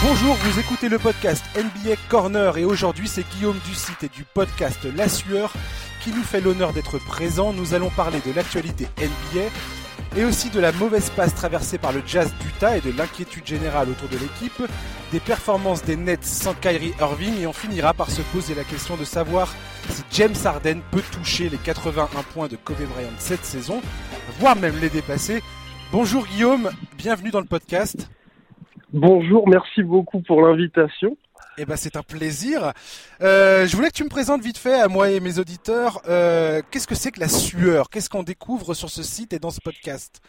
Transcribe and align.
Bonjour, 0.00 0.36
vous 0.36 0.60
écoutez 0.60 0.88
le 0.88 1.00
podcast 1.00 1.44
NBA 1.56 1.96
Corner 2.08 2.56
et 2.56 2.64
aujourd'hui 2.64 3.08
c'est 3.08 3.28
Guillaume 3.34 3.58
du 3.66 3.74
site 3.74 4.04
et 4.04 4.08
du 4.08 4.22
podcast 4.22 4.78
La 4.96 5.08
Sueur 5.08 5.52
qui 6.00 6.10
nous 6.10 6.22
fait 6.22 6.40
l'honneur 6.40 6.72
d'être 6.72 6.98
présent. 6.98 7.52
Nous 7.52 7.74
allons 7.74 7.90
parler 7.90 8.20
de 8.24 8.32
l'actualité 8.32 8.86
NBA 8.96 9.46
et 10.16 10.24
aussi 10.24 10.50
de 10.50 10.60
la 10.60 10.70
mauvaise 10.70 11.10
passe 11.10 11.34
traversée 11.34 11.78
par 11.78 11.90
le 11.90 12.02
Jazz 12.06 12.32
d'Utah 12.40 12.76
et 12.76 12.80
de 12.80 12.92
l'inquiétude 12.92 13.44
générale 13.44 13.90
autour 13.90 14.08
de 14.08 14.18
l'équipe, 14.18 14.62
des 15.10 15.18
performances 15.18 15.82
des 15.82 15.96
Nets 15.96 16.24
sans 16.24 16.54
Kyrie 16.54 16.94
Irving 17.00 17.36
et 17.40 17.48
on 17.48 17.52
finira 17.52 17.92
par 17.92 18.08
se 18.08 18.22
poser 18.22 18.54
la 18.54 18.64
question 18.64 18.96
de 18.96 19.04
savoir 19.04 19.52
si 19.90 20.02
James 20.12 20.36
Harden 20.44 20.80
peut 20.92 21.02
toucher 21.10 21.48
les 21.48 21.58
81 21.58 22.22
points 22.32 22.46
de 22.46 22.54
Kobe 22.54 22.86
Bryant 22.94 23.10
cette 23.18 23.44
saison, 23.44 23.82
voire 24.38 24.54
même 24.54 24.78
les 24.80 24.90
dépasser. 24.90 25.42
Bonjour 25.90 26.24
Guillaume, 26.24 26.70
bienvenue 26.96 27.32
dans 27.32 27.40
le 27.40 27.46
podcast. 27.46 28.08
Bonjour, 28.92 29.46
merci 29.48 29.82
beaucoup 29.82 30.22
pour 30.22 30.40
l'invitation. 30.42 31.16
Eh 31.58 31.66
ben, 31.66 31.76
c'est 31.76 31.96
un 31.96 32.02
plaisir. 32.02 32.72
Euh, 33.20 33.66
je 33.66 33.76
voulais 33.76 33.88
que 33.88 33.94
tu 33.94 34.04
me 34.04 34.08
présentes 34.08 34.42
vite 34.42 34.56
fait 34.56 34.80
à 34.80 34.88
moi 34.88 35.10
et 35.10 35.20
mes 35.20 35.38
auditeurs. 35.38 36.00
Euh, 36.08 36.62
qu'est-ce 36.70 36.86
que 36.86 36.94
c'est 36.94 37.10
que 37.10 37.20
la 37.20 37.28
sueur? 37.28 37.90
Qu'est-ce 37.90 38.08
qu'on 38.08 38.22
découvre 38.22 38.74
sur 38.74 38.88
ce 38.88 39.02
site 39.02 39.32
et 39.32 39.38
dans 39.38 39.50
ce 39.50 39.60
podcast? 39.60 40.20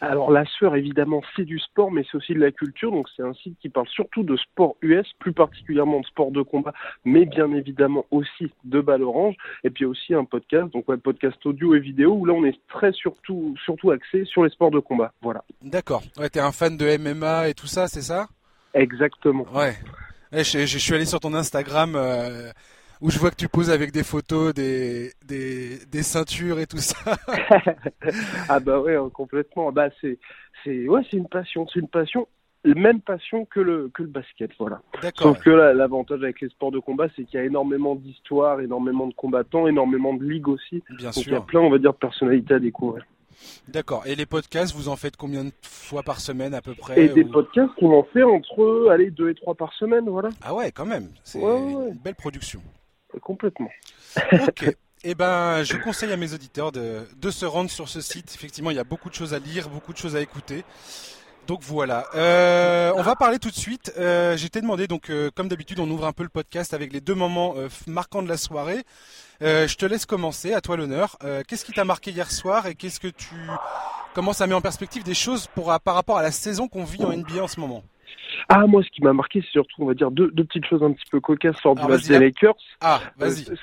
Alors 0.00 0.30
la 0.30 0.44
sueur, 0.46 0.76
évidemment, 0.76 1.22
c'est 1.36 1.44
du 1.44 1.58
sport, 1.58 1.90
mais 1.90 2.04
c'est 2.10 2.16
aussi 2.16 2.34
de 2.34 2.40
la 2.40 2.50
culture. 2.50 2.90
Donc 2.90 3.08
c'est 3.16 3.22
un 3.22 3.34
site 3.34 3.58
qui 3.60 3.68
parle 3.68 3.88
surtout 3.88 4.22
de 4.22 4.36
sport 4.36 4.76
US, 4.82 5.06
plus 5.18 5.32
particulièrement 5.32 6.00
de 6.00 6.06
sport 6.06 6.30
de 6.30 6.42
combat, 6.42 6.72
mais 7.04 7.26
bien 7.26 7.52
évidemment 7.52 8.06
aussi 8.10 8.52
de 8.64 8.80
balle 8.80 9.02
orange. 9.02 9.36
Et 9.64 9.70
puis 9.70 9.84
aussi 9.84 10.14
un 10.14 10.24
podcast, 10.24 10.72
donc 10.72 10.84
un 10.88 10.98
podcast 10.98 11.36
audio 11.44 11.74
et 11.74 11.80
vidéo, 11.80 12.12
où 12.12 12.24
là 12.24 12.32
on 12.32 12.44
est 12.44 12.58
très 12.68 12.92
surtout, 12.92 13.54
surtout 13.64 13.90
axé 13.90 14.24
sur 14.24 14.44
les 14.44 14.50
sports 14.50 14.70
de 14.70 14.80
combat. 14.80 15.12
Voilà. 15.22 15.44
D'accord. 15.62 16.02
Ouais, 16.16 16.28
t'es 16.28 16.40
un 16.40 16.52
fan 16.52 16.76
de 16.76 16.96
MMA 16.96 17.48
et 17.48 17.54
tout 17.54 17.66
ça, 17.66 17.86
c'est 17.88 18.02
ça? 18.02 18.28
Exactement. 18.74 19.46
Ouais. 19.52 19.74
je, 20.32 20.64
je, 20.66 20.78
suis 20.78 20.94
allé 20.94 21.04
sur 21.04 21.20
ton 21.20 21.34
Instagram. 21.34 21.94
Euh 21.96 22.50
où 23.00 23.10
je 23.10 23.18
vois 23.18 23.30
que 23.30 23.36
tu 23.36 23.48
poses 23.48 23.70
avec 23.70 23.92
des 23.92 24.04
photos 24.04 24.54
des, 24.54 25.12
des, 25.26 25.78
des 25.86 26.02
ceintures 26.02 26.58
et 26.58 26.66
tout 26.66 26.78
ça. 26.78 26.96
ah 28.48 28.60
bah 28.60 28.80
ouais, 28.80 28.96
hein, 28.96 29.10
complètement. 29.12 29.72
Bah 29.72 29.88
c'est 30.00 30.18
c'est 30.64 30.88
ouais, 30.88 31.02
c'est 31.10 31.16
une 31.16 31.28
passion, 31.28 31.66
c'est 31.72 31.80
une 31.80 31.88
passion 31.88 32.26
même 32.64 33.00
passion 33.00 33.46
que 33.46 33.60
le 33.60 33.90
que 33.94 34.02
le 34.02 34.08
basket, 34.08 34.50
voilà. 34.58 34.82
Sauf 35.16 35.38
que 35.40 35.50
l'avantage 35.50 36.22
avec 36.22 36.40
les 36.40 36.48
sports 36.50 36.70
de 36.70 36.78
combat, 36.78 37.08
c'est 37.16 37.24
qu'il 37.24 37.40
y 37.40 37.42
a 37.42 37.46
énormément 37.46 37.94
d'histoires, 37.94 38.60
énormément 38.60 39.06
de 39.06 39.14
combattants, 39.14 39.66
énormément 39.66 40.14
de 40.14 40.24
ligues 40.24 40.48
aussi. 40.48 40.82
Bien 40.90 41.06
Donc 41.06 41.14
sûr. 41.14 41.22
il 41.26 41.32
y 41.32 41.36
a 41.36 41.40
plein, 41.40 41.60
on 41.60 41.70
va 41.70 41.78
dire, 41.78 41.92
de 41.92 41.98
personnalités 41.98 42.54
à 42.54 42.58
découvrir. 42.58 43.04
D'accord. 43.68 44.02
Et 44.06 44.14
les 44.14 44.26
podcasts, 44.26 44.74
vous 44.74 44.90
en 44.90 44.96
faites 44.96 45.16
combien 45.16 45.44
de 45.44 45.52
fois 45.62 46.02
par 46.02 46.20
semaine 46.20 46.52
à 46.52 46.60
peu 46.60 46.74
près 46.74 47.02
Et 47.02 47.08
des 47.08 47.24
podcasts, 47.24 47.72
on 47.80 47.92
en 47.92 48.02
fait 48.02 48.22
entre, 48.22 48.88
allez, 48.90 49.10
deux 49.10 49.30
et 49.30 49.34
trois 49.34 49.54
par 49.54 49.72
semaine, 49.72 50.04
voilà. 50.08 50.28
Ah 50.42 50.54
ouais, 50.54 50.70
quand 50.70 50.84
même. 50.84 51.08
C'est 51.24 51.40
une 51.40 51.98
belle 52.04 52.14
production. 52.14 52.60
Complètement. 53.20 53.70
Ok. 54.32 54.76
Eh 55.02 55.14
ben, 55.14 55.62
je 55.62 55.76
conseille 55.78 56.12
à 56.12 56.16
mes 56.18 56.34
auditeurs 56.34 56.72
de, 56.72 57.30
se 57.30 57.46
rendre 57.46 57.70
sur 57.70 57.88
ce 57.88 58.02
site. 58.02 58.34
Effectivement, 58.34 58.70
il 58.70 58.76
y 58.76 58.80
a 58.80 58.84
beaucoup 58.84 59.08
de 59.08 59.14
choses 59.14 59.32
à 59.32 59.38
lire, 59.38 59.70
beaucoup 59.70 59.94
de 59.94 59.98
choses 59.98 60.14
à 60.14 60.20
écouter. 60.20 60.62
Donc 61.46 61.62
voilà. 61.62 62.06
Euh, 62.14 62.92
on 62.96 63.02
va 63.02 63.16
parler 63.16 63.38
tout 63.38 63.48
de 63.48 63.56
suite. 63.56 63.92
Euh, 63.98 64.36
J'étais 64.36 64.60
demandé, 64.60 64.86
donc 64.86 65.08
euh, 65.08 65.30
comme 65.34 65.48
d'habitude, 65.48 65.80
on 65.80 65.90
ouvre 65.90 66.04
un 66.04 66.12
peu 66.12 66.22
le 66.22 66.28
podcast 66.28 66.74
avec 66.74 66.92
les 66.92 67.00
deux 67.00 67.14
moments 67.14 67.54
euh, 67.56 67.68
marquants 67.86 68.22
de 68.22 68.28
la 68.28 68.36
soirée. 68.36 68.84
Je 69.40 69.74
te 69.74 69.86
laisse 69.86 70.04
commencer. 70.04 70.52
À 70.52 70.60
toi 70.60 70.76
l'honneur. 70.76 71.16
qu'est-ce 71.48 71.64
qui 71.64 71.72
t'a 71.72 71.84
marqué 71.84 72.10
hier 72.10 72.30
soir 72.30 72.66
et 72.66 72.74
qu'est-ce 72.74 73.00
que 73.00 73.08
tu 73.08 73.34
comment 74.12 74.34
ça 74.34 74.46
met 74.46 74.54
en 74.54 74.60
perspective 74.60 75.02
des 75.02 75.14
choses 75.14 75.48
par 75.54 75.94
rapport 75.94 76.18
à 76.18 76.22
la 76.22 76.30
saison 76.30 76.68
qu'on 76.68 76.84
vit 76.84 77.02
en 77.04 77.16
NBA 77.16 77.42
en 77.42 77.48
ce 77.48 77.58
moment? 77.58 77.82
Ah, 78.48 78.66
moi, 78.66 78.82
ce 78.82 78.88
qui 78.90 79.02
m'a 79.02 79.12
marqué, 79.12 79.40
c'est 79.42 79.50
surtout, 79.50 79.82
on 79.82 79.86
va 79.86 79.94
dire, 79.94 80.10
deux, 80.10 80.30
deux, 80.30 80.44
petites 80.44 80.66
choses 80.66 80.82
un 80.82 80.92
petit 80.92 81.08
peu 81.10 81.20
cocasses 81.20 81.62
lors 81.64 81.74
du 81.74 81.86
match 81.86 82.06
des 82.06 82.18
Lakers. 82.18 82.56
Ah, 82.80 83.00
vas-y. 83.16 83.50
Euh, 83.50 83.54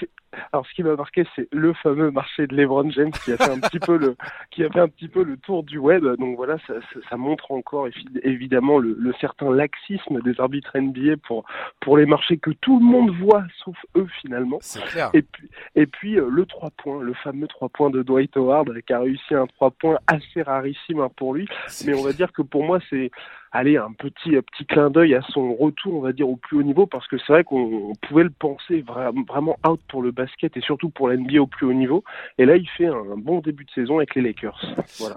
alors, 0.52 0.66
ce 0.68 0.74
qui 0.74 0.84
m'a 0.84 0.96
marqué, 0.96 1.26
c'est 1.36 1.48
le 1.52 1.74
fameux 1.74 2.12
marché 2.12 2.48
de 2.48 2.56
LeBron 2.56 2.90
James 2.92 3.12
qui 3.12 3.32
a 3.32 3.38
fait 3.38 3.50
un 3.50 3.60
petit 3.60 3.80
peu 3.80 3.98
le, 3.98 4.16
qui 4.52 4.64
a 4.64 4.70
fait 4.70 4.80
un 4.80 4.88
petit 4.88 5.08
peu 5.08 5.24
le 5.24 5.38
tour 5.38 5.64
du 5.64 5.78
web. 5.78 6.06
Donc 6.20 6.36
voilà, 6.36 6.58
ça, 6.68 6.74
ça, 6.94 7.00
ça 7.10 7.18
montre 7.18 7.52
encore 7.52 7.88
évidemment 8.24 8.78
le, 8.78 8.96
le, 9.00 9.14
certain 9.20 9.50
laxisme 9.52 10.22
des 10.22 10.40
arbitres 10.40 10.78
NBA 10.78 11.18
pour 11.26 11.46
pour 11.80 11.98
les 11.98 12.06
marchés 12.06 12.38
que 12.38 12.52
tout 12.52 12.80
le 12.80 12.86
monde 12.86 13.12
voit, 13.18 13.44
sauf 13.64 13.78
eux 13.96 14.08
finalement. 14.22 14.58
C'est 14.62 14.84
clair. 14.84 15.10
Et 15.14 15.22
puis 15.22 15.50
et 15.76 15.88
puis 15.88 16.16
le 16.16 16.46
trois 16.46 16.72
points, 16.72 17.02
le 17.02 17.14
fameux 17.14 17.48
trois 17.48 17.70
points 17.70 17.90
de 17.90 18.04
Dwight 18.04 18.36
Howard 18.38 18.82
qui 18.86 18.94
a 18.94 19.00
réussi 19.00 19.34
un 19.34 19.48
trois 19.48 19.72
points 19.72 19.98
assez 20.08 20.42
rarissime 20.42 21.00
hein, 21.00 21.10
pour 21.16 21.34
lui. 21.34 21.48
Mais 21.86 21.94
on 21.94 22.04
va 22.04 22.14
dire 22.14 22.32
que 22.32 22.42
pour 22.42 22.64
moi, 22.64 22.80
c'est 22.90 23.12
aller 23.52 23.78
un 23.78 23.92
petit 23.94 24.32
petit 24.42 24.66
clin 24.66 24.90
d'œil 24.90 25.16
à 25.16 25.22
son 25.30 25.54
retour, 25.56 25.96
on 25.96 26.02
va 26.02 26.14
dire, 26.14 26.28
au 26.28 26.36
plus 26.36 26.58
haut 26.58 26.64
niveau, 26.64 26.86
parce 26.86 27.08
que 27.08 27.18
c'est 27.18 27.34
vrai 27.34 27.44
qu'on 27.44 27.94
pouvait 28.08 28.24
le 28.24 28.30
penser 28.30 28.84
vraiment 29.28 29.58
out 29.68 29.80
pour 29.88 30.02
le 30.02 30.12
basket 30.12 30.56
et 30.58 30.62
surtout 30.62 30.90
pour 30.90 31.10
l'NBA 31.10 31.40
au 31.40 31.48
plus 31.48 31.66
haut 31.66 31.74
niveau. 31.74 32.04
Et 32.38 32.46
là, 32.46 32.56
il 32.58 32.68
fait 32.70 32.88
un 32.88 33.18
bon 33.18 33.40
début 33.40 33.66
de 33.66 33.72
saison 33.72 33.98
avec 33.98 34.16
les 34.16 34.22
Lakers. 34.22 34.60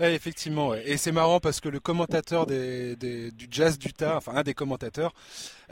Effectivement, 0.00 0.74
et 0.74 0.96
c'est 0.96 1.12
marrant 1.12 1.40
parce 1.40 1.60
que 1.60 1.68
le 1.68 1.80
commentateur 1.80 2.46
des, 2.46 2.96
du 2.96 3.46
Jazz 3.50 3.78
d'Utah, 3.78 4.16
enfin 4.16 4.32
un 4.36 4.42
des 4.42 4.54
commentateurs, 4.54 5.12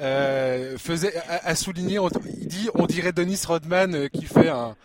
euh, 0.01 0.77
faisait 0.79 1.17
a, 1.29 1.49
a 1.49 1.55
souligné, 1.55 1.99
il 2.41 2.49
dit, 2.49 2.69
on 2.75 2.87
dirait 2.87 3.13
Dennis 3.13 3.43
Rodman 3.47 3.95
euh, 3.95 4.09
qui 4.09 4.25
fait 4.25 4.49
un 4.49 4.77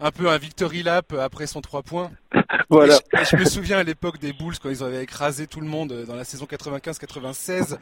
un 0.00 0.10
peu 0.10 0.28
un 0.28 0.38
victory 0.38 0.82
lap 0.82 1.12
après 1.12 1.46
son 1.46 1.60
3 1.60 1.82
points. 1.82 2.10
Voilà. 2.70 2.96
Et 3.12 3.18
je, 3.18 3.20
et 3.20 3.24
je, 3.24 3.36
me 3.36 3.44
souviens 3.44 3.78
à 3.78 3.82
l'époque 3.82 4.18
des 4.18 4.32
Bulls 4.32 4.58
quand 4.60 4.70
ils 4.70 4.82
avaient 4.82 5.02
écrasé 5.02 5.46
tout 5.46 5.60
le 5.60 5.66
monde 5.66 6.04
dans 6.06 6.14
la 6.14 6.24
saison 6.24 6.46
95-96 6.46 7.76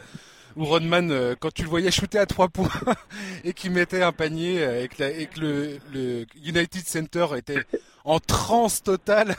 où 0.56 0.64
Rodman, 0.64 1.10
euh, 1.10 1.34
quand 1.38 1.52
tu 1.52 1.62
le 1.62 1.68
voyais 1.68 1.90
shooter 1.90 2.18
à 2.18 2.26
3 2.26 2.48
points 2.48 2.68
et 3.44 3.52
qu'il 3.52 3.70
mettait 3.70 4.02
un 4.02 4.12
panier 4.12 4.82
et 4.82 4.88
que, 4.88 5.02
la, 5.02 5.10
et 5.10 5.26
que 5.26 5.40
le, 5.40 5.78
le, 5.92 6.26
United 6.44 6.86
Center 6.86 7.26
était 7.36 7.64
en 8.04 8.18
transe 8.18 8.82
totale, 8.82 9.34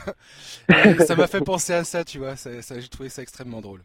ça 1.06 1.14
m'a 1.14 1.26
fait 1.26 1.40
penser 1.40 1.74
à 1.74 1.84
ça, 1.84 2.04
tu 2.04 2.18
vois. 2.18 2.36
Ça, 2.36 2.62
ça, 2.62 2.80
J'ai 2.80 2.88
trouvé 2.88 3.08
ça 3.08 3.22
extrêmement 3.22 3.60
drôle. 3.60 3.82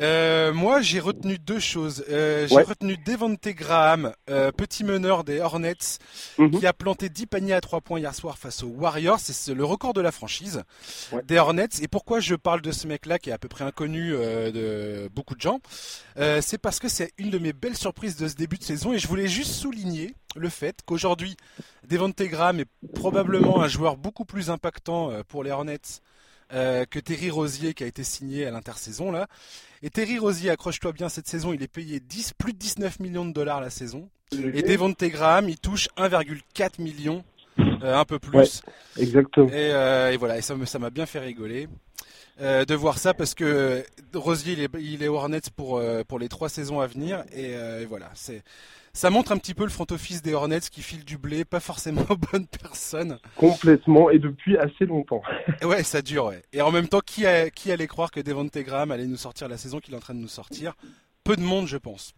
Euh, 0.00 0.52
moi, 0.52 0.80
j'ai 0.80 1.00
retenu 1.00 1.38
deux 1.38 1.58
choses. 1.58 2.04
Euh, 2.08 2.46
j'ai 2.48 2.54
ouais. 2.54 2.62
retenu 2.62 2.96
Devante 2.96 3.48
Graham, 3.48 4.12
euh, 4.30 4.50
petit 4.52 4.84
meneur 4.84 5.24
des 5.24 5.40
Hornets, 5.40 5.98
mm 6.38 6.46
-hmm. 6.46 6.58
qui 6.58 6.66
a 6.66 6.72
planté 6.72 7.08
10 7.08 7.26
paniers 7.26 7.52
à 7.54 7.60
3 7.60 7.80
points 7.80 8.00
hier 8.00 8.14
soir 8.14 8.38
face 8.38 8.62
aux 8.62 8.68
Warriors. 8.68 9.20
C'est 9.20 9.54
le 9.54 9.64
record 9.64 9.92
de 9.92 10.00
la 10.00 10.12
franchise 10.12 10.62
ouais. 11.12 11.22
des 11.24 11.38
Hornets. 11.38 11.80
Et 11.82 11.88
pourquoi 11.88 12.20
je 12.20 12.34
parle 12.34 12.62
de 12.62 12.72
ce 12.72 12.86
mec-là, 12.86 13.18
qui 13.18 13.30
est 13.30 13.32
à 13.32 13.38
peu 13.38 13.48
près 13.48 13.64
inconnu 13.64 14.12
de 14.12 15.08
beaucoup 15.14 15.34
de 15.34 15.40
gens 15.40 15.60
C'est 16.40 16.58
parce 16.58 16.78
que 16.78 16.88
c'est 16.88 17.12
une 17.18 17.30
de 17.30 17.38
mes 17.38 17.52
belles 17.52 17.76
surprises 17.76 18.16
de 18.16 18.28
ce 18.28 18.34
début 18.34 18.58
de 18.58 18.64
saison. 18.64 18.92
Et 18.92 18.98
je 18.98 19.08
voulais 19.08 19.28
juste 19.28 19.52
souligner 19.52 20.14
le 20.36 20.48
fait 20.48 20.76
qu'aujourd'hui, 20.86 21.36
Devante 21.88 22.22
Graham 22.22 22.60
est 22.60 22.70
probablement 22.94 23.62
un 23.62 23.68
joueur 23.68 23.96
beaucoup 23.96 24.24
plus 24.24 24.50
impactant 24.50 25.10
pour 25.28 25.44
les 25.44 25.50
Hornets 25.50 26.00
euh, 26.52 26.84
que 26.84 26.98
Terry 26.98 27.30
Rosier 27.30 27.74
qui 27.74 27.84
a 27.84 27.86
été 27.86 28.04
signé 28.04 28.46
à 28.46 28.50
l'intersaison 28.50 29.10
là. 29.10 29.26
Et 29.82 29.90
Terry 29.90 30.18
Rosier, 30.18 30.50
accroche-toi 30.50 30.92
bien, 30.92 31.08
cette 31.08 31.26
saison, 31.26 31.52
il 31.52 31.62
est 31.62 31.68
payé 31.68 31.98
10, 31.98 32.34
plus 32.38 32.52
de 32.52 32.58
19 32.58 33.00
millions 33.00 33.24
de 33.24 33.32
dollars 33.32 33.60
la 33.60 33.70
saison. 33.70 34.08
Et 34.32 34.62
Devonte 34.62 35.02
Graham, 35.02 35.48
il 35.48 35.58
touche 35.58 35.88
1,4 35.96 36.80
million, 36.80 37.24
euh, 37.58 37.96
un 37.96 38.04
peu 38.04 38.18
plus. 38.18 38.38
Ouais, 38.38 39.02
exactement. 39.02 39.48
Et, 39.48 39.72
euh, 39.72 40.12
et, 40.12 40.16
voilà, 40.16 40.38
et 40.38 40.42
ça 40.42 40.54
ça 40.66 40.78
m'a 40.78 40.90
bien 40.90 41.04
fait 41.04 41.18
rigoler. 41.18 41.68
Euh, 42.40 42.64
de 42.64 42.74
voir 42.74 42.98
ça 42.98 43.12
parce 43.12 43.34
que 43.34 43.84
Rosier 44.14 44.54
il 44.54 44.60
est, 44.60 44.70
il 44.80 45.02
est 45.02 45.08
Hornets 45.08 45.50
pour 45.54 45.76
euh, 45.76 46.02
pour 46.02 46.18
les 46.18 46.30
trois 46.30 46.48
saisons 46.48 46.80
à 46.80 46.86
venir 46.86 47.24
et, 47.30 47.54
euh, 47.56 47.82
et 47.82 47.84
voilà 47.84 48.10
c'est 48.14 48.42
ça 48.94 49.10
montre 49.10 49.32
un 49.32 49.38
petit 49.38 49.54
peu 49.54 49.64
le 49.64 49.70
front 49.70 49.86
office 49.90 50.22
des 50.22 50.34
Hornets 50.34 50.60
qui 50.60 50.82
file 50.82 51.04
du 51.04 51.16
blé, 51.18 51.44
pas 51.44 51.60
forcément 51.60 52.04
aux 52.10 52.16
bonnes 52.16 52.46
personnes. 52.46 53.18
Complètement, 53.36 54.10
et 54.10 54.18
depuis 54.18 54.56
assez 54.58 54.84
longtemps. 54.84 55.22
ouais, 55.62 55.82
ça 55.82 56.02
dure, 56.02 56.26
ouais. 56.26 56.42
Et 56.52 56.60
en 56.60 56.70
même 56.70 56.88
temps, 56.88 57.00
qui, 57.00 57.26
a, 57.26 57.50
qui 57.50 57.72
allait 57.72 57.86
croire 57.86 58.10
que 58.10 58.20
Devonte 58.20 58.56
Graham 58.58 58.90
allait 58.90 59.06
nous 59.06 59.16
sortir 59.16 59.48
la 59.48 59.56
saison 59.56 59.80
qu'il 59.80 59.94
est 59.94 59.96
en 59.96 60.00
train 60.00 60.14
de 60.14 60.20
nous 60.20 60.28
sortir? 60.28 60.74
Peu 61.24 61.36
de 61.36 61.42
monde, 61.42 61.66
je 61.66 61.76
pense. 61.78 62.12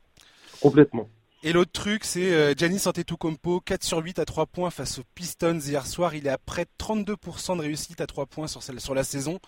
Complètement. 0.61 1.09
Et 1.47 1.53
l'autre 1.53 1.73
truc, 1.73 2.05
c'est 2.05 2.33
euh, 2.33 2.55
Giannis 2.57 2.81
Antetokounmpo, 2.87 3.61
4 3.61 3.85
sur 3.85 3.99
8 3.99 4.19
à 4.19 4.25
3 4.25 4.47
points 4.47 4.71
face 4.71 4.99
aux 4.99 5.03
Pistons 5.15 5.59
hier 5.61 5.87
soir. 5.87 6.15
Il 6.15 6.27
est 6.27 6.31
à 6.31 6.39
près 6.39 6.65
de 6.65 6.71
32% 6.83 7.59
de 7.59 7.61
réussite 7.61 8.01
à 8.01 8.07
3 8.07 8.25
points 8.25 8.47
sur, 8.47 8.63
sur 8.63 8.95
la 8.95 9.05
saison. 9.05 9.39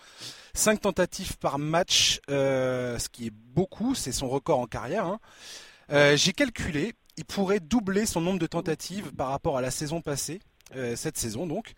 5 0.53 0.81
tentatives 0.81 1.39
par 1.39 1.57
match, 1.57 2.21
euh, 2.29 2.99
ce 2.99 3.09
qui 3.09 3.25
est 3.25 3.33
beaucoup, 3.33 3.95
c'est 3.95 4.11
son 4.11 4.29
record 4.29 4.59
en 4.59 4.67
carrière. 4.67 5.07
Hein. 5.07 5.19
Euh, 5.91 6.15
J'ai 6.15 6.33
calculé, 6.33 6.93
il 7.17 7.25
pourrait 7.25 7.59
doubler 7.59 8.05
son 8.05 8.21
nombre 8.21 8.39
de 8.39 8.47
tentatives 8.47 9.11
par 9.13 9.29
rapport 9.29 9.57
à 9.57 9.61
la 9.61 9.71
saison 9.71 10.01
passée, 10.01 10.39
euh, 10.75 10.95
cette 10.95 11.17
saison 11.17 11.47
donc. 11.47 11.73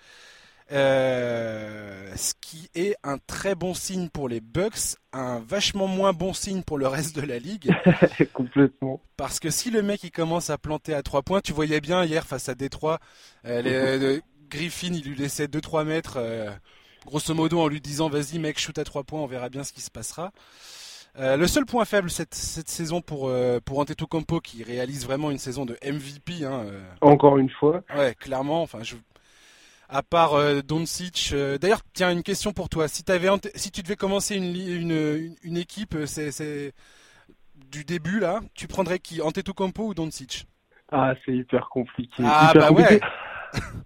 Euh, 0.71 2.15
ce 2.15 2.35
qui 2.39 2.69
est 2.75 2.95
un 3.03 3.17
très 3.17 3.55
bon 3.55 3.73
signe 3.73 4.07
pour 4.09 4.29
les 4.29 4.39
Bucks, 4.39 4.97
un 5.13 5.39
vachement 5.39 5.87
moins 5.87 6.13
bon 6.13 6.31
signe 6.31 6.61
pour 6.61 6.77
le 6.77 6.87
reste 6.87 7.15
de 7.15 7.21
la 7.21 7.39
ligue. 7.39 7.73
Complètement. 8.33 9.01
Parce 9.17 9.39
que 9.39 9.49
si 9.49 9.71
le 9.71 9.81
mec 9.81 10.03
il 10.03 10.11
commence 10.11 10.51
à 10.51 10.59
planter 10.59 10.93
à 10.93 11.01
3 11.01 11.23
points, 11.23 11.41
tu 11.41 11.53
voyais 11.53 11.81
bien 11.81 12.05
hier 12.05 12.27
face 12.27 12.49
à 12.49 12.55
Détroit, 12.55 12.99
euh, 13.45 13.97
les, 13.97 14.21
Griffin 14.47 14.93
il 14.93 15.03
lui 15.03 15.15
laissait 15.15 15.47
2-3 15.47 15.85
mètres, 15.85 16.19
grosso 17.05 17.33
modo 17.33 17.59
en 17.59 17.67
lui 17.67 17.81
disant 17.81 18.09
vas-y 18.09 18.37
mec 18.37 18.59
shoot 18.59 18.77
à 18.77 18.83
3 18.83 19.03
points, 19.03 19.21
on 19.21 19.27
verra 19.27 19.49
bien 19.49 19.63
ce 19.63 19.73
qui 19.73 19.81
se 19.81 19.89
passera. 19.89 20.31
Le 21.17 21.47
seul 21.47 21.65
point 21.65 21.85
faible 21.85 22.09
cette, 22.09 22.35
cette 22.35 22.69
saison 22.69 23.01
pour, 23.01 23.31
pour 23.65 23.79
Antetokounmpo 23.79 24.39
qui 24.39 24.63
réalise 24.63 25.05
vraiment 25.05 25.31
une 25.31 25.37
saison 25.37 25.65
de 25.65 25.77
MVP. 25.83 26.45
Hein, 26.45 26.65
Encore 27.01 27.37
une 27.37 27.49
fois. 27.49 27.81
Ouais, 27.95 28.15
clairement. 28.15 28.61
Enfin, 28.61 28.79
je, 28.83 28.95
à 29.89 30.03
part 30.03 30.35
euh, 30.35 30.61
Doncic. 30.61 31.33
D'ailleurs, 31.59 31.81
tiens, 31.93 32.11
une 32.11 32.23
question 32.23 32.53
pour 32.53 32.69
toi. 32.69 32.87
Si, 32.87 33.03
avais, 33.09 33.29
si 33.55 33.71
tu 33.71 33.81
devais 33.81 33.95
commencer 33.95 34.35
une, 34.35 34.55
une, 34.55 35.35
une 35.43 35.57
équipe, 35.57 35.95
c'est 36.05 36.73
du 37.71 37.83
début 37.83 38.19
là, 38.19 38.39
tu 38.53 38.67
prendrais 38.67 38.99
qui 38.99 39.21
Antetokounmpo 39.21 39.87
ou 39.87 39.93
Doncic? 39.93 40.45
Ah, 40.91 41.13
c'est 41.25 41.33
hyper 41.33 41.69
compliqué. 41.69 42.23
Ah 42.25 42.51
bah 42.55 42.71
ouais. 42.71 42.99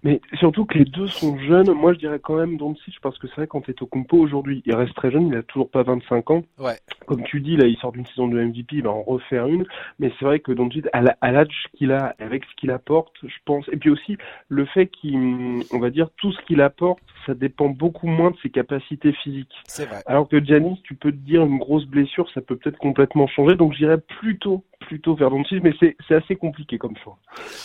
Mais 0.02 0.20
surtout 0.38 0.64
que 0.66 0.78
les 0.78 0.84
deux 0.84 1.06
sont 1.06 1.38
jeunes. 1.38 1.72
Moi, 1.72 1.94
je 1.94 1.98
dirais 1.98 2.18
quand 2.22 2.36
même 2.36 2.56
Doncic 2.56 3.00
parce 3.00 3.18
que 3.18 3.26
c'est 3.28 3.36
vrai 3.36 3.46
quand 3.46 3.62
au 3.80 3.86
compo 3.86 4.18
aujourd'hui, 4.18 4.62
il 4.66 4.74
reste 4.74 4.94
très 4.94 5.10
jeune, 5.10 5.28
il 5.28 5.36
a 5.36 5.42
toujours 5.42 5.70
pas 5.70 5.82
25 5.82 6.30
ans. 6.30 6.44
Ouais. 6.58 6.78
Comme 7.06 7.22
tu 7.24 7.40
dis, 7.40 7.56
là, 7.56 7.66
il 7.66 7.76
sort 7.78 7.92
d'une 7.92 8.06
saison 8.06 8.28
de 8.28 8.40
MVP, 8.40 8.76
il 8.76 8.82
va 8.82 8.90
en 8.90 9.02
refaire 9.02 9.46
une. 9.46 9.64
Mais 9.98 10.12
c'est 10.18 10.24
vrai 10.24 10.40
que 10.40 10.52
Doncic, 10.52 10.86
à 10.92 11.32
l'âge 11.32 11.48
qu'il 11.74 11.92
a, 11.92 12.14
avec 12.18 12.44
ce 12.44 12.54
qu'il 12.56 12.70
apporte, 12.70 13.14
je 13.22 13.36
pense, 13.44 13.66
et 13.72 13.76
puis 13.76 13.90
aussi 13.90 14.16
le 14.48 14.64
fait 14.66 14.86
qu'il, 14.86 15.62
on 15.72 15.78
va 15.78 15.90
dire, 15.90 16.08
tout 16.16 16.32
ce 16.32 16.40
qu'il 16.42 16.60
apporte, 16.60 17.02
ça 17.26 17.34
dépend 17.34 17.68
beaucoup 17.68 18.06
moins 18.06 18.30
de 18.30 18.36
ses 18.42 18.50
capacités 18.50 19.12
physiques. 19.12 19.54
C'est 19.66 19.86
vrai. 19.86 20.02
Alors 20.06 20.28
que 20.28 20.42
Giannis, 20.44 20.80
tu 20.84 20.94
peux 20.94 21.10
te 21.10 21.16
dire 21.16 21.42
une 21.42 21.58
grosse 21.58 21.86
blessure, 21.86 22.28
ça 22.32 22.40
peut 22.40 22.56
peut-être 22.56 22.78
complètement 22.78 23.26
changer. 23.26 23.56
Donc, 23.56 23.72
j'irais 23.72 24.00
plutôt 24.00 24.62
plutôt 24.86 25.14
vers 25.14 25.30
Doncic, 25.30 25.62
mais 25.62 25.72
c'est 25.80 26.14
assez 26.14 26.36
compliqué 26.36 26.78
comme 26.78 26.96
choix. 26.96 27.18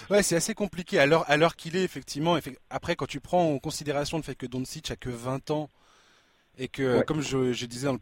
Ouais, 0.10 0.24
c'est 0.24 0.36
assez 0.36 0.54
compliqué. 0.54 1.00
À 1.00 1.06
l'heure 1.06 1.56
qu'il 1.56 1.76
est, 1.76 1.84
effectivement, 1.84 2.38
après, 2.70 2.96
quand 2.96 3.08
tu 3.08 3.20
prends 3.20 3.54
en 3.54 3.60
considération 3.60 4.18
le 4.18 4.24
fait 4.24 4.36
que 4.36 4.46
Doncic 4.46 4.92
a 4.92 4.96
que 4.96 5.10
20 5.10 5.52
ans 5.52 5.70
et 6.60 6.68
que, 6.68 7.02
comme 7.04 7.22
je, 7.22 7.66
disais 7.66 7.88
dans 7.88 7.94
le 7.94 8.00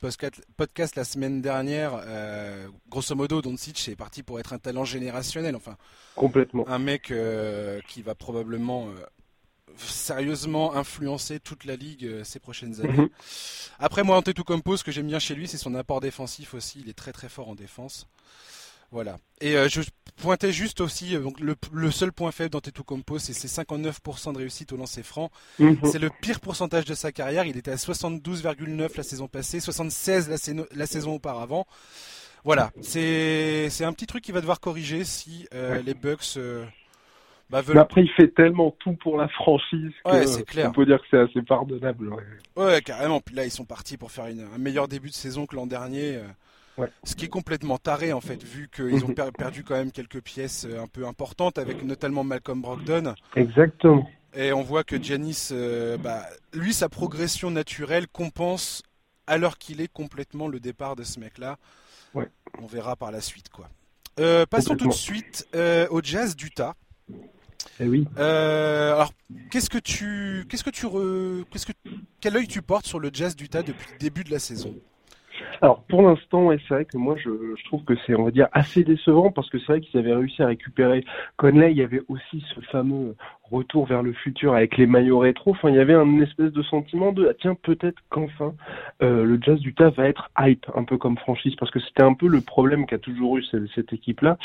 podcast, 0.57 0.95
la 0.95 1.03
semaine 1.03 1.41
dernière, 1.41 2.01
euh, 2.07 2.67
grosso 2.89 3.13
modo, 3.13 3.41
Doncic 3.41 3.87
est 3.87 3.95
parti 3.95 4.23
pour 4.23 4.39
être 4.39 4.51
un 4.51 4.57
talent 4.57 4.83
générationnel. 4.83 5.55
Enfin, 5.55 5.77
complètement. 6.15 6.67
Un 6.67 6.79
mec 6.79 7.11
euh, 7.11 7.79
qui 7.87 8.01
va 8.01 8.15
probablement 8.15 8.87
euh, 8.87 8.93
sérieusement 9.77 10.75
influencer 10.75 11.39
toute 11.39 11.65
la 11.65 11.75
ligue 11.75 12.23
ces 12.23 12.39
prochaines 12.39 12.81
années. 12.81 12.97
Mhm. 12.97 13.09
Après, 13.77 14.03
moi, 14.03 14.17
Antetokounmpo, 14.17 14.75
ce 14.75 14.83
que 14.83 14.91
j'aime 14.91 15.07
bien 15.07 15.19
chez 15.19 15.35
lui, 15.35 15.47
c'est 15.47 15.57
son 15.57 15.75
apport 15.75 15.99
défensif 15.99 16.55
aussi. 16.55 16.79
Il 16.81 16.89
est 16.89 16.97
très 16.97 17.13
très 17.13 17.29
fort 17.29 17.49
en 17.49 17.55
défense. 17.55 18.07
Voilà. 18.91 19.17
Et 19.41 19.55
euh, 19.55 19.67
je 19.67 19.81
pointais 20.15 20.51
juste 20.51 20.81
aussi, 20.81 21.15
euh, 21.15 21.19
donc 21.19 21.39
le, 21.39 21.91
seul 21.91 22.11
point 22.11 22.31
faible 22.31 22.49
dans 22.49 22.61
Compo, 22.85 23.19
c'est 23.19 23.33
ses 23.33 23.47
59% 23.47 24.33
de 24.33 24.37
réussite 24.37 24.71
au 24.71 24.77
lancer 24.77 25.03
franc. 25.03 25.29
C'est 25.83 25.99
le 25.99 26.09
pire 26.21 26.39
pourcentage 26.39 26.85
de 26.85 26.93
sa 26.93 27.11
carrière. 27.11 27.45
Il 27.45 27.57
était 27.57 27.71
à 27.71 27.75
72,9 27.75 28.97
la 28.97 29.03
saison 29.03 29.27
passée, 29.27 29.59
76 29.59 30.29
la, 30.73 30.85
saison 30.85 31.15
auparavant. 31.15 31.65
Voilà, 32.43 32.71
c'est 32.81 33.67
un 33.81 33.93
petit 33.93 34.07
truc 34.07 34.23
qu'il 34.23 34.33
va 34.33 34.39
devoir 34.41 34.59
corriger 34.59 35.03
si 35.03 35.47
euh, 35.53 35.81
les 35.81 35.93
Bucks 35.93 36.39
bah, 37.49 37.61
veulent... 37.61 37.75
Mais 37.75 37.81
après, 37.81 38.03
il 38.03 38.09
fait 38.11 38.29
tellement 38.29 38.71
tout 38.79 38.93
pour 38.93 39.17
la 39.17 39.27
franchise 39.29 39.91
que 40.05 40.41
clair. 40.43 40.69
on 40.69 40.73
peut 40.73 40.85
dire 40.85 40.99
que 40.99 41.07
c'est 41.11 41.19
assez 41.19 41.41
pardonnable. 41.41 42.13
Ouais. 42.55 42.81
carrément. 42.81 43.19
Puis 43.19 43.35
là, 43.35 43.43
ils 43.43 43.51
sont 43.51 43.65
partis 43.65 43.97
pour 43.97 44.11
faire 44.11 44.25
un 44.25 44.57
meilleur 44.57 44.87
début 44.87 45.09
de 45.09 45.13
saison 45.13 45.45
que 45.45 45.55
l'an 45.55 45.67
dernier. 45.67 46.21
Ce 47.03 47.15
qui 47.15 47.25
est 47.25 47.29
complètement 47.29 47.77
taré 47.77 48.13
en 48.13 48.21
fait, 48.21 48.43
vu 48.43 48.69
qu'ils 48.73 49.03
ont 49.05 49.13
perdu 49.13 49.63
quand 49.63 49.75
même 49.75 49.91
quelques 49.91 50.21
pièces 50.21 50.65
euh, 50.69 50.81
un 50.81 50.87
peu 50.87 51.07
importantes, 51.07 51.57
avec 51.57 51.83
notamment 51.83 52.23
Malcolm 52.23 52.61
Brogdon. 52.61 53.15
Exactement. 53.35 54.07
Et 54.35 54.53
on 54.53 54.61
voit 54.61 54.83
que 54.83 55.01
Giannis, 55.01 55.49
euh, 55.51 55.97
bah, 55.97 56.23
lui, 56.53 56.73
sa 56.73 56.89
progression 56.89 57.49
naturelle 57.49 58.07
compense 58.07 58.83
l'heure 59.37 59.57
qu'il 59.57 59.81
est 59.81 59.91
complètement 59.91 60.47
le 60.47 60.59
départ 60.59 60.95
de 60.95 61.03
ce 61.03 61.19
mec-là. 61.19 61.57
Ouais. 62.13 62.29
On 62.61 62.67
verra 62.67 62.95
par 62.95 63.11
la 63.11 63.21
suite 63.21 63.49
quoi. 63.49 63.69
Euh, 64.19 64.45
passons 64.45 64.75
tout 64.75 64.87
de 64.87 64.93
suite 64.93 65.47
au 65.89 66.01
Jazz 66.03 66.35
d'Utah. 66.35 66.75
Eh 67.79 67.87
oui. 67.87 68.07
alors, 68.17 69.13
qu'est-ce 69.51 69.69
que 69.69 69.77
tu, 69.77 70.45
qu'est-ce 70.49 70.63
que 70.63 70.69
tu, 70.69 70.87
qu'est-ce 71.51 71.65
que, 71.65 71.73
quel 72.21 72.35
œil 72.35 72.47
tu 72.47 72.61
portes 72.61 72.85
sur 72.85 72.99
le 72.99 73.09
Jazz 73.11 73.35
d'Utah 73.35 73.61
depuis 73.63 73.87
le 73.93 73.97
début 73.99 74.23
de 74.23 74.31
la 74.31 74.39
saison? 74.39 74.75
Alors 75.61 75.83
pour 75.83 76.01
l'instant, 76.01 76.49
c'est 76.67 76.73
vrai 76.73 76.85
que 76.85 76.97
moi 76.97 77.15
je, 77.17 77.29
je 77.57 77.63
trouve 77.65 77.83
que 77.83 77.93
c'est 78.05 78.15
on 78.15 78.23
va 78.23 78.31
dire 78.31 78.47
assez 78.51 78.83
décevant 78.83 79.31
parce 79.31 79.49
que 79.49 79.59
c'est 79.59 79.67
vrai 79.67 79.81
qu'ils 79.81 79.99
avaient 79.99 80.13
réussi 80.13 80.41
à 80.41 80.47
récupérer 80.47 81.03
Conley. 81.37 81.71
Il 81.71 81.77
y 81.77 81.83
avait 81.83 82.01
aussi 82.07 82.43
ce 82.53 82.61
fameux 82.61 83.15
retour 83.51 83.85
vers 83.85 84.03
le 84.03 84.13
futur 84.13 84.53
avec 84.53 84.77
les 84.77 84.85
maillots 84.85 85.19
rétro. 85.19 85.51
Enfin, 85.51 85.69
il 85.69 85.75
y 85.75 85.79
avait 85.79 85.93
un 85.93 86.19
espèce 86.21 86.51
de 86.51 86.63
sentiment 86.63 87.11
de 87.11 87.27
ah, 87.29 87.33
tiens 87.39 87.55
peut-être 87.55 88.01
qu'enfin 88.09 88.53
euh, 89.01 89.23
le 89.23 89.39
Jazz 89.41 89.59
du 89.59 89.69
d'Utah 89.69 89.89
va 89.89 90.07
être 90.07 90.29
hype, 90.39 90.65
un 90.75 90.83
peu 90.83 90.97
comme 90.97 91.17
franchise, 91.17 91.55
parce 91.55 91.71
que 91.71 91.79
c'était 91.79 92.03
un 92.03 92.13
peu 92.13 92.27
le 92.27 92.41
problème 92.41 92.85
qu'a 92.85 92.97
toujours 92.97 93.37
eu 93.37 93.43
cette, 93.43 93.67
cette 93.75 93.93
équipe-là, 93.93 94.37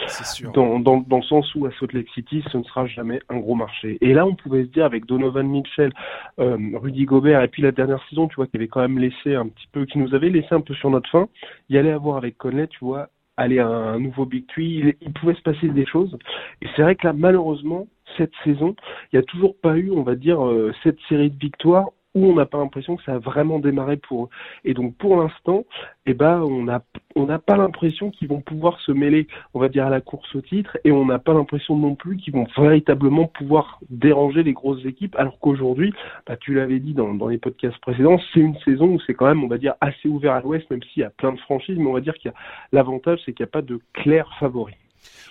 dans, 0.55 0.79
dans, 0.79 0.99
dans, 1.01 1.17
le 1.19 1.23
sens 1.23 1.55
où 1.55 1.67
à 1.67 1.71
Salt 1.79 1.93
Lake 1.93 2.09
City, 2.15 2.43
ce 2.51 2.59
ne 2.59 2.63
sera 2.65 2.87
jamais 2.87 3.21
un 3.29 3.39
gros 3.39 3.55
marché. 3.55 3.99
Et 4.01 4.15
là, 4.15 4.27
on 4.27 4.35
pouvait 4.35 4.65
se 4.65 4.69
dire 4.69 4.85
avec 4.85 5.07
Donovan 5.07 5.47
Mitchell, 5.47 5.93
euh, 6.39 6.57
Rudy 6.75 7.05
Gobert, 7.05 7.43
et 7.43 7.49
puis 7.49 7.63
la 7.63 7.73
dernière 7.73 8.03
saison, 8.09 8.29
tu 8.29 8.37
vois, 8.37 8.47
qui 8.47 8.57
avait 8.57 8.69
quand 8.69 8.81
même 8.81 8.99
laissé 8.99 9.35
un 9.35 9.49
petit 9.49 9.69
peu, 9.73 9.87
qui 9.87 9.99
nous 9.99 10.15
avait 10.15 10.31
laissé 10.31 10.49
un 10.53 10.61
peu 10.61 10.75
sur 10.75 10.91
notre 10.91 11.11
fin, 11.11 11.29
il 11.69 11.77
y 11.77 11.79
allait 11.79 11.93
avoir 11.93 12.17
avec 12.17 12.37
Conley, 12.39 12.67
tu 12.69 12.85
vois, 12.85 13.09
aller 13.37 13.59
à 13.59 13.67
un 13.67 13.99
nouveau 13.99 14.27
Big 14.27 14.47
Tree, 14.47 14.95
il 15.01 15.13
pouvait 15.13 15.35
se 15.35 15.43
passer 15.43 15.69
des 15.69 15.87
choses. 15.87 16.17
Et 16.61 16.67
c'est 16.75 16.83
vrai 16.83 16.97
que 16.97 17.07
là, 17.07 17.13
malheureusement, 17.13 17.87
cette 18.17 18.33
saison, 18.45 18.75
il 19.13 19.17
n'y 19.17 19.19
a 19.19 19.23
toujours 19.23 19.57
pas 19.57 19.77
eu, 19.77 19.91
on 19.91 20.03
va 20.03 20.15
dire, 20.15 20.45
euh, 20.45 20.73
cette 20.83 20.99
série 21.09 21.31
de 21.31 21.39
victoires 21.39 21.91
où 22.15 22.27
on 22.27 22.35
n'a 22.35 22.47
pas 22.47 22.59
l'impression 22.59 22.97
que 22.97 23.03
ça 23.05 23.15
a 23.15 23.19
vraiment 23.19 23.59
démarré 23.59 23.97
pour 23.97 24.25
eux. 24.25 24.29
Et 24.65 24.75
donc 24.75 24.97
pour 24.97 25.17
l'instant, 25.17 25.65
eh 26.07 26.15
ben 26.15 26.41
on 26.41 26.65
n'a 26.65 26.83
on 27.15 27.27
n'a 27.27 27.39
pas 27.39 27.57
l'impression 27.57 28.11
qu'ils 28.11 28.29
vont 28.29 28.41
pouvoir 28.41 28.81
se 28.81 28.93
mêler, 28.93 29.27
on 29.55 29.61
va 29.61 29.69
dire 29.69 29.87
à 29.87 29.91
la 29.91 30.01
course 30.01 30.35
au 30.35 30.41
titre, 30.41 30.79
et 30.85 30.93
on 30.93 31.05
n'a 31.05 31.19
pas 31.19 31.35
l'impression 31.35 31.77
non 31.77 31.95
plus 31.95 32.17
qu'ils 32.17 32.33
vont 32.33 32.47
véritablement 32.57 33.27
pouvoir 33.27 33.81
déranger 33.91 34.43
les 34.43 34.53
grosses 34.53 34.85
équipes. 34.85 35.15
Alors 35.17 35.39
qu'aujourd'hui, 35.39 35.93
bah, 36.27 36.37
tu 36.37 36.55
l'avais 36.55 36.79
dit 36.79 36.95
dans, 36.95 37.13
les 37.29 37.39
podcasts 37.39 37.79
précédents, 37.79 38.19
c'est 38.33 38.41
une 38.41 38.57
saison 38.61 38.87
où 38.87 39.01
c'est 39.01 39.15
quand 39.15 39.27
même, 39.27 39.45
on 39.45 39.49
va 39.49 39.59
dire, 39.59 39.75
assez 39.81 40.09
ouvert 40.09 40.33
à 40.33 40.41
l'Ouest, 40.41 40.71
même 40.71 40.83
s'il 40.83 41.03
y 41.03 41.05
a 41.05 41.11
plein 41.11 41.33
de 41.33 41.41
franchises, 41.41 41.77
mais 41.79 41.87
on 41.87 41.93
va 41.93 42.01
dire 42.01 42.15
qu'il 42.15 42.31
y 42.31 42.35
a 42.35 42.37
l'avantage, 42.73 43.21
c'est 43.25 43.33
qu'il 43.33 43.45
n'y 43.45 43.49
a 43.49 43.53
pas 43.53 43.63
de 43.63 43.79
clair 43.93 44.29
favori. 44.39 44.75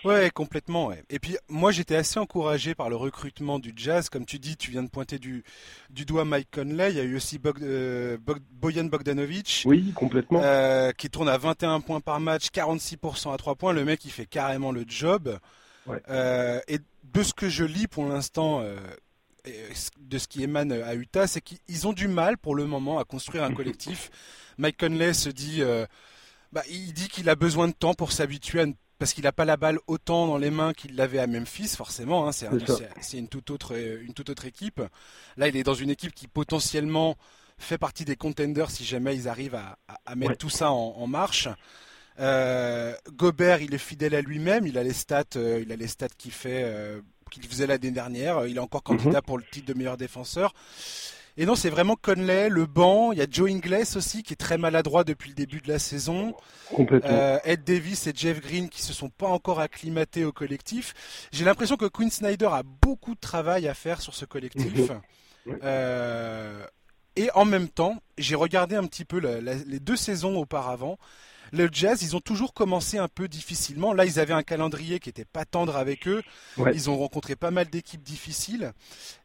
Ouais, 0.03 0.29
complètement. 0.31 0.87
Ouais. 0.87 1.03
Et 1.09 1.19
puis 1.19 1.37
moi 1.49 1.71
j'étais 1.71 1.95
assez 1.95 2.19
encouragé 2.19 2.75
par 2.75 2.89
le 2.89 2.95
recrutement 2.95 3.59
du 3.59 3.73
Jazz, 3.75 4.09
comme 4.09 4.25
tu 4.25 4.39
dis, 4.39 4.57
tu 4.57 4.71
viens 4.71 4.83
de 4.83 4.89
pointer 4.89 5.19
du, 5.19 5.43
du 5.89 6.05
doigt 6.05 6.25
Mike 6.25 6.49
Conley. 6.51 6.91
Il 6.91 6.97
y 6.97 6.99
a 6.99 7.03
eu 7.03 7.15
aussi 7.15 7.39
euh, 7.61 8.17
Boyan 8.51 8.85
Bogdanovic. 8.85 9.63
Oui, 9.65 9.91
complètement. 9.93 10.41
Euh, 10.43 10.91
qui 10.91 11.09
tourne 11.09 11.29
à 11.29 11.37
21 11.37 11.81
points 11.81 12.01
par 12.01 12.19
match, 12.19 12.47
46% 12.47 13.33
à 13.33 13.37
3 13.37 13.55
points. 13.55 13.73
Le 13.73 13.85
mec 13.85 14.03
il 14.05 14.11
fait 14.11 14.25
carrément 14.25 14.71
le 14.71 14.85
job. 14.87 15.37
Ouais. 15.87 16.01
Euh, 16.09 16.59
et 16.67 16.79
de 17.13 17.23
ce 17.23 17.33
que 17.33 17.49
je 17.49 17.63
lis 17.63 17.87
pour 17.87 18.05
l'instant, 18.05 18.63
de 19.43 20.17
ce 20.17 20.27
qui 20.27 20.43
émane 20.43 20.71
à 20.71 20.95
Utah, 20.95 21.27
c'est 21.27 21.41
qu'ils 21.41 21.87
ont 21.87 21.93
du 21.93 22.07
mal 22.07 22.37
pour 22.37 22.55
le 22.55 22.65
moment 22.65 22.99
à 22.99 23.03
construire 23.03 23.43
un 23.43 23.53
collectif. 23.53 24.09
Mike 24.57 24.77
Conley 24.77 25.13
se 25.13 25.29
dit, 25.29 25.61
bah, 26.51 26.63
il 26.69 26.93
dit 26.93 27.07
qu'il 27.07 27.29
a 27.29 27.35
besoin 27.35 27.67
de 27.67 27.73
temps 27.73 27.93
pour 27.93 28.11
s'habituer 28.11 28.61
à 28.61 28.65
ne 28.65 28.73
parce 29.01 29.13
qu'il 29.13 29.23
n'a 29.23 29.31
pas 29.31 29.45
la 29.45 29.57
balle 29.57 29.79
autant 29.87 30.27
dans 30.27 30.37
les 30.37 30.51
mains 30.51 30.73
qu'il 30.73 30.95
l'avait 30.95 31.17
à 31.17 31.25
Memphis, 31.25 31.69
forcément. 31.69 32.27
Hein, 32.27 32.31
c'est 32.31 33.17
une 33.17 33.27
toute 33.27 33.49
autre 33.49 33.75
une 33.75 34.13
toute 34.13 34.29
autre 34.29 34.45
équipe. 34.45 34.79
Là, 35.37 35.47
il 35.47 35.57
est 35.57 35.63
dans 35.63 35.73
une 35.73 35.89
équipe 35.89 36.13
qui 36.13 36.27
potentiellement 36.27 37.17
fait 37.57 37.79
partie 37.79 38.05
des 38.05 38.15
contenders 38.15 38.69
si 38.69 38.85
jamais 38.85 39.15
ils 39.15 39.27
arrivent 39.27 39.55
à, 39.55 40.15
mettre 40.15 40.37
tout 40.37 40.51
ça 40.51 40.69
en, 40.69 41.07
marche. 41.07 41.49
Euh, 42.19 42.93
Gobert, 43.13 43.63
il 43.63 43.73
est 43.73 43.79
fidèle 43.79 44.13
à 44.13 44.21
lui-même. 44.21 44.67
Il 44.67 44.77
a 44.77 44.83
les 44.83 44.93
stats, 44.93 45.23
euh, 45.35 45.63
il 45.63 45.71
a 45.71 45.75
les 45.75 45.87
stats 45.87 46.07
qu'il 46.15 46.31
fait, 46.31 46.61
euh, 46.63 47.01
qu'il 47.31 47.43
faisait 47.47 47.65
l'année 47.65 47.89
dernière. 47.89 48.45
Il 48.45 48.57
est 48.57 48.59
encore 48.59 48.83
candidat 48.83 49.17
mhm. 49.17 49.25
pour 49.25 49.39
le 49.39 49.43
titre 49.51 49.65
de 49.65 49.73
meilleur 49.73 49.97
défenseur. 49.97 50.53
Et 51.37 51.45
non, 51.45 51.55
c'est 51.55 51.69
vraiment 51.69 51.95
Conley, 51.95 52.49
le 52.49 52.65
banc. 52.65 53.11
Il 53.11 53.19
y 53.19 53.21
a 53.21 53.27
Joe 53.29 53.49
Ingles 53.49 53.95
aussi 53.95 54.23
qui 54.23 54.33
est 54.33 54.37
très 54.37 54.57
maladroit 54.57 55.03
depuis 55.03 55.29
le 55.29 55.35
début 55.35 55.61
de 55.61 55.67
la 55.67 55.79
saison. 55.79 56.35
Complètement. 56.73 57.09
Euh, 57.11 57.39
Ed 57.43 57.63
Davis 57.63 58.07
et 58.07 58.13
Jeff 58.15 58.41
Green 58.41 58.69
qui 58.69 58.81
se 58.81 58.93
sont 58.93 59.09
pas 59.09 59.27
encore 59.27 59.59
acclimatés 59.59 60.25
au 60.25 60.31
collectif. 60.31 61.27
J'ai 61.31 61.45
l'impression 61.45 61.77
que 61.77 61.85
Quinn 61.85 62.11
Snyder 62.11 62.49
a 62.51 62.63
beaucoup 62.63 63.15
de 63.15 63.19
travail 63.19 63.67
à 63.67 63.73
faire 63.73 64.01
sur 64.01 64.13
ce 64.13 64.25
collectif. 64.25 64.91
Mhm. 65.45 65.59
Euh, 65.63 66.65
et 67.15 67.29
en 67.33 67.45
même 67.45 67.67
temps, 67.67 68.01
j'ai 68.17 68.35
regardé 68.35 68.75
un 68.75 68.85
petit 68.85 69.05
peu 69.05 69.19
les 69.19 69.79
deux 69.79 69.95
saisons 69.95 70.37
auparavant 70.37 70.97
le 71.51 71.69
Jazz, 71.71 72.01
ils 72.01 72.15
ont 72.15 72.21
toujours 72.21 72.53
commencé 72.53 72.97
un 72.97 73.09
peu 73.09 73.27
difficilement. 73.27 73.93
Là, 73.93 74.05
ils 74.05 74.19
avaient 74.19 74.33
un 74.33 74.43
calendrier 74.43 74.99
qui 74.99 75.09
était 75.09 75.25
pas 75.25 75.43
tendre 75.43 75.75
avec 75.75 76.07
eux. 76.07 76.23
Ils 76.73 76.89
ont 76.89 76.97
rencontré 76.97 77.35
pas 77.35 77.51
mal 77.51 77.67
d'équipes 77.67 78.03
difficiles. 78.03 78.73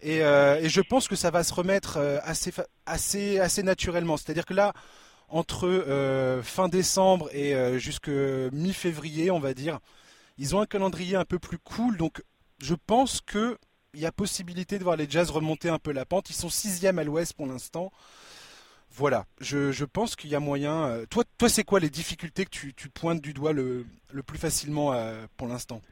Euh, 0.04 0.61
et, 0.61 0.68
je 0.68 0.80
pense 0.80 1.06
que 1.06 1.14
ça 1.14 1.30
va 1.30 1.45
se 1.45 1.54
remettre 1.54 1.99
euh, 1.99 2.18
assez, 2.25 2.52
assez, 2.85 3.38
assez 3.38 3.62
naturellement. 3.62 4.16
C'est-à-dire 4.16 4.45
que 4.45 4.54
là, 4.54 4.73
entre 5.28 5.68
euh, 5.68 6.42
fin 6.42 6.68
décembre 6.68 7.28
et 7.33 7.78
jusque 7.78 8.09
mi-février, 8.09 9.30
on 9.30 9.40
va 9.40 9.54
dire, 9.54 9.78
ils 10.38 10.54
ont 10.56 10.61
un 10.61 10.66
calendrier 10.66 11.16
un 11.16 11.25
peu 11.25 11.38
plus 11.38 11.59
cool. 11.59 11.97
Donc, 11.97 12.23
je 12.61 12.75
pense 12.75 13.21
que 13.21 13.56
il 13.95 14.00
y 14.00 14.06
a 14.06 14.12
possibilité 14.12 14.78
de 14.78 14.85
voir 14.85 14.97
les 14.97 15.09
Jazz 15.09 15.30
remonter 15.30 15.71
un 15.71 15.78
peu 15.78 15.90
la 15.90 16.04
pente. 16.04 16.28
Ils 16.28 16.35
sont 16.35 16.50
sixième 16.50 16.99
à 16.99 17.04
l'ouest 17.04 17.33
pour 17.33 17.47
l'instant 17.47 17.90
voilà, 18.96 19.24
je, 19.40 19.84
pense 19.84 20.16
qu'il 20.16 20.30
y 20.30 20.34
a 20.34 20.40
moyen. 20.40 20.86
Euh, 20.86 21.04
toi, 21.10 21.22
toi 21.36 21.50
c'est 21.50 21.64
quoi 21.64 21.80
les 21.80 21.90
difficultés 21.90 22.44
que 22.46 22.50
tu, 22.50 22.88
pointes 22.88 23.20
du 23.20 23.34
doigt 23.34 23.52
le, 23.52 23.84
le 24.10 24.22
plus 24.22 24.38
facilement 24.38 24.94
euh, 24.94 25.26
pour 25.36 25.48
l'instant? 25.48 25.82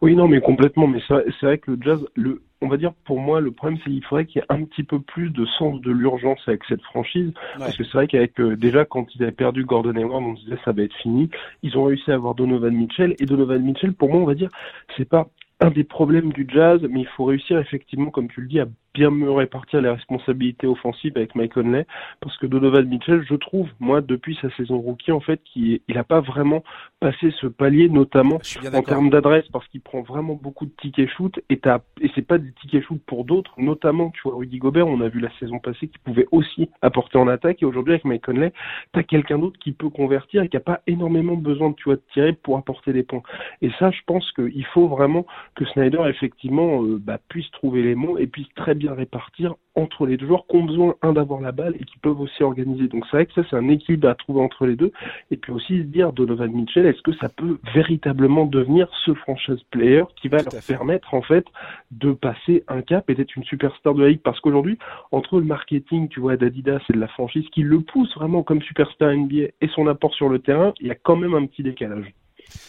Oui, 0.00 0.14
non, 0.14 0.28
mais 0.28 0.40
complètement. 0.40 0.86
Mais 0.86 1.00
c'est 1.08 1.42
vrai 1.46 1.58
que 1.58 1.72
le 1.72 1.78
jazz, 1.82 2.00
le, 2.14 2.42
on 2.62 2.68
va 2.68 2.78
dire 2.78 2.94
pour 3.04 3.20
moi, 3.20 3.40
le 3.40 3.50
problème, 3.50 3.78
c'est 3.84 3.90
qu'il 3.90 4.04
faudrait 4.04 4.24
qu'il 4.24 4.40
y 4.40 4.44
ait 4.44 4.46
un 4.48 4.64
petit 4.64 4.82
peu 4.82 5.00
plus 5.00 5.28
de 5.28 5.44
sens 5.58 5.80
de 5.82 5.90
l'urgence 5.90 6.40
avec 6.46 6.62
cette 6.68 6.82
franchise. 6.82 7.32
Parce 7.58 7.76
que 7.76 7.84
c'est 7.84 7.92
vrai 7.92 8.06
qu'avec 8.06 8.40
euh, 8.40 8.56
déjà 8.56 8.86
quand 8.86 9.14
ils 9.14 9.22
avaient 9.22 9.32
perdu 9.32 9.64
Gordon 9.64 9.96
Hayward, 9.96 10.22
on 10.22 10.36
se 10.36 10.44
disait 10.44 10.58
ça 10.64 10.72
va 10.72 10.82
être 10.82 10.96
fini. 10.96 11.28
Ils 11.62 11.76
ont 11.76 11.84
réussi 11.84 12.10
à 12.10 12.14
avoir 12.14 12.34
Donovan 12.34 12.74
Mitchell. 12.74 13.14
Et 13.18 13.26
Donovan 13.26 13.62
Mitchell, 13.62 13.92
pour 13.92 14.08
moi, 14.08 14.20
on 14.20 14.26
va 14.26 14.34
dire, 14.34 14.50
c'est 14.96 15.08
pas 15.08 15.28
un 15.60 15.70
des 15.70 15.84
problèmes 15.84 16.32
du 16.32 16.46
jazz, 16.48 16.80
mais 16.88 17.00
il 17.00 17.08
faut 17.08 17.24
réussir 17.24 17.58
effectivement, 17.58 18.10
comme 18.10 18.28
tu 18.28 18.40
le 18.40 18.48
dis, 18.48 18.60
à 18.60 18.66
bien 18.94 19.10
me 19.10 19.30
répartir 19.30 19.80
les 19.80 19.90
responsabilités 19.90 20.66
offensives 20.66 21.12
avec 21.16 21.34
Mike 21.34 21.54
Conley, 21.54 21.86
parce 22.20 22.36
que 22.38 22.46
Donovan 22.46 22.86
Mitchell, 22.86 23.24
je 23.28 23.34
trouve, 23.34 23.68
moi, 23.80 24.00
depuis 24.00 24.38
sa 24.40 24.50
saison 24.56 24.78
rookie, 24.78 25.12
en 25.12 25.20
fait, 25.20 25.40
qu'il 25.44 25.80
il 25.88 25.94
n'a 25.94 26.04
pas 26.04 26.20
vraiment 26.20 26.62
passé 27.00 27.32
ce 27.40 27.46
palier, 27.46 27.88
notamment 27.88 28.38
en 28.72 28.82
termes 28.82 29.10
d'adresse, 29.10 29.46
parce 29.52 29.66
qu'il 29.68 29.80
prend 29.80 30.02
vraiment 30.02 30.34
beaucoup 30.34 30.66
de 30.66 30.72
tickets 30.80 31.08
shoot, 31.08 31.38
et, 31.48 31.60
et 32.00 32.10
c'est 32.14 32.26
pas 32.26 32.38
des 32.38 32.52
tickets 32.60 32.84
shoot 32.84 33.00
pour 33.06 33.24
d'autres, 33.24 33.52
notamment, 33.58 34.10
tu 34.10 34.20
vois, 34.24 34.36
Rudy 34.36 34.58
Gobert, 34.58 34.86
on 34.86 35.00
a 35.00 35.08
vu 35.08 35.20
la 35.20 35.30
saison 35.38 35.58
passée 35.58 35.88
qu'il 35.88 36.00
pouvait 36.00 36.26
aussi 36.30 36.70
apporter 36.82 37.18
en 37.18 37.28
attaque, 37.28 37.62
et 37.62 37.66
aujourd'hui, 37.66 37.94
avec 37.94 38.04
Mike 38.04 38.24
Conley, 38.24 38.52
t'as 38.92 39.02
quelqu'un 39.02 39.38
d'autre 39.38 39.58
qui 39.58 39.72
peut 39.72 39.90
convertir 39.90 40.42
et 40.42 40.48
qui 40.48 40.56
a 40.56 40.60
pas 40.60 40.80
énormément 40.86 41.36
besoin 41.36 41.72
tu 41.72 41.84
vois, 41.84 41.96
de 41.96 42.02
tirer 42.12 42.32
pour 42.32 42.56
apporter 42.56 42.92
des 42.92 43.02
points. 43.02 43.22
Et 43.60 43.70
ça, 43.78 43.90
je 43.90 44.00
pense 44.06 44.30
qu'il 44.32 44.64
faut 44.66 44.88
vraiment 44.88 45.26
que 45.54 45.64
Snyder, 45.66 46.02
effectivement, 46.06 46.82
euh, 46.82 46.98
bah, 46.98 47.18
puisse 47.28 47.50
trouver 47.52 47.82
les 47.82 47.94
mots 47.94 48.18
et 48.18 48.26
puisse 48.26 48.52
très 48.54 48.74
bien 48.74 48.81
bien 48.82 48.94
répartir 48.94 49.54
entre 49.74 50.06
les 50.06 50.16
deux 50.16 50.26
joueurs 50.26 50.46
qui 50.46 50.56
ont 50.56 50.64
besoin, 50.64 50.94
un, 51.02 51.12
d'avoir 51.12 51.40
la 51.40 51.52
balle 51.52 51.74
et 51.80 51.84
qui 51.84 51.98
peuvent 51.98 52.20
aussi 52.20 52.42
organiser. 52.42 52.88
Donc 52.88 53.04
c'est 53.06 53.16
vrai 53.16 53.26
que 53.26 53.32
ça, 53.32 53.42
c'est 53.48 53.56
un 53.56 53.68
équilibre 53.68 54.08
à 54.08 54.14
trouver 54.14 54.40
entre 54.40 54.66
les 54.66 54.76
deux. 54.76 54.92
Et 55.30 55.36
puis 55.36 55.52
aussi 55.52 55.78
se 55.78 55.84
dire, 55.84 56.12
Donovan 56.12 56.52
Mitchell, 56.52 56.86
est-ce 56.86 57.00
que 57.02 57.14
ça 57.16 57.28
peut 57.28 57.58
véritablement 57.74 58.44
devenir 58.44 58.88
ce 59.04 59.14
franchise 59.14 59.62
player 59.70 60.02
qui 60.20 60.28
va 60.28 60.38
leur 60.38 60.62
permettre, 60.66 61.14
en 61.14 61.22
fait, 61.22 61.46
de 61.90 62.12
passer 62.12 62.64
un 62.68 62.82
cap 62.82 63.08
et 63.08 63.14
d'être 63.14 63.34
une 63.36 63.44
superstar 63.44 63.94
de 63.94 64.02
la 64.02 64.08
ligue? 64.10 64.20
Parce 64.22 64.40
qu'aujourd'hui, 64.40 64.78
entre 65.10 65.38
le 65.38 65.44
marketing, 65.44 66.08
tu 66.08 66.20
vois, 66.20 66.36
d'Adidas 66.36 66.80
et 66.90 66.92
de 66.92 67.00
la 67.00 67.08
franchise 67.08 67.46
qui 67.52 67.62
le 67.62 67.80
pousse 67.80 68.14
vraiment 68.14 68.42
comme 68.42 68.60
superstar 68.62 69.14
NBA 69.14 69.52
et 69.60 69.68
son 69.74 69.86
apport 69.86 70.14
sur 70.14 70.28
le 70.28 70.38
terrain, 70.40 70.74
il 70.80 70.88
y 70.88 70.90
a 70.90 70.96
quand 70.96 71.16
même 71.16 71.34
un 71.34 71.46
petit 71.46 71.62
décalage. 71.62 72.12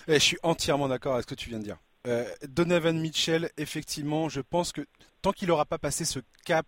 Eh, 0.08 0.14
je 0.14 0.20
suis 0.20 0.38
entièrement 0.44 0.88
d'accord 0.88 1.14
avec 1.14 1.24
ce 1.24 1.36
que 1.36 1.40
tu 1.40 1.50
viens 1.50 1.60
de 1.60 1.64
dire. 1.64 1.78
Euh, 2.08 2.26
Donovan 2.48 3.00
Mitchell, 3.00 3.50
effectivement, 3.58 4.30
je 4.30 4.42
pense 4.42 4.72
que 4.72 4.82
tant 5.22 5.32
qu'il 5.32 5.48
n'aura 5.48 5.66
pas 5.66 5.78
passé 5.78 6.04
ce 6.06 6.20
cap, 6.46 6.66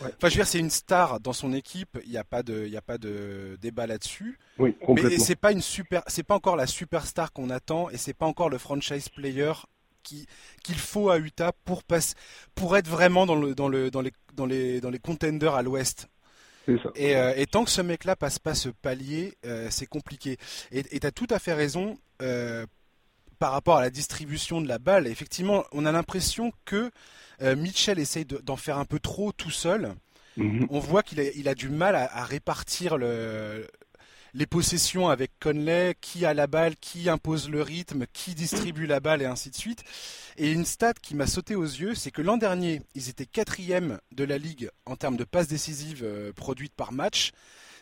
enfin, 0.00 0.10
je 0.22 0.26
veux 0.26 0.30
dire, 0.30 0.46
c'est 0.46 0.58
une 0.58 0.70
star 0.70 1.20
dans 1.20 1.32
son 1.32 1.52
équipe. 1.52 1.98
Il 2.04 2.10
n'y 2.10 2.18
a 2.18 2.24
pas 2.24 2.42
de, 2.42 2.66
il 2.66 2.76
a 2.76 2.82
pas 2.82 2.98
de 2.98 3.56
débat 3.60 3.86
là-dessus. 3.86 4.38
Oui, 4.58 4.74
complètement. 4.74 5.10
Mais 5.10 5.18
c'est 5.18 5.36
pas 5.36 5.52
une 5.52 5.62
super, 5.62 6.02
c'est 6.06 6.22
pas 6.22 6.34
encore 6.34 6.56
la 6.56 6.66
superstar 6.66 7.32
qu'on 7.32 7.50
attend 7.50 7.88
et 7.90 7.96
c'est 7.96 8.14
pas 8.14 8.26
encore 8.26 8.50
le 8.50 8.58
franchise 8.58 9.08
player 9.08 9.52
qu'il 10.02 10.78
faut 10.78 11.10
à 11.10 11.18
Utah 11.18 11.52
pour 11.64 11.82
passer, 11.82 12.14
pour 12.54 12.76
être 12.76 12.88
vraiment 12.88 13.26
dans 13.26 13.34
le, 13.34 13.54
dans 13.54 13.68
le, 13.68 13.90
dans 13.90 14.00
les, 14.00 14.12
dans 14.34 14.46
les, 14.46 14.80
dans 14.80 14.90
les 14.90 14.98
contenders 14.98 15.54
à 15.54 15.62
l'Ouest. 15.62 16.08
Et, 16.96 17.16
euh, 17.16 17.32
et, 17.34 17.46
tant 17.46 17.64
que 17.64 17.70
ce 17.70 17.80
mec-là 17.80 18.14
passe 18.14 18.38
pas 18.38 18.54
ce 18.54 18.68
palier, 18.68 19.34
euh, 19.46 19.68
c'est 19.70 19.86
compliqué. 19.86 20.36
Et 20.70 21.00
tu 21.00 21.06
as 21.06 21.10
tout 21.10 21.26
à 21.30 21.38
fait 21.38 21.54
raison. 21.54 21.96
Euh, 22.20 22.66
par 23.38 23.52
rapport 23.52 23.76
à 23.76 23.80
la 23.80 23.90
distribution 23.90 24.60
de 24.60 24.68
la 24.68 24.78
balle, 24.78 25.06
effectivement, 25.06 25.64
on 25.72 25.86
a 25.86 25.92
l'impression 25.92 26.52
que 26.64 26.90
euh, 27.42 27.56
Mitchell 27.56 27.98
essaye 27.98 28.24
d'en 28.24 28.56
faire 28.56 28.78
un 28.78 28.84
peu 28.84 28.98
trop 28.98 29.32
tout 29.32 29.50
seul. 29.50 29.94
Mhm. 30.36 30.66
On 30.70 30.78
voit 30.78 31.02
qu'il 31.02 31.48
a, 31.48 31.54
du 31.54 31.68
mal 31.68 31.96
à, 31.96 32.24
répartir 32.24 32.96
les 32.96 34.46
possessions 34.46 35.08
avec 35.08 35.32
Conley, 35.40 35.96
qui 36.00 36.24
a 36.24 36.34
la 36.34 36.46
balle, 36.46 36.76
qui 36.76 37.08
impose 37.08 37.48
le 37.48 37.62
rythme, 37.62 38.06
qui 38.12 38.34
distribue 38.34 38.86
la 38.86 39.00
balle 39.00 39.20
et 39.22 39.26
ainsi 39.26 39.50
de 39.50 39.56
suite. 39.56 39.82
Et 40.36 40.52
une 40.52 40.64
stat 40.64 40.94
qui 41.02 41.16
m'a 41.16 41.26
sauté 41.26 41.56
aux 41.56 41.64
yeux, 41.64 41.94
c'est 41.94 42.12
que 42.12 42.22
l'an 42.22 42.36
dernier, 42.36 42.82
ils 42.94 43.08
étaient 43.08 43.26
quatrième 43.26 43.98
de 44.12 44.24
la 44.24 44.38
ligue 44.38 44.70
en 44.86 44.96
termes 44.96 45.16
de 45.16 45.24
passes 45.24 45.48
décisives 45.48 46.02
euh, 46.04 46.32
produites 46.32 46.74
par 46.74 46.92
match. 46.92 47.32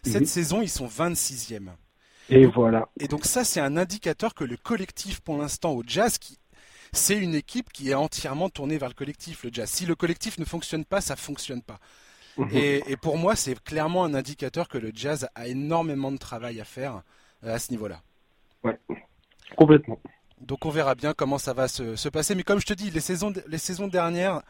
Cette 0.02 0.22
mhm. 0.22 0.26
saison, 0.26 0.62
ils 0.62 0.70
sont 0.70 0.86
26e. 0.86 1.70
Et 2.28 2.46
voilà. 2.46 2.88
Et 2.98 3.08
donc 3.08 3.24
ça, 3.24 3.44
c'est 3.44 3.60
un 3.60 3.76
indicateur 3.76 4.34
que 4.34 4.44
le 4.44 4.56
collectif, 4.56 5.20
pour 5.20 5.38
l'instant, 5.38 5.72
au 5.72 5.82
Jazz, 5.86 6.18
qui 6.18 6.38
c'est 6.92 7.16
une 7.16 7.34
équipe 7.34 7.72
qui 7.72 7.90
est 7.90 7.94
entièrement 7.94 8.48
tournée 8.48 8.78
vers 8.78 8.88
le 8.88 8.94
collectif, 8.94 9.44
le 9.44 9.50
Jazz. 9.52 9.68
Si 9.68 9.86
le 9.86 9.94
collectif 9.94 10.38
ne 10.38 10.44
fonctionne 10.44 10.84
pas, 10.84 11.00
ça 11.00 11.16
fonctionne 11.16 11.62
pas. 11.62 11.78
Mhm. 12.36 12.50
Et, 12.52 12.96
pour 13.00 13.16
moi, 13.18 13.34
c'est 13.34 13.58
clairement 13.62 14.04
un 14.04 14.14
indicateur 14.14 14.68
que 14.68 14.78
le 14.78 14.92
Jazz 14.94 15.28
a 15.34 15.48
énormément 15.48 16.12
de 16.12 16.18
travail 16.18 16.60
à 16.60 16.64
faire 16.64 17.02
euh, 17.44 17.54
à 17.54 17.58
ce 17.58 17.70
niveau-là. 17.70 18.02
Ouais, 18.62 18.78
complètement. 19.56 19.98
Donc 20.40 20.66
on 20.66 20.70
verra 20.70 20.94
bien 20.94 21.14
comment 21.14 21.38
ça 21.38 21.54
va 21.54 21.66
se, 21.66 22.08
passer. 22.08 22.34
Mais 22.34 22.42
comme 22.42 22.60
je 22.60 22.66
te 22.66 22.74
dis, 22.74 22.90
les 22.90 23.00
saisons, 23.00 23.32
les 23.46 23.58
saisons 23.58 23.88
dernières, 23.88 24.42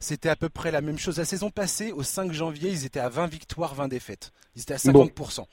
c'était 0.00 0.28
à 0.28 0.36
peu 0.36 0.48
près 0.48 0.72
la 0.72 0.80
même 0.80 0.98
chose. 0.98 1.18
La 1.18 1.24
saison 1.24 1.50
passée, 1.50 1.92
au 1.92 2.02
5 2.02 2.32
janvier, 2.32 2.70
ils 2.70 2.84
étaient 2.84 3.00
à 3.00 3.08
20 3.08 3.28
victoires, 3.28 3.74
20 3.74 3.88
défaites. 3.88 4.32
Ils 4.56 4.62
étaient 4.62 4.74
à 4.74 4.78
50%. 4.78 5.46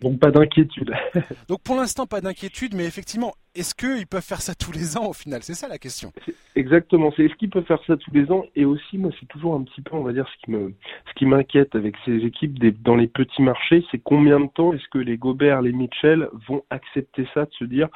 Donc 0.00 0.18
pas 0.18 0.30
d'inquiétude. 0.30 0.92
Donc 1.48 1.62
pour 1.62 1.76
l'instant 1.76 2.06
pas 2.06 2.20
d'inquiétude, 2.20 2.74
mais 2.74 2.86
effectivement, 2.86 3.34
est-ce 3.54 3.74
qu'ils 3.74 4.06
peuvent 4.06 4.24
faire 4.24 4.40
ça 4.40 4.54
tous 4.54 4.72
les 4.72 4.96
ans 4.96 5.08
au 5.08 5.12
final? 5.12 5.42
C'est 5.42 5.54
ça 5.54 5.68
la 5.68 5.78
question. 5.78 6.12
Exactement, 6.56 7.12
c'est 7.16 7.24
est-ce 7.24 7.34
qu'ils 7.34 7.50
peuvent 7.50 7.64
faire 7.64 7.82
ça 7.86 7.96
tous 7.96 8.10
les 8.12 8.30
ans? 8.30 8.44
Et 8.56 8.64
aussi, 8.64 8.96
moi, 8.96 9.10
c'est 9.18 9.26
toujours 9.26 9.54
un 9.54 9.62
petit 9.62 9.82
peu, 9.82 9.96
on 9.96 10.02
va 10.02 10.12
dire, 10.12 10.26
ce 10.28 10.44
qui 10.44 10.50
me, 10.52 10.72
ce 11.08 11.14
qui 11.14 11.26
m'inquiète 11.26 11.74
avec 11.74 11.96
ces 12.04 12.16
équipes 12.24 12.58
des, 12.58 12.70
dans 12.70 12.96
les 12.96 13.08
petits 13.08 13.42
marchés, 13.42 13.84
c'est 13.90 13.98
combien 14.02 14.40
de 14.40 14.48
temps 14.48 14.72
est-ce 14.72 14.88
que 14.90 14.98
les 14.98 15.18
Gobert, 15.18 15.62
les 15.62 15.72
Mitchell 15.72 16.28
vont 16.48 16.62
accepter 16.70 17.26
ça, 17.34 17.44
de 17.44 17.52
se 17.58 17.64
dire, 17.64 17.88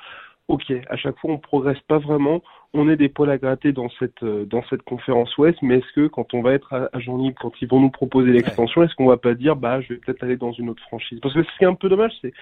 ok, 0.49 0.73
à 0.89 0.97
chaque 0.97 1.19
fois 1.19 1.33
on 1.33 1.39
progresse 1.39 1.81
pas 1.89 1.99
vraiment, 1.99 2.43
on 2.73 2.89
est 2.89 2.97
des 2.97 3.09
poils 3.09 3.31
à 3.31 3.39
gratter 3.39 3.73
dans 3.73 3.89
cette 3.99 4.23
euh, 4.23 4.45
dans 4.45 4.63
cette 4.69 4.83
conférence 4.83 5.37
Ouest, 5.39 5.59
mais 5.63 5.79
est-ce 5.79 5.93
que 5.95 6.07
quand 6.09 6.35
on 6.35 6.43
va 6.43 6.53
être 6.53 6.73
à, 6.73 6.99
Jean 7.01 7.17
libre, 7.17 7.37
quand 7.41 7.53
ils 7.61 7.69
vont 7.69 7.81
nous 7.81 7.91
proposer 7.91 8.31
l'extension, 8.33 8.83
est-ce 8.83 8.95
qu'on 8.95 9.07
va 9.07 9.17
pas 9.17 9.35
dire 9.35 9.57
bah 9.57 9.81
je 9.81 9.95
vais 9.95 10.01
peut-être 10.01 10.23
aller 10.23 10.37
dans 10.37 10.53
une 10.53 10.69
autre 10.69 10.83
franchise? 10.83 11.19
Parce 11.23 11.35
que 11.35 11.43
ce 11.43 11.59
qui 11.59 11.65
est 11.65 11.69
un 11.69 11.75
peu 11.75 11.89
dommage, 11.89 12.13
c'est 12.21 12.33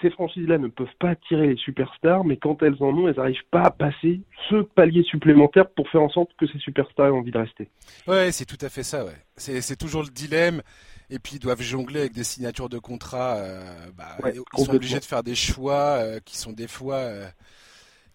ces 0.00 0.10
franchises-là 0.10 0.58
ne 0.58 0.68
peuvent 0.68 0.86
pas 1.00 1.10
attirer 1.10 1.48
les 1.48 1.56
superstars, 1.56 2.24
mais 2.24 2.36
quand 2.36 2.62
elles 2.62 2.76
en 2.80 2.96
ont, 2.96 3.08
elles 3.08 3.16
n'arrivent 3.16 3.48
pas 3.50 3.62
à 3.62 3.70
passer 3.70 4.20
ce 4.48 4.62
palier 4.62 5.02
supplémentaire 5.02 5.68
pour 5.70 5.88
faire 5.88 6.02
en 6.02 6.08
sorte 6.08 6.30
que 6.38 6.46
ces 6.46 6.58
superstars 6.58 7.08
aient 7.08 7.10
envie 7.10 7.32
de 7.32 7.38
rester. 7.38 7.68
Ouais, 8.06 8.30
c'est 8.30 8.44
tout 8.44 8.64
à 8.64 8.68
fait 8.68 8.84
ça. 8.84 9.04
Ouais, 9.04 9.16
c'est 9.36 9.76
toujours 9.76 10.02
le 10.02 10.10
dilemme 10.10 10.62
et 11.10 11.18
puis 11.18 11.36
ils 11.36 11.38
doivent 11.38 11.62
jongler 11.62 12.00
avec 12.00 12.12
des 12.12 12.24
signatures 12.24 12.68
de 12.68 12.78
contrats. 12.78 13.36
Euh, 13.36 13.60
bah, 13.96 14.16
ils 14.26 14.64
sont 14.64 14.74
obligés 14.74 15.00
de 15.00 15.04
faire 15.04 15.22
des 15.22 15.34
choix 15.34 15.98
euh, 15.98 16.20
qui 16.24 16.36
sont 16.36 16.52
des 16.52 16.68
fois 16.68 16.96
euh, 16.96 17.26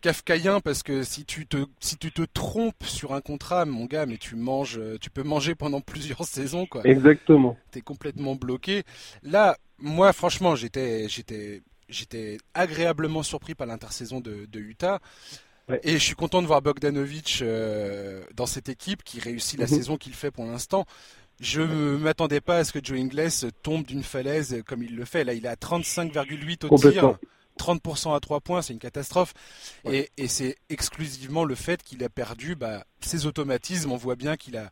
kafkaïens 0.02 0.60
parce 0.60 0.84
que 0.84 1.04
si 1.04 1.26
tu 1.26 1.48
te 1.48 1.58
si 1.80 1.98
tu 1.98 2.12
te 2.12 2.22
trompes 2.22 2.84
sur 2.86 3.14
un 3.14 3.22
contrat, 3.22 3.66
mon 3.66 3.86
gars, 3.86 4.06
mais 4.06 4.18
tu 4.18 4.36
manges, 4.36 4.80
tu 5.02 5.10
peux 5.10 5.24
manger 5.24 5.56
pendant 5.56 5.82
plusieurs 5.82 6.26
saisons 6.26 6.66
quoi. 6.66 6.82
Exactement. 6.86 7.58
T'es 7.72 7.82
complètement 7.82 8.36
bloqué. 8.36 8.84
Là, 9.24 9.58
moi, 9.80 10.14
franchement, 10.14 10.56
j'étais 10.56 11.10
j'étais 11.10 11.62
j'étais 11.90 12.38
agréablement 12.54 13.24
surpris 13.24 13.56
par 13.56 13.68
l'intersaison 13.68 14.20
de, 14.20 14.46
de 14.46 14.60
Utah. 14.60 15.00
Et 15.84 15.94
je 15.94 16.04
suis 16.04 16.16
content 16.16 16.42
de 16.42 16.48
voir 16.48 16.62
Bogdanovic 16.62 17.42
dans 18.36 18.46
cette 18.46 18.68
équipe 18.68 19.02
qui 19.02 19.22
réussit 19.22 19.58
la 19.58 19.66
mhm. 19.66 19.72
saison 19.72 19.98
qu'il 19.98 20.14
fait 20.14 20.30
pour 20.30 20.46
l'instant. 20.46 20.86
Je 21.40 21.62
ne 21.62 21.98
m'attendais 21.98 22.42
pas 22.42 22.58
à 22.58 22.64
ce 22.64 22.72
que 22.72 22.80
Joe 22.84 23.00
Ingles 23.00 23.52
tombe 23.64 23.86
d'une 23.86 24.04
falaise 24.04 24.62
comme 24.66 24.84
il 24.84 24.96
le 24.96 25.06
fait. 25.06 25.24
Là, 25.24 25.34
il 25.34 25.46
est 25.46 25.50
à 25.50 25.56
35,8 25.56 26.68
au 26.68 26.78
tir. 26.78 27.18
30% 27.60 28.16
à 28.16 28.20
3 28.20 28.42
points, 28.42 28.62
c'est 28.62 28.74
une 28.74 28.80
catastrophe. 28.80 29.34
Et, 29.86 30.10
c'est 30.28 30.58
exclusivement 30.70 31.44
le 31.44 31.56
fait 31.56 31.84
qu'il 31.84 32.04
a 32.04 32.10
perdu 32.10 32.56
bah, 32.56 32.86
ses 33.02 33.26
automatismes. 33.26 33.92
On 33.92 33.98
voit 33.98 34.16
bien 34.16 34.38
qu'il 34.38 34.58
a 34.58 34.72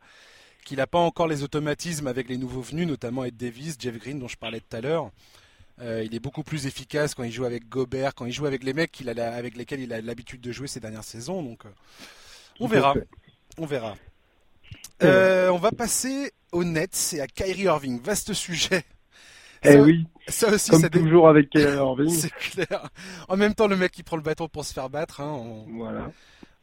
qu'il 0.66 0.78
n'a 0.78 0.86
pas 0.86 1.00
encore 1.00 1.28
les 1.28 1.42
automatismes 1.42 2.06
avec 2.06 2.30
les 2.30 2.38
nouveaux 2.38 2.62
venus, 2.62 2.86
notamment 2.86 3.24
Ed 3.24 3.36
Davis, 3.36 3.78
Jeff 3.80 3.98
Green 3.98 4.20
dont 4.20 4.28
je 4.28 4.38
parlais 4.38 4.60
tout 4.60 4.78
à 4.78 4.82
l'heure. 4.82 5.10
Euh, 5.82 6.04
il 6.06 6.14
est 6.14 6.20
beaucoup 6.20 6.44
plus 6.44 6.68
efficace 6.68 7.16
quand 7.16 7.24
il 7.24 7.32
joue 7.32 7.46
avec 7.46 7.68
Gobert, 7.68 8.14
quand 8.14 8.26
il 8.26 8.32
joue 8.32 8.46
avec 8.46 8.64
les 8.64 8.74
mecs 8.74 9.02
avec 9.08 9.58
lesquels 9.58 9.80
il 9.80 9.92
a 9.92 10.02
l'habitude 10.02 10.40
de 10.40 10.52
jouer 10.52 10.68
ces 10.68 10.80
dernières 10.80 11.04
saisons. 11.04 11.42
Donc, 11.42 11.66
euh, 11.66 11.70
on 12.60 12.68
verra. 12.68 12.94
On 13.58 13.66
verra. 13.66 13.96
Euh, 15.04 15.50
on 15.50 15.58
va 15.58 15.72
passer 15.72 16.32
aux 16.52 16.64
Nets 16.64 17.14
et 17.14 17.22
à 17.22 17.28
Kyrie 17.28 17.64
Irving. 17.64 18.02
Vaste 18.02 18.34
sujet. 18.34 18.84
Eh 19.64 19.78
oui. 19.78 20.06
Ça 20.28 20.50
aussi, 20.50 20.72
Comme 20.72 20.90
toujours 20.90 21.28
avec 21.30 21.50
Kyrie 21.50 21.76
Irving. 21.76 22.10
C'est 22.16 22.34
clair. 22.34 22.90
En 23.28 23.38
même 23.38 23.54
temps, 23.54 23.68
le 23.68 23.76
mec 23.76 23.92
qui 23.92 24.04
prend 24.04 24.16
le 24.16 24.24
bâton 24.24 24.48
pour 24.48 24.66
se 24.66 24.74
faire 24.74 24.90
battre. 24.90 25.22
Hein, 25.22 25.32
on... 25.32 25.66
Voilà. 25.78 26.12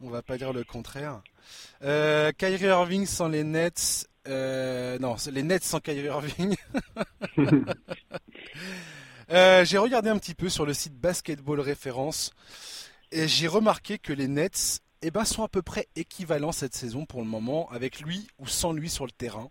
On 0.01 0.09
va 0.09 0.21
pas 0.21 0.37
dire 0.37 0.53
le 0.53 0.63
contraire. 0.63 1.21
Euh, 1.83 2.31
Kyrie 2.37 2.65
Irving 2.65 3.05
sans 3.05 3.27
les 3.27 3.43
Nets. 3.43 4.07
Euh, 4.27 4.97
non, 4.99 5.15
les 5.31 5.43
Nets 5.43 5.63
sans 5.63 5.79
Kyrie 5.79 6.05
Irving. 6.05 6.55
euh, 9.31 9.65
j'ai 9.65 9.77
regardé 9.77 10.09
un 10.09 10.17
petit 10.17 10.35
peu 10.35 10.49
sur 10.49 10.65
le 10.65 10.73
site 10.73 10.93
Basketball 10.93 11.59
Référence 11.59 12.31
et 13.11 13.27
j'ai 13.27 13.47
remarqué 13.47 13.97
que 13.97 14.13
les 14.13 14.27
Nets 14.27 14.81
eh 15.01 15.11
ben, 15.11 15.25
sont 15.25 15.43
à 15.43 15.47
peu 15.47 15.61
près 15.61 15.87
équivalents 15.95 16.51
cette 16.51 16.73
saison 16.75 17.05
pour 17.05 17.21
le 17.21 17.27
moment, 17.27 17.69
avec 17.71 18.01
lui 18.01 18.27
ou 18.39 18.47
sans 18.47 18.73
lui 18.73 18.89
sur 18.89 19.05
le 19.05 19.11
terrain. 19.11 19.49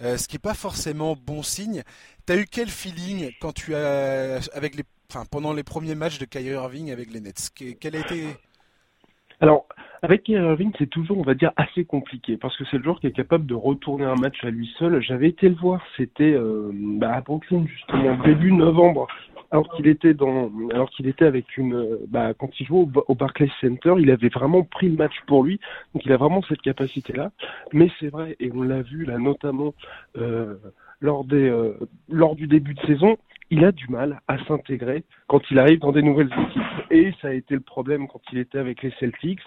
ce 0.00 0.28
qui 0.28 0.36
n'est 0.36 0.40
pas 0.40 0.54
forcément 0.54 1.16
bon 1.16 1.42
signe. 1.42 1.82
Tu 2.26 2.32
as 2.32 2.36
eu 2.36 2.46
quel 2.46 2.68
feeling 2.68 3.30
quand 3.40 3.52
tu 3.52 3.74
as, 3.74 4.48
avec 4.54 4.74
les, 4.74 4.84
enfin, 5.10 5.24
pendant 5.30 5.52
les 5.52 5.64
premiers 5.64 5.94
matchs 5.94 6.18
de 6.18 6.24
Kyrie 6.24 6.54
Irving 6.54 6.90
avec 6.90 7.12
les 7.12 7.20
Nets? 7.20 7.50
A 7.60 7.64
été? 7.64 8.36
Alors, 9.40 9.66
avec 10.02 10.24
Kyrie 10.24 10.44
Irving, 10.44 10.72
c'est 10.78 10.88
toujours, 10.90 11.18
on 11.18 11.22
va 11.22 11.34
dire, 11.34 11.52
assez 11.56 11.84
compliqué 11.84 12.36
parce 12.36 12.56
que 12.56 12.64
c'est 12.70 12.78
le 12.78 12.84
joueur 12.84 13.00
qui 13.00 13.06
est 13.06 13.12
capable 13.12 13.46
de 13.46 13.54
retourner 13.54 14.04
un 14.04 14.14
match 14.14 14.42
à 14.42 14.50
lui 14.50 14.68
seul. 14.78 15.00
J'avais 15.02 15.28
été 15.28 15.48
le 15.48 15.54
voir, 15.56 15.80
c'était 15.96 16.32
euh, 16.32 16.70
bah, 16.72 17.14
à 17.14 17.20
Brooklyn 17.20 17.66
justement 17.66 18.16
début 18.24 18.52
novembre, 18.52 19.06
alors 19.50 19.68
qu'il 19.74 19.86
était 19.86 20.14
dans, 20.14 20.50
alors 20.72 20.90
qu'il 20.90 21.06
était 21.06 21.24
avec 21.24 21.56
une, 21.56 21.98
bah, 22.08 22.34
quand 22.34 22.50
il 22.60 22.66
jouait 22.66 22.86
au, 23.06 23.14
Barclays 23.14 23.50
Center, 23.60 23.94
il 23.98 24.10
avait 24.10 24.28
vraiment 24.28 24.62
pris 24.62 24.88
le 24.88 24.96
match 24.96 25.14
pour 25.26 25.42
lui, 25.44 25.58
donc 25.94 26.04
il 26.04 26.12
a 26.12 26.16
vraiment 26.16 26.42
cette 26.42 26.60
capacité-là. 26.60 27.30
Mais 27.72 27.90
c'est 27.98 28.08
vrai, 28.08 28.36
et 28.40 28.50
on 28.52 28.62
l'a 28.62 28.82
vu 28.82 29.04
là 29.04 29.18
notamment 29.18 29.74
euh, 30.16 30.56
lors 31.00 31.24
des, 31.24 31.48
euh, 31.48 31.74
lors 32.08 32.36
du 32.36 32.46
début 32.46 32.74
de 32.74 32.80
saison, 32.86 33.16
il 33.50 33.64
a 33.64 33.72
du 33.72 33.88
mal 33.88 34.20
à 34.28 34.36
s'intégrer 34.44 35.04
quand 35.26 35.40
il 35.50 35.58
arrive 35.58 35.80
dans 35.80 35.92
des 35.92 36.02
nouvelles 36.02 36.30
équipes. 36.32 36.62
Et 36.90 37.12
ça 37.20 37.28
a 37.28 37.32
été 37.32 37.54
le 37.54 37.60
problème 37.60 38.08
quand 38.08 38.20
il 38.32 38.38
était 38.38 38.58
avec 38.58 38.82
les 38.82 38.92
Celtics. 39.00 39.40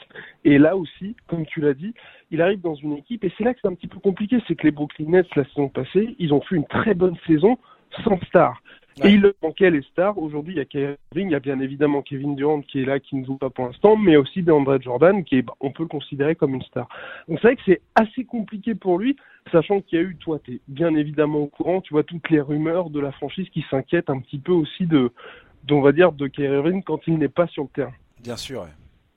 Et 0.44 0.58
là 0.58 0.76
aussi, 0.76 1.16
comme 1.28 1.46
tu 1.46 1.62
l'as 1.62 1.74
dit, 1.74 1.94
il 2.32 2.42
arrive 2.42 2.62
dans 2.62 2.76
une 2.76 2.94
équipe, 2.94 3.24
et 3.24 3.32
c'est 3.38 3.44
là 3.44 3.54
que 3.54 3.60
c'est 3.62 3.68
un 3.68 3.76
petit 3.76 3.88
peu 3.88 4.00
compliqué, 4.00 4.42
c'est 4.48 4.56
que 4.56 4.64
les 4.64 4.72
Brooklyn 4.72 5.10
Nets, 5.10 5.36
la 5.36 5.46
saison 5.46 5.70
passée, 5.70 6.16
ils 6.18 6.34
ont 6.34 6.42
fait 6.42 6.56
une 6.56 6.66
très 6.66 6.94
bonne 6.94 7.18
saison 7.28 7.58
sans 8.04 8.20
star. 8.28 8.62
Et 9.04 9.10
il 9.10 9.34
manquait 9.42 9.72
les 9.72 9.82
stars. 9.84 10.18
Aujourd'hui, 10.18 10.54
il 10.54 10.58
y 10.58 10.62
a 10.62 10.66
Kevin, 10.66 10.98
il 11.16 11.32
y 11.32 11.36
a 11.36 11.40
bien 11.40 11.60
évidemment 11.60 12.02
Kevin 12.02 12.36
Durant 12.36 12.62
qui 12.62 12.82
est 12.82 12.86
là, 12.86 13.00
qui 13.00 13.16
ne 13.16 13.26
joue 13.26 13.38
pas 13.38 13.50
pour 13.50 13.66
l'instant, 13.66 13.96
mais 13.96 14.18
aussi 14.18 14.44
DeAndre 14.44 14.82
Jordan 14.82 15.24
qui 15.24 15.38
est, 15.38 15.42
bah, 15.42 15.56
on 15.60 15.72
peut 15.72 15.84
le 15.84 15.90
considérer 15.90 16.36
comme 16.36 16.56
une 16.56 16.62
star. 16.64 16.88
Donc 17.28 17.40
c'est 17.42 17.48
vrai 17.48 17.56
que 17.56 17.62
c'est 17.66 17.82
assez 17.96 18.26
compliqué 18.26 18.76
pour 18.76 19.00
lui, 19.00 19.16
sachant 19.52 19.82
qu'il 19.82 20.00
y 20.00 20.02
a 20.02 20.06
eu, 20.06 20.16
toi, 20.18 20.40
tu 20.44 20.56
es 20.56 20.62
bien 20.68 20.94
évidemment 20.96 21.40
au 21.40 21.48
courant, 21.48 21.82
tu 21.82 21.94
vois 21.94 22.04
toutes 22.04 22.30
les 22.30 22.42
rumeurs 22.42 22.90
de 22.90 23.00
la 23.00 23.12
franchise 23.12 23.48
qui 23.50 23.66
s'inquiètent 23.70 24.10
un 24.10 24.20
petit 24.20 24.40
peu 24.40 24.52
aussi 24.52 24.86
de, 24.86 25.12
on 25.70 25.82
va 25.82 25.94
dire, 25.94 26.12
de 26.12 26.28
Kevin 26.28 26.84
quand 26.84 27.00
il 27.08 27.18
n'est 27.18 27.30
pas 27.30 27.48
sur 27.48 27.64
le 27.64 27.70
terrain. 27.70 27.94
Bien 28.22 28.38
sûr. 28.38 28.68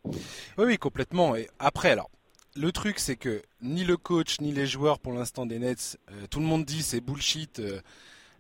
Oui, 0.05 0.15
oui, 0.59 0.77
complètement. 0.79 1.35
Et 1.35 1.49
après, 1.59 1.91
alors, 1.91 2.11
le 2.57 2.71
truc, 2.71 2.99
c'est 2.99 3.17
que 3.17 3.43
ni 3.61 3.85
le 3.85 3.97
coach 3.97 4.41
ni 4.41 4.53
les 4.53 4.67
joueurs 4.67 5.01
pour 5.01 5.13
l'instant 5.13 5.47
des 5.47 5.59
Nets, 5.59 5.99
euh, 6.11 6.27
tout 6.31 6.39
le 6.39 6.47
monde 6.47 6.65
dit 6.65 6.83
c'est 6.83 7.01
bullshit. 7.01 7.59
Euh, 7.59 7.81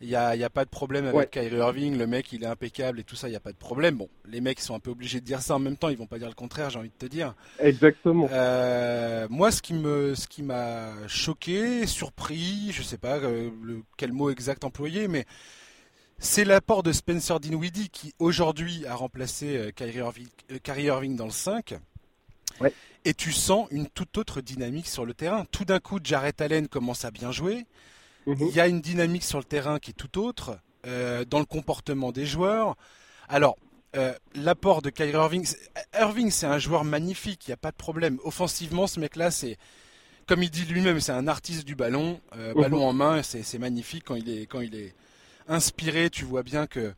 il 0.00 0.08
n'y 0.08 0.16
a, 0.16 0.36
y 0.36 0.44
a, 0.44 0.50
pas 0.50 0.64
de 0.64 0.70
problème 0.70 1.06
avec 1.06 1.30
Kyrie 1.30 1.56
Irving, 1.56 1.96
le 1.96 2.06
mec 2.06 2.32
il 2.32 2.42
est 2.42 2.46
impeccable 2.46 3.00
et 3.00 3.04
tout 3.04 3.16
ça, 3.16 3.28
il 3.28 3.30
n'y 3.30 3.36
a 3.36 3.40
pas 3.40 3.52
de 3.52 3.56
problème. 3.56 3.96
Bon, 3.96 4.08
les 4.26 4.40
mecs 4.40 4.60
sont 4.60 4.74
un 4.74 4.80
peu 4.80 4.90
obligés 4.90 5.20
de 5.20 5.24
dire 5.24 5.40
ça 5.40 5.54
en 5.54 5.58
même 5.58 5.76
temps, 5.76 5.88
ils 5.88 5.96
vont 5.96 6.06
pas 6.06 6.18
dire 6.18 6.28
le 6.28 6.34
contraire, 6.34 6.70
j'ai 6.70 6.78
envie 6.78 6.90
de 6.90 7.06
te 7.06 7.06
dire. 7.06 7.34
Exactement. 7.58 8.28
Euh, 8.32 9.26
moi, 9.30 9.50
ce 9.50 9.62
qui 9.62 9.74
me, 9.74 10.14
ce 10.14 10.26
qui 10.26 10.42
m'a 10.42 10.92
choqué, 11.06 11.86
surpris, 11.86 12.70
je 12.72 12.82
sais 12.82 12.98
pas 12.98 13.18
euh, 13.18 13.50
le, 13.62 13.82
quel 13.96 14.12
mot 14.12 14.30
exact 14.30 14.64
employer, 14.64 15.08
mais 15.08 15.24
c'est 16.18 16.44
l'apport 16.44 16.82
de 16.82 16.92
Spencer 16.92 17.38
Dinwiddie 17.40 17.88
qui 17.90 18.14
aujourd'hui 18.18 18.86
a 18.86 18.94
remplacé 18.94 19.56
euh, 19.56 19.70
Kyrie, 19.70 19.98
Irving, 19.98 20.28
Kyrie 20.62 20.84
Irving 20.84 21.16
dans 21.16 21.26
le 21.26 21.30
5. 21.30 21.74
Ouais. 22.60 22.72
Et 23.04 23.14
tu 23.14 23.32
sens 23.32 23.68
une 23.70 23.88
toute 23.88 24.16
autre 24.16 24.40
dynamique 24.40 24.88
sur 24.88 25.04
le 25.04 25.14
terrain. 25.14 25.44
Tout 25.50 25.64
d'un 25.64 25.80
coup, 25.80 25.98
Jarrett 26.02 26.40
Allen 26.40 26.68
commence 26.68 27.04
à 27.04 27.10
bien 27.10 27.32
jouer. 27.32 27.66
Il 28.26 28.54
y 28.54 28.60
a 28.60 28.66
une 28.66 28.80
dynamique 28.80 29.24
sur 29.24 29.38
le 29.38 29.44
terrain 29.44 29.78
qui 29.78 29.90
est 29.90 29.94
tout 29.94 30.18
autre, 30.18 30.58
euh, 30.86 31.24
dans 31.24 31.38
le 31.38 31.44
comportement 31.44 32.12
des 32.12 32.26
joueurs. 32.26 32.76
Alors, 33.28 33.56
euh, 33.96 34.12
l'apport 34.34 34.82
de 34.82 34.90
Kyrie 34.90 35.12
Irving, 35.12 35.46
Irving 35.98 36.30
c'est 36.30 36.46
un 36.46 36.58
joueur 36.58 36.84
magnifique, 36.84 37.46
il 37.46 37.50
n'y 37.50 37.54
a 37.54 37.58
pas 37.58 37.70
de 37.70 37.76
problème. 37.76 38.18
Offensivement, 38.24 38.86
ce 38.86 38.98
mec-là, 38.98 39.30
c'est, 39.30 39.56
comme 40.26 40.42
il 40.42 40.50
dit 40.50 40.64
lui-même, 40.64 41.00
c'est 41.00 41.12
un 41.12 41.28
artiste 41.28 41.64
du 41.64 41.74
ballon, 41.74 42.20
euh, 42.36 42.54
mhm. 42.54 42.60
ballon 42.60 42.86
en 42.86 42.92
main, 42.92 43.22
c'est 43.22 43.58
magnifique 43.58 44.04
quand 44.04 44.14
il 44.14 44.28
est, 44.30 44.46
quand 44.46 44.60
il 44.60 44.74
est 44.74 44.94
inspiré, 45.48 46.10
tu 46.10 46.24
vois 46.24 46.42
bien 46.42 46.66
que, 46.66 46.92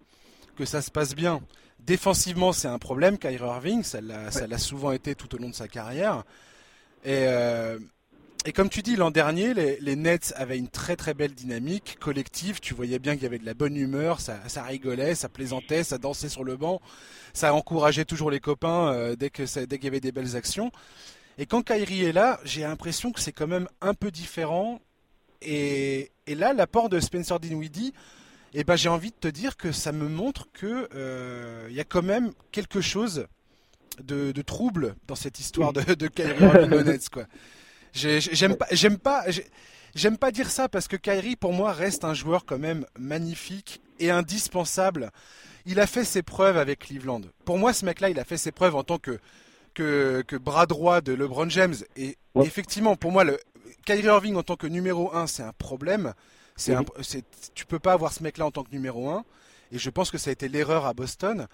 que 0.56 0.64
ça 0.64 0.80
se 0.80 0.90
passe 0.90 1.14
bien. 1.14 1.40
Défensivement, 1.80 2.52
c'est 2.52 2.68
un 2.68 2.78
problème, 2.78 3.18
Kyrie 3.18 3.37
Irving, 3.37 3.83
ça 3.83 4.00
l'a 4.00 4.59
souvent 4.59 4.92
été 4.92 5.14
tout 5.14 5.32
au 5.34 5.39
long 5.39 5.50
de 5.50 5.54
sa 5.54 5.69
carrière. 5.69 6.25
Et, 7.04 7.26
et 8.47 8.52
comme 8.52 8.69
tu 8.69 8.80
dis, 8.80 8.95
l'an 8.95 9.11
dernier, 9.11 9.54
les, 9.54 9.97
Nets 9.97 10.32
avaient 10.37 10.56
une 10.56 10.69
très 10.69 10.95
très 10.95 11.15
belle 11.15 11.35
dynamique 11.35 11.97
collective. 11.99 12.61
Tu 12.61 12.75
voyais 12.75 13.00
bien 13.00 13.15
qu'il 13.15 13.25
y 13.25 13.26
avait 13.26 13.41
de 13.41 13.45
la 13.45 13.54
bonne 13.54 13.76
humeur, 13.76 14.21
ça, 14.21 14.41
rigolait, 14.63 15.17
ça 15.17 15.28
plaisantait, 15.28 15.82
ça 15.82 15.99
dansait 15.99 16.28
sur 16.28 16.45
le 16.45 16.56
banc, 16.56 16.80
ça 17.32 17.52
encourageait 17.52 18.04
toujours 18.04 18.30
les 18.30 18.39
copains 18.39 18.93
euh, 18.93 19.17
dès 19.17 19.30
qu'il 19.30 19.49
y 19.82 19.87
avait 19.89 19.99
des 19.99 20.13
belles 20.13 20.37
actions. 20.37 20.71
Et 21.39 21.47
quand 21.47 21.63
Kyrie 21.63 22.04
est 22.04 22.13
là, 22.13 22.39
j'ai 22.45 22.61
l'impression 22.61 23.11
que 23.11 23.21
c'est 23.21 23.32
quand 23.32 23.49
même 23.49 23.67
un 23.80 23.95
peu 23.95 24.13
différent. 24.13 24.80
Et, 25.43 26.13
là, 26.28 26.52
l'apport 26.52 26.89
de 26.89 27.00
Spencer 27.00 27.41
Dinwiddie, 27.41 27.95
eh 28.54 28.63
ben, 28.63 28.76
j'ai 28.76 28.89
envie 28.89 29.11
de 29.11 29.17
te 29.17 29.28
dire 29.28 29.56
que 29.56 29.73
ça 29.73 29.91
me 29.91 30.09
montre 30.09 30.47
que 30.52 30.89
euh, 30.95 31.67
y 31.73 31.80
a 31.80 31.85
quand 31.85 32.02
même 32.02 32.32
quelque 32.52 32.80
chose 32.80 33.26
de, 34.00 34.30
trouble 34.43 34.95
dans 35.09 35.17
cette 35.17 35.41
histoire 35.41 35.73
de, 35.73 35.95
de 35.95 36.06
Kyrie 36.06 36.69
Nets, 36.85 37.09
quoi. 37.09 37.25
J'aime 37.97 38.56
pas, 38.56 38.67
j'aime 38.73 38.99
pas, 38.99 39.25
j'aime 39.95 40.19
pas 40.19 40.30
dire 40.30 40.50
ça 40.50 40.69
parce 40.69 40.87
que 40.87 40.97
Kyrie 40.97 41.37
pour 41.37 41.52
moi 41.52 41.73
reste 41.73 42.04
un 42.04 42.15
joueur 42.15 42.45
quand 42.45 42.59
même 42.59 42.85
magnifique 42.99 43.80
et 43.99 44.11
indispensable. 44.11 45.11
Il 45.65 45.80
a 45.80 45.87
fait 45.87 46.04
ses 46.04 46.23
preuves 46.23 46.59
avec 46.59 46.80
Cleveland. 46.80 47.23
Pour 47.45 47.59
moi, 47.59 47.73
ce 47.73 47.85
mec-là, 47.85 48.11
il 48.11 48.21
a 48.21 48.25
fait 48.25 48.37
ses 48.37 48.52
preuves 48.52 48.76
en 48.76 48.85
tant 48.85 48.99
que 48.99 49.19
que, 49.76 50.23
que 50.26 50.37
bras 50.37 50.67
droit 50.67 51.00
de 51.00 51.13
LeBron 51.13 51.49
James. 51.50 51.75
Et 51.97 52.17
effectivement, 52.37 52.97
pour 52.97 53.13
moi, 53.13 53.25
le 53.25 53.39
Kyrie 53.85 54.04
Irving 54.04 54.35
en 54.37 54.43
tant 54.43 54.56
que 54.56 54.67
numéro 54.67 55.15
1, 55.15 55.26
c'est 55.26 55.43
un 55.43 55.52
problème. 55.52 56.15
C'est 56.56 56.75
un, 56.75 56.85
tu 57.54 57.67
peux 57.67 57.78
pas 57.78 57.93
avoir 57.93 58.13
ce 58.13 58.23
mec-là 58.23 58.47
en 58.47 58.50
tant 58.50 58.65
que 58.65 58.73
numéro 58.73 59.11
1. 59.11 59.25
Et 59.73 59.78
je 59.78 59.91
pense 59.91 60.11
que 60.11 60.19
ça 60.19 60.30
a 60.30 60.32
été 60.32 60.49
l'erreur 60.49 60.87
à 60.87 60.95
Boston. 60.95 61.47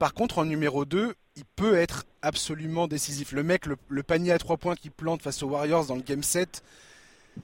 Par 0.00 0.14
contre, 0.14 0.38
en 0.38 0.46
numéro 0.46 0.86
2, 0.86 1.14
il 1.36 1.44
peut 1.56 1.76
être 1.76 2.06
absolument 2.22 2.88
décisif. 2.88 3.32
Le 3.32 3.42
mec, 3.42 3.66
le, 3.66 4.02
panier 4.02 4.32
à 4.32 4.38
3 4.38 4.56
points 4.56 4.74
qu'il 4.74 4.92
plante 4.92 5.20
face 5.20 5.42
aux 5.42 5.48
Warriors 5.48 5.84
dans 5.84 5.94
le 5.94 6.00
Game 6.00 6.22
7, 6.22 6.62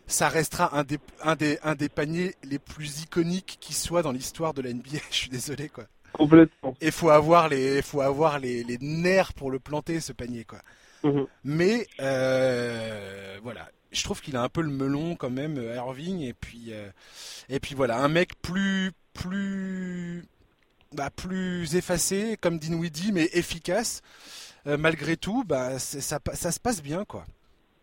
ça 0.07 0.31
restera 0.31 0.75
un 0.75 0.83
des, 0.83 0.99
un 1.23 1.37
des, 1.37 1.59
un 1.63 1.75
des 1.75 1.91
paniers 1.91 2.35
les 2.45 2.59
plus 2.59 3.03
iconiques 3.03 3.59
qui 3.61 3.75
soit 3.75 4.01
dans 4.01 4.11
l'histoire 4.11 4.55
de 4.55 4.63
la 4.63 4.73
NBA. 4.73 4.89
Je 5.11 5.15
suis 5.15 5.29
désolé, 5.29 5.69
quoi. 5.69 5.85
Complètement. 6.15 6.75
Et 6.81 6.91
faut 6.91 7.11
avoir 7.11 7.51
les, 7.51 7.83
faut 7.83 8.01
avoir 8.01 8.39
les, 8.39 8.65
les 8.65 8.79
nerfs 8.81 9.35
pour 9.35 9.51
le 9.51 9.59
planter, 9.59 10.01
ce 10.01 10.15
panier, 10.15 10.45
quoi. 10.45 10.61
Mhm. 11.05 11.27
Mais 11.45 11.87
euh, 12.01 13.39
voilà, 13.43 13.69
je 13.93 14.03
trouve 14.03 14.23
qu'il 14.23 14.35
a 14.35 14.43
un 14.43 14.49
peu 14.49 14.63
le 14.63 14.71
melon 14.71 15.15
quand 15.15 15.29
même, 15.29 15.63
Irving. 15.75 16.23
Et 16.23 16.33
puis, 16.33 16.69
euh, 16.71 16.89
et 17.51 17.61
puis 17.61 17.75
voilà, 17.75 17.99
un 17.99 18.09
mec 18.09 18.41
plus, 18.41 18.93
plus 19.13 20.25
bah, 20.97 21.11
plus 21.15 21.77
effacé, 21.77 22.37
comme 22.41 22.59
Dinwiddie, 22.59 23.13
mais 23.13 23.29
efficace. 23.33 24.03
Euh, 24.67 24.77
malgré 24.77 25.17
tout, 25.17 25.45
bah, 25.47 25.79
ça, 25.79 26.19
ça 26.33 26.51
se 26.51 26.59
passe 26.61 26.83
bien, 26.83 27.05
quoi. 27.05 27.25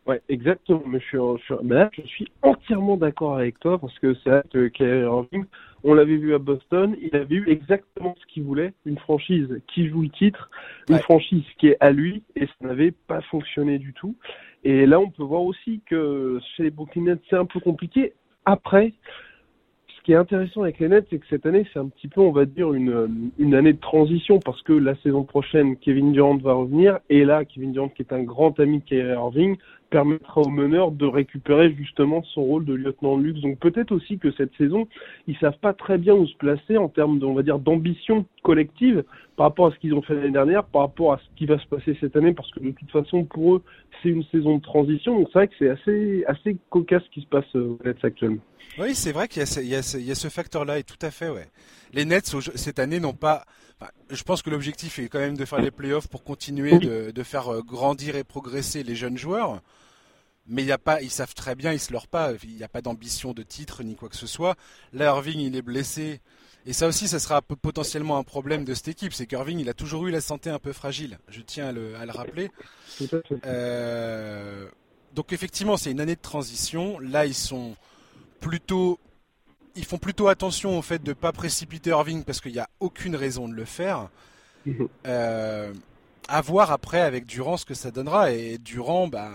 Ouais, 0.06 0.22
exactement. 0.28 0.84
Mais 0.86 1.00
je 1.00 1.06
suis, 1.06 1.18
là, 1.64 1.90
je 1.94 2.02
suis 2.02 2.28
entièrement 2.42 2.98
d'accord 2.98 3.38
avec 3.38 3.58
toi 3.60 3.80
parce 3.80 3.98
que 4.00 4.14
c'est 4.16 4.30
vrai 4.30 4.44
que 4.52 4.68
Kyrie 4.68 5.04
Irving, 5.04 5.46
on 5.86 5.94
l'avait 5.94 6.18
vu 6.18 6.34
à 6.34 6.40
Boston, 6.40 6.96
il 7.02 7.16
avait 7.16 7.36
eu 7.36 7.50
exactement 7.50 8.16
ce 8.20 8.34
qu'il 8.34 8.44
voulait, 8.44 8.74
une 8.86 8.98
franchise 8.98 9.48
qui 9.74 9.88
joue 9.88 10.02
le 10.02 10.10
titre, 10.10 10.50
une 10.90 11.00
franchise 11.00 11.44
qui 11.58 11.68
est 11.68 11.78
à 11.80 11.92
lui, 11.92 12.24
et 12.36 12.48
ça 12.48 12.68
n'avait 12.68 12.92
pas 12.92 13.22
fonctionné 13.22 13.80
du 13.80 13.94
tout. 13.94 14.16
Et 14.66 14.86
là, 14.86 15.00
on 15.00 15.10
peut 15.10 15.24
voir 15.24 15.42
aussi 15.42 15.82
que 15.90 16.40
chez 16.56 16.64
les 16.64 16.72
Brooklyn 16.72 17.04
Nets, 17.04 17.22
c'est 17.30 17.38
un 17.38 17.46
peu 17.46 17.60
compliqué. 17.60 18.14
Après, 18.46 18.94
ce 20.04 20.06
qui 20.06 20.12
est 20.12 20.18
intéressant 20.18 20.64
avec 20.64 20.80
les 20.80 20.90
Nets, 20.90 21.08
c'est 21.10 21.18
que 21.18 21.26
cette 21.30 21.46
année, 21.46 21.66
c'est 21.72 21.80
un 21.80 21.88
petit 21.88 22.10
peu, 22.10 22.20
on 22.20 22.34
va 22.34 22.44
dire, 22.44 22.74
une, 22.74 23.32
une 23.40 23.56
année 23.56 23.72
de 23.72 23.80
transition 23.80 24.38
parce 24.40 24.62
que 24.64 24.74
la 24.74 24.96
saison 24.98 25.24
prochaine, 25.24 25.78
Kevin 25.78 26.12
Durant 26.12 26.36
va 26.36 26.52
revenir 26.56 27.00
et 27.10 27.24
là, 27.24 27.46
Kevin 27.46 27.72
Durant, 27.72 27.88
qui 27.88 28.02
est 28.02 28.12
un 28.12 28.22
grand 28.22 28.60
ami 28.60 28.80
de 28.80 28.84
Kyrie 28.84 29.14
Irving, 29.14 29.56
permettra 29.90 30.42
au 30.42 30.50
meneur 30.50 30.92
de 30.92 31.06
récupérer 31.06 31.74
justement 31.76 32.22
son 32.34 32.42
rôle 32.44 32.66
de 32.66 32.74
lieutenant 32.74 33.18
de 33.18 33.24
luxe. 33.24 33.40
Donc 33.40 33.60
peut-être 33.60 33.94
aussi 33.94 34.18
que 34.18 34.32
cette 34.32 34.54
saison, 34.58 34.90
ils 35.28 35.38
savent 35.38 35.60
pas 35.60 35.72
très 35.72 35.98
bien 35.98 36.16
où 36.16 36.28
se 36.28 36.36
placer 36.36 36.76
en 36.76 36.90
termes, 36.90 37.22
on 37.24 37.34
va 37.34 37.44
dire, 37.44 37.60
d'ambition 37.60 38.26
collective 38.42 39.06
par 39.36 39.48
rapport 39.48 39.68
à 39.68 39.72
ce 39.72 39.80
qu'ils 39.80 39.94
ont 39.94 40.02
fait 40.02 40.14
l'année 40.14 40.32
dernière, 40.32 40.64
par 40.64 40.84
rapport 40.84 41.14
à 41.14 41.18
ce 41.18 41.24
qui 41.36 41.46
va 41.46 41.58
se 41.58 41.66
passer 41.66 41.98
cette 42.00 42.16
année, 42.16 42.34
parce 42.34 42.52
que 42.52 42.60
de 42.60 42.72
toute 42.72 42.92
façon, 42.92 43.24
pour 43.26 43.56
eux, 43.56 43.64
c'est 44.02 44.10
une 44.10 44.24
saison 44.26 44.58
de 44.58 44.62
transition. 44.62 45.18
Donc 45.18 45.30
c'est 45.34 45.40
vrai 45.40 45.48
que 45.48 45.54
c'est 45.58 45.70
assez, 45.70 46.24
assez 46.28 46.58
cocasse 46.70 47.04
ce 47.04 47.10
qui 47.10 47.22
se 47.22 47.28
passe 47.28 47.56
aux 47.56 47.80
Nets 47.84 48.04
actuellement. 48.04 48.42
Oui, 48.78 48.94
c'est 48.96 49.12
vrai 49.12 49.28
qu'il 49.28 49.42
y 49.42 49.76
a 49.76 50.16
ce, 50.16 50.30
facteur-là, 50.30 50.80
et 50.80 50.84
tout 50.84 50.98
à 51.02 51.12
fait, 51.12 51.30
ouais. 51.30 51.48
Les 51.94 52.06
Nets, 52.06 52.36
cette 52.56 52.80
année, 52.80 53.00
n'ont 53.00 53.14
pas... 53.14 53.46
je 54.10 54.24
pense 54.24 54.42
que 54.42 54.50
l'objectif 54.50 55.00
est 55.00 55.08
quand 55.08 55.20
même 55.20 55.38
de 55.38 55.46
faire 55.46 55.62
les 55.62 55.72
playoffs 55.72 56.08
pour 56.08 56.24
continuer 56.24 56.78
de, 56.78 57.24
faire 57.24 57.52
euh, 57.54 57.62
grandir 57.62 58.16
et 58.16 58.24
progresser 58.24 58.84
les 58.84 58.96
jeunes 58.96 59.18
joueurs. 59.18 59.62
Mais 60.46 60.64
y 60.64 60.72
a 60.72 60.78
pas, 60.78 61.02
ils 61.02 61.10
savent 61.10 61.34
très 61.34 61.56
bien, 61.56 61.72
ils 61.72 61.80
se 61.80 61.92
leurrent 61.94 62.08
pas. 62.08 62.34
Il 62.44 62.56
n'y 62.56 62.64
a 62.64 62.68
pas 62.68 62.82
d'ambition 62.82 63.32
de 63.34 63.44
titre 63.44 63.82
ni 63.84 63.96
quoi 63.96 64.10
que 64.10 64.18
ce 64.18 64.28
soit. 64.28 64.56
Là, 64.92 65.06
Irving, 65.06 65.40
il 65.40 65.56
est 65.56 65.62
blessé. 65.62 66.20
Et 66.66 66.74
ça 66.74 66.88
aussi, 66.88 67.08
ça 67.08 67.20
sera 67.20 67.42
potentiellement 67.42 68.18
un 68.18 68.24
problème 68.24 68.64
de 68.64 68.74
cette 68.74 68.88
équipe. 68.88 69.14
C'est 69.14 69.26
qu'Irving, 69.26 69.60
il 69.60 69.70
a 69.70 69.74
toujours 69.74 70.08
eu 70.08 70.12
la 70.12 70.22
santé 70.22 70.50
un 70.50 70.60
peu 70.60 70.72
fragile. 70.72 71.20
Je 71.28 71.42
tiens 71.42 71.68
à 71.68 71.72
le, 71.72 71.96
à 71.96 72.06
le 72.06 72.12
rappeler. 72.12 72.52
Euh, 73.46 74.68
donc 75.14 75.34
effectivement, 75.34 75.76
c'est 75.76 75.92
une 75.92 76.00
année 76.00 76.16
de 76.16 76.22
transition. 76.22 77.00
Là, 77.00 77.26
ils 77.26 77.34
sont 77.34 77.76
plutôt 78.40 79.00
ils 79.76 79.86
font 79.86 79.98
plutôt 79.98 80.28
attention 80.28 80.78
au 80.78 80.82
fait 80.82 81.02
de 81.02 81.10
ne 81.10 81.14
pas 81.14 81.32
précipiter 81.32 81.90
Irving 81.90 82.24
parce 82.24 82.40
qu'il 82.42 82.52
n'y 82.52 82.60
a 82.60 82.70
aucune 82.80 83.16
raison 83.16 83.48
de 83.48 83.54
le 83.54 83.66
faire. 83.66 84.10
Mhm. 84.66 84.88
Euh, 85.08 85.74
à 86.28 86.42
voir 86.42 86.72
après 86.72 87.02
avec 87.02 87.26
Durant 87.26 87.58
ce 87.58 87.66
que 87.66 87.74
ça 87.74 87.92
donnera. 87.92 88.32
Et 88.32 88.58
Durant, 88.58 89.08
bah, 89.08 89.32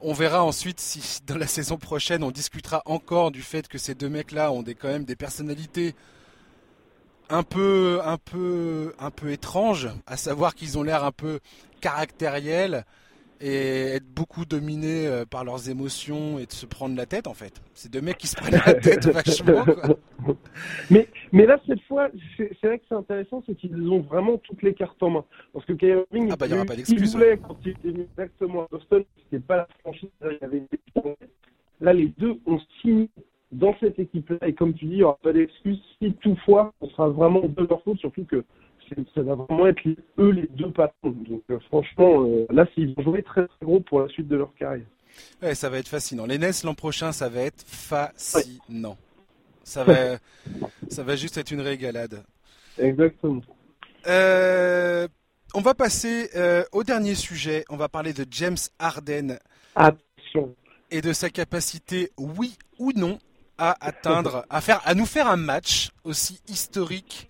on 0.00 0.12
verra 0.12 0.44
ensuite 0.44 0.80
si 0.80 1.20
dans 1.26 1.36
la 1.36 1.46
saison 1.46 1.76
prochaine 1.76 2.22
on 2.22 2.30
discutera 2.30 2.82
encore 2.86 3.30
du 3.30 3.42
fait 3.42 3.68
que 3.68 3.78
ces 3.78 3.94
deux 3.94 4.08
mecs-là 4.08 4.52
ont 4.52 4.62
des, 4.62 4.74
quand 4.74 4.88
même 4.88 5.04
des 5.04 5.16
personnalités 5.16 5.94
un 7.30 7.42
peu, 7.42 8.00
un 8.04 8.18
peu, 8.18 8.94
un 8.98 9.10
peu 9.10 9.30
étranges, 9.30 9.88
à 10.06 10.16
savoir 10.16 10.54
qu'ils 10.54 10.78
ont 10.78 10.82
l'air 10.82 11.04
un 11.04 11.12
peu 11.12 11.40
caractériels 11.80 12.84
et 13.40 13.96
être 13.96 14.06
beaucoup 14.06 14.46
dominés 14.46 15.06
euh, 15.06 15.24
par 15.26 15.44
leurs 15.44 15.68
émotions 15.68 16.38
et 16.38 16.46
de 16.46 16.52
se 16.52 16.64
prendre 16.64 16.96
la 16.96 17.06
tête 17.06 17.26
en 17.26 17.34
fait. 17.34 17.60
C'est 17.74 17.92
deux 17.92 18.00
mecs 18.00 18.16
qui 18.16 18.28
se 18.28 18.36
prennent 18.36 18.60
la 18.64 18.74
tête 18.80 19.06
vachement. 19.06 19.64
Mais, 20.90 21.06
mais 21.32 21.44
là 21.44 21.58
cette 21.66 21.82
fois, 21.82 22.08
c'est 22.36 22.62
vrai 22.62 22.78
que 22.78 22.84
c'est 22.88 22.94
intéressant, 22.94 23.42
c'est 23.46 23.54
qu'ils 23.54 23.90
ont 23.90 24.00
vraiment 24.00 24.38
toutes 24.38 24.62
les 24.62 24.72
cartes 24.72 25.02
en 25.02 25.10
main. 25.10 25.24
Parce 25.52 25.66
que 25.66 25.74
Kyrie 25.74 26.04
Irving, 26.10 26.30
ah 26.32 26.36
bah, 26.36 26.46
il, 26.46 26.64
pas 26.64 26.74
il 26.74 27.08
voulait 27.08 27.38
quand 27.38 27.58
il 27.64 27.72
était 27.72 27.90
venu 27.90 28.06
exactement 28.10 28.62
à 28.62 28.68
Boston, 28.70 29.04
c'était 29.24 29.44
pas 29.44 29.56
la 29.56 29.68
franchise, 29.80 30.08
il 30.22 30.38
y 30.40 30.44
avait 30.44 30.62
Là 31.80 31.92
les 31.92 32.08
deux 32.16 32.40
ont 32.46 32.58
signé 32.80 33.10
dans 33.56 33.74
cette 33.80 33.98
équipe-là 33.98 34.46
et 34.46 34.54
comme 34.54 34.74
tu 34.74 34.84
dis, 34.84 34.92
il 34.92 34.96
n'y 34.98 35.02
aura 35.02 35.18
pas 35.22 35.32
d'excuse 35.32 35.78
si 35.98 36.12
toutefois 36.14 36.72
on 36.80 36.88
sera 36.90 37.08
vraiment 37.08 37.40
de 37.40 37.66
leur 37.68 37.82
faute, 37.82 37.98
surtout 37.98 38.24
que 38.24 38.44
ça 39.14 39.22
va 39.22 39.34
vraiment 39.34 39.66
être 39.66 39.80
eux 40.18 40.30
les 40.30 40.46
deux 40.48 40.70
patrons. 40.70 41.10
Donc 41.10 41.42
euh, 41.50 41.58
franchement, 41.68 42.24
euh, 42.24 42.46
là, 42.50 42.66
ils 42.76 42.94
vont 42.94 43.02
jouer 43.02 43.22
très 43.22 43.46
très 43.46 43.64
gros 43.64 43.80
pour 43.80 44.00
la 44.00 44.08
suite 44.08 44.28
de 44.28 44.36
leur 44.36 44.54
carrière. 44.54 44.86
Ouais, 45.42 45.54
ça 45.54 45.70
va 45.70 45.78
être 45.78 45.88
fascinant. 45.88 46.26
Les 46.26 46.38
NES 46.38 46.50
l'an 46.64 46.74
prochain, 46.74 47.12
ça 47.12 47.28
va 47.28 47.40
être 47.40 47.64
fascinant. 47.66 48.96
Ça 49.64 49.84
va, 49.84 50.18
ça 50.88 51.02
va 51.02 51.16
juste 51.16 51.38
être 51.38 51.50
une 51.50 51.62
régalade. 51.62 52.22
Exactement. 52.78 53.40
Euh, 54.06 55.08
on 55.54 55.60
va 55.60 55.74
passer 55.74 56.28
au 56.72 56.84
dernier 56.84 57.14
sujet. 57.14 57.64
On 57.70 57.76
va 57.76 57.88
parler 57.88 58.12
de 58.12 58.26
James 58.30 58.58
Harden. 58.78 59.38
Attention. 59.74 60.54
Et 60.90 61.00
de 61.00 61.12
sa 61.12 61.30
capacité, 61.30 62.10
oui 62.18 62.56
ou 62.78 62.92
non, 62.94 63.18
à 63.58 63.76
atteindre, 63.80 64.44
à 64.50 64.60
faire, 64.60 64.80
à 64.84 64.94
nous 64.94 65.06
faire 65.06 65.28
un 65.28 65.36
match 65.36 65.90
aussi 66.04 66.40
historique 66.48 67.28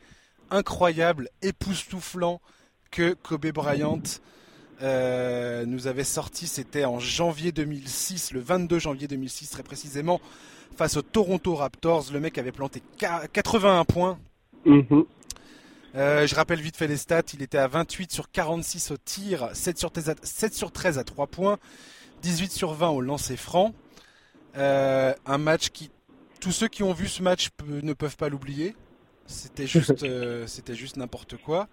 incroyable, 0.51 1.29
époustouflant 1.43 2.41
que 2.91 3.15
Kobe 3.15 3.47
Bryant 3.49 4.03
euh, 4.83 5.65
nous 5.67 5.87
avait 5.87 6.05
sorti. 6.05 6.47
C'était 6.47 6.85
en 6.85 6.99
janvier 6.99 7.53
2006, 7.53 8.33
le 8.33 8.41
22 8.41 8.79
janvier 8.79 9.09
2006 9.09 9.51
très 9.51 9.63
précisément, 9.63 10.21
face 10.77 10.97
aux 10.97 11.03
Toronto 11.03 11.55
Raptors. 11.55 12.07
Le 12.13 12.21
mec 12.21 12.39
avait 12.39 12.53
planté 12.53 12.83
81 13.33 13.85
points. 13.85 14.19
Mhm. 14.65 15.05
Euh, 15.95 16.27
je 16.27 16.35
rappelle 16.35 16.61
vite 16.61 16.77
fait 16.77 16.89
les 16.89 16.99
stats. 16.99 17.23
Il 17.33 17.43
était 17.43 17.59
à 17.59 17.69
28 17.69 18.13
sur 18.13 18.31
46 18.31 18.91
au 18.91 18.97
tir, 18.99 19.49
7 19.55 19.79
sur 19.79 19.91
13 19.91 20.11
à, 20.11 20.15
7 20.23 20.55
sur 20.55 20.71
13 20.71 20.99
à 20.99 21.05
3 21.05 21.27
points, 21.27 21.59
18 22.23 22.53
sur 22.53 22.75
20 22.75 22.91
au 22.91 23.01
lancer 23.01 23.37
franc. 23.37 23.73
Euh, 24.59 25.15
un 25.27 25.39
match 25.39 25.71
qui, 25.71 25.91
tous 26.41 26.53
ceux 26.53 26.69
qui 26.69 26.83
ont 26.83 26.93
vu 26.93 27.09
ce 27.09 27.23
match 27.23 27.49
ne 27.67 27.93
peuvent 27.93 28.17
pas 28.17 28.29
l'oublier. 28.29 28.75
C'était 29.27 29.67
juste, 29.67 30.03
euh, 30.03 30.47
c'était 30.47 30.75
juste 30.75 30.97
n'importe 30.97 31.37
quoi. 31.37 31.69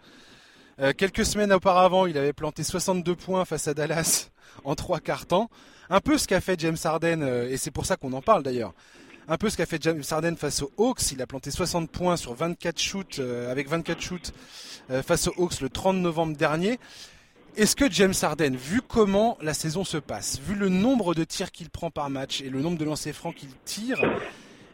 Euh, 0.79 0.91
quelques 0.95 1.25
semaines 1.25 1.53
auparavant, 1.53 2.07
il 2.07 2.17
avait 2.17 2.33
planté 2.33 2.63
62 2.63 3.15
points 3.15 3.45
face 3.45 3.67
à 3.67 3.73
Dallas 3.73 4.29
en 4.63 4.75
trois 4.75 4.99
quarts 4.99 5.25
temps. 5.25 5.49
Un 5.89 5.99
peu 5.99 6.17
ce 6.17 6.27
qu'a 6.27 6.41
fait 6.41 6.59
James 6.59 6.77
Harden, 6.83 7.21
euh, 7.21 7.49
et 7.49 7.57
c'est 7.57 7.71
pour 7.71 7.85
ça 7.85 7.95
qu'on 7.95 8.13
en 8.13 8.21
parle 8.21 8.43
d'ailleurs. 8.43 8.73
Un 9.27 9.37
peu 9.37 9.49
ce 9.49 9.55
qu'a 9.55 9.65
fait 9.65 9.81
James 9.81 10.03
Harden 10.09 10.35
face 10.35 10.61
aux 10.63 10.71
Hawks. 10.77 11.11
Il 11.11 11.21
a 11.21 11.27
planté 11.27 11.51
60 11.51 11.89
points 11.89 12.17
sur 12.17 12.33
24 12.33 12.79
shoots, 12.79 13.19
avec 13.19 13.69
24 13.69 14.01
shoots 14.01 14.33
face 15.01 15.29
aux 15.29 15.33
Hawks 15.37 15.61
le 15.61 15.69
30 15.69 15.95
novembre 15.95 16.35
dernier. 16.35 16.77
Est-ce 17.55 17.75
que 17.75 17.89
James 17.89 18.13
Harden, 18.21 18.55
vu 18.55 18.81
comment 18.81 19.37
la 19.39 19.53
saison 19.53 19.85
se 19.85 19.97
passe, 19.97 20.39
vu 20.39 20.55
le 20.55 20.69
nombre 20.69 21.13
de 21.13 21.23
tirs 21.23 21.51
qu'il 21.51 21.69
prend 21.69 21.91
par 21.91 22.09
match 22.09 22.41
et 22.41 22.49
le 22.49 22.61
nombre 22.61 22.77
de 22.77 22.83
lancers 22.83 23.13
francs 23.13 23.35
qu'il 23.35 23.51
tire, 23.63 24.01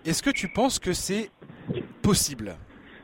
est-ce 0.10 0.24
que 0.24 0.32
tu 0.32 0.48
penses 0.48 0.80
que 0.80 0.92
c'est 0.92 1.30
possible? 2.02 2.56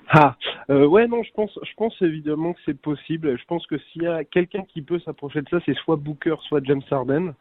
Ah, 0.07 0.35
euh, 0.71 0.87
ouais, 0.87 1.07
non, 1.07 1.21
je 1.21 1.31
pense, 1.33 1.57
je 1.61 1.73
pense 1.77 1.93
évidemment 2.01 2.53
que 2.53 2.59
c'est 2.65 2.79
possible. 2.79 3.37
Je 3.37 3.45
pense 3.45 3.65
que 3.67 3.77
s'il 3.77 4.03
y 4.03 4.07
a 4.07 4.23
quelqu'un 4.23 4.63
qui 4.63 4.81
peut 4.81 4.99
s'approcher 4.99 5.41
de 5.43 5.49
ça, 5.49 5.59
c'est 5.65 5.75
soit 5.75 5.97
Booker, 5.97 6.35
soit 6.47 6.63
James 6.63 6.81
Harden. 6.89 7.33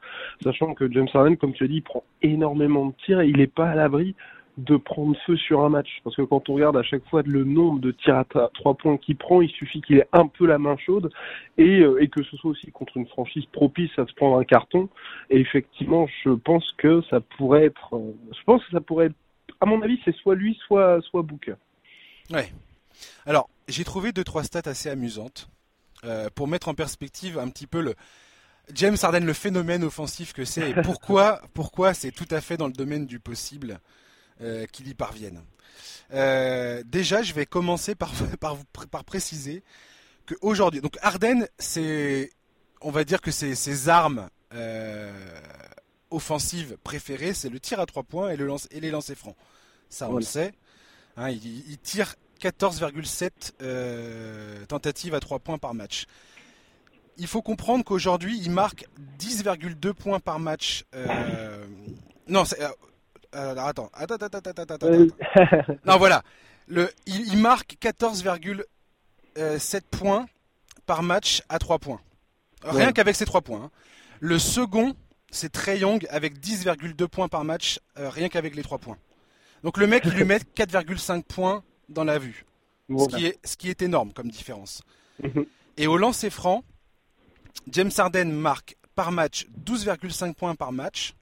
Sachant 0.43 0.75
que 0.75 0.91
James 0.93 1.09
Harden, 1.15 1.37
comme 1.37 1.55
tu 1.55 1.65
as 1.65 1.69
dit, 1.69 1.77
il 1.77 1.83
prend 1.83 2.05
énormément 2.21 2.87
de 2.87 2.93
tirs 3.05 3.21
et 3.21 3.29
il 3.29 3.39
n'est 3.39 3.47
pas 3.47 3.71
à 3.71 3.75
l'abri 3.75 4.15
de 4.57 4.77
prendre 4.77 5.17
feu 5.27 5.37
sur 5.37 5.65
un 5.65 5.69
match. 5.69 5.89
Parce 6.05 6.17
que 6.17 6.23
quand 6.23 6.49
on 6.49 6.55
regarde 6.55 6.77
à 6.77 6.83
chaque 6.83 7.05
fois 7.09 7.23
le 7.25 7.45
nombre 7.45 7.81
de 7.81 7.91
tirs 7.91 8.17
à 8.17 8.25
trois 8.55 8.75
points 8.75 8.97
qu'il 8.99 9.17
prend, 9.17 9.41
il 9.41 9.51
suffit 9.51 9.81
qu'il 9.81 9.99
ait 9.99 10.09
un 10.13 10.27
peu 10.27 10.47
la 10.47 10.59
main 10.59 10.77
chaude 10.77 11.11
et, 11.59 11.81
euh, 11.81 12.03
et 12.03 12.09
que 12.09 12.23
ce 12.23 12.37
soit 12.37 12.51
aussi 12.51 12.71
contre 12.71 12.97
une 12.97 13.07
franchise 13.07 13.47
propice 13.47 13.91
à 13.99 14.07
se 14.07 14.15
prendre 14.15 14.39
un 14.39 14.45
carton. 14.45 14.89
Et 15.31 15.41
effectivement, 15.41 16.07
je 16.23 16.31
pense 16.31 16.71
que 16.79 17.03
ça 17.11 17.21
pourrait 17.21 17.65
être, 17.65 17.95
euh, 17.95 18.15
je 18.33 18.43
pense 18.45 18.65
que 18.65 18.71
ça 18.71 18.81
pourrait 18.81 19.07
être, 19.07 19.17
à 19.65 19.67
mon 19.67 19.81
avis, 19.81 19.99
c'est 20.05 20.15
soit 20.17 20.35
lui, 20.35 20.59
soit, 20.67 21.01
soit 21.11 21.23
Booker. 21.23 21.55
Ouais. 22.31 22.53
Alors, 23.25 23.49
j'ai 23.67 23.83
trouvé 23.83 24.13
deux 24.13 24.23
trois 24.23 24.45
stats 24.45 24.63
assez 24.67 24.91
amusantes 24.91 25.49
euh, 26.05 26.29
pour 26.35 26.49
mettre 26.49 26.69
en 26.69 26.75
perspective 26.75 27.39
un 27.39 27.49
petit 27.49 27.67
peu 27.67 27.81
le 27.81 27.95
James 28.75 28.97
Harden, 29.01 29.25
le 29.25 29.33
phénomène 29.33 29.83
offensif 29.83 30.35
que 30.35 30.45
c'est 30.45 30.71
et 30.71 30.75
pourquoi 30.83 31.41
pourquoi 31.55 31.95
c'est 31.95 32.11
tout 32.11 32.29
à 32.31 32.43
fait 32.43 32.59
dans 32.59 32.67
le 32.67 32.75
domaine 32.75 33.07
du 33.07 33.21
possible 33.21 33.81
euh, 34.43 34.67
qu'il 34.67 34.87
y 34.87 34.95
parvienne. 34.95 35.43
Euh, 36.13 36.83
déjà, 36.85 37.23
je 37.23 37.33
vais 37.33 37.47
commencer 37.47 37.95
par, 37.95 38.13
par, 38.41 38.59
par 38.91 39.05
préciser 39.05 39.63
qu'aujourd'hui, 40.27 40.83
donc 40.83 40.99
Harden, 41.01 41.47
c'est, 41.59 42.31
on 42.83 42.91
va 42.91 43.05
dire 43.05 43.23
que 43.23 43.31
c'est 43.31 43.55
ses 43.55 43.89
armes 43.89 44.29
offensives 46.15 46.77
préférées, 46.83 47.35
c'est 47.35 47.49
le 47.49 47.61
tir 47.61 47.79
à 47.81 47.87
trois 47.87 48.03
points 48.03 48.31
et, 48.31 48.37
le 48.37 48.47
lance, 48.47 48.67
et 48.71 48.81
les 48.81 48.91
lancers 48.91 49.17
francs. 49.17 49.37
Ça, 49.89 50.09
on 50.09 50.17
le 50.17 50.23
sait. 50.23 50.53
Hein, 51.17 51.31
il, 51.31 51.79
tire 51.79 52.17
14,7 52.41 53.53
euh, 53.63 54.67
tentatives 54.67 55.15
à 55.15 55.21
3 55.21 55.39
points 55.39 55.59
par 55.59 55.75
match. 55.75 56.07
Il 57.17 57.29
faut 57.29 57.43
comprendre 57.43 57.85
qu'aujourd'hui, 57.85 58.41
il 58.43 58.51
marque 58.51 58.87
10,2 59.21 59.93
points 59.93 60.19
par 60.19 60.41
match. 60.41 60.85
Euh, 60.97 61.65
non, 62.27 62.45
c'est, 62.45 62.61
euh, 62.63 62.71
attends, 63.57 63.89
attends, 63.95 64.17
attends, 64.17 64.27
attends, 64.27 64.51
attends, 64.51 64.75
attends. 64.75 64.91
non, 65.85 65.97
voilà. 65.97 66.25
Le, 66.67 66.91
il, 67.07 67.39
marque 67.39 67.77
14,7 67.81 69.81
points 69.91 70.27
par 70.87 71.05
match 71.05 71.43
à 71.49 71.61
3 71.61 71.79
points. 71.79 72.01
Rien 72.65 72.93
qu'avec 72.93 73.15
ces 73.15 73.27
3 73.27 73.43
points. 73.43 73.63
Hein. 73.65 73.71
Le 74.19 74.41
second, 74.41 74.97
c'est 75.35 75.51
Trey 75.51 75.79
Young 75.81 76.07
avec 76.11 76.39
10,2 76.39 77.09
points 77.09 77.29
par 77.29 77.45
match, 77.45 77.81
rien 77.97 78.29
qu'avec 78.29 78.55
les 78.55 78.63
3 78.63 78.79
points. 78.79 78.99
Donc 79.63 79.79
le 79.79 79.87
mec, 79.87 80.03
il 80.05 80.13
lui 80.13 80.25
met 80.25 80.39
4,5 80.39 81.23
points 81.23 81.63
dans 81.89 82.05
la 82.05 82.19
vue. 82.19 82.45
ce, 82.91 83.09
qui 83.09 83.27
est, 83.27 83.39
ce 83.45 83.57
qui 83.57 83.71
est 83.71 83.83
énorme 83.83 84.13
comme 84.13 84.31
différence. 84.31 84.83
Mhm. 85.23 85.47
Et 85.77 85.87
au 85.87 85.97
lancer 85.97 86.31
franc, 86.31 86.65
James 87.71 87.91
Harden 87.97 88.27
marque 88.27 88.77
par 88.95 89.13
match 89.13 89.47
12,5 89.65 90.35
points 90.35 90.55
par 90.55 90.73
match 90.73 91.15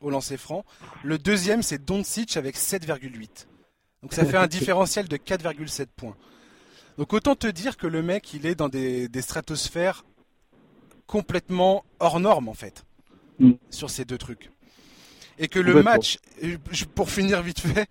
au 0.00 0.10
lancer 0.10 0.36
franc. 0.36 0.64
Le 1.02 1.18
deuxième, 1.18 1.62
c'est 1.62 1.84
Doncic 1.84 2.36
avec 2.36 2.56
7,8. 2.56 3.46
Donc 4.02 4.12
ça 4.12 4.24
fait 4.24 4.36
un 4.36 4.46
différentiel 4.58 5.08
de 5.08 5.16
4,7 5.16 5.86
points. 5.96 6.16
Donc 6.98 7.12
autant 7.12 7.34
te 7.34 7.46
dire 7.46 7.76
que 7.76 7.86
le 7.86 8.02
mec, 8.02 8.34
il 8.34 8.46
est 8.46 8.54
dans 8.54 8.68
des, 8.68 9.08
stratosphères 9.20 10.04
complètement 11.06 11.84
hors 11.98 12.20
normes 12.20 12.48
en 12.48 12.54
fait, 12.54 12.84
mm. 13.38 13.52
sur 13.70 13.90
ces 13.90 14.04
deux 14.04 14.18
trucs. 14.18 14.50
Et 15.38 15.48
que 15.48 15.58
le 15.58 15.82
match, 15.82 16.18
pour 16.94 17.10
finir 17.10 17.42
vite 17.42 17.60
fait, 17.60 17.88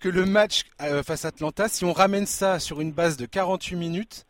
que 0.00 0.08
le 0.08 0.24
match 0.24 0.62
euh, 0.80 1.02
face 1.02 1.24
à 1.24 1.28
Atlanta, 1.28 1.68
si 1.68 1.84
on 1.84 1.92
ramène 1.92 2.26
ça 2.26 2.58
sur 2.58 2.80
une 2.80 2.92
base 2.92 3.16
de 3.16 3.26
48 3.26 3.76
minutes, 3.76 4.26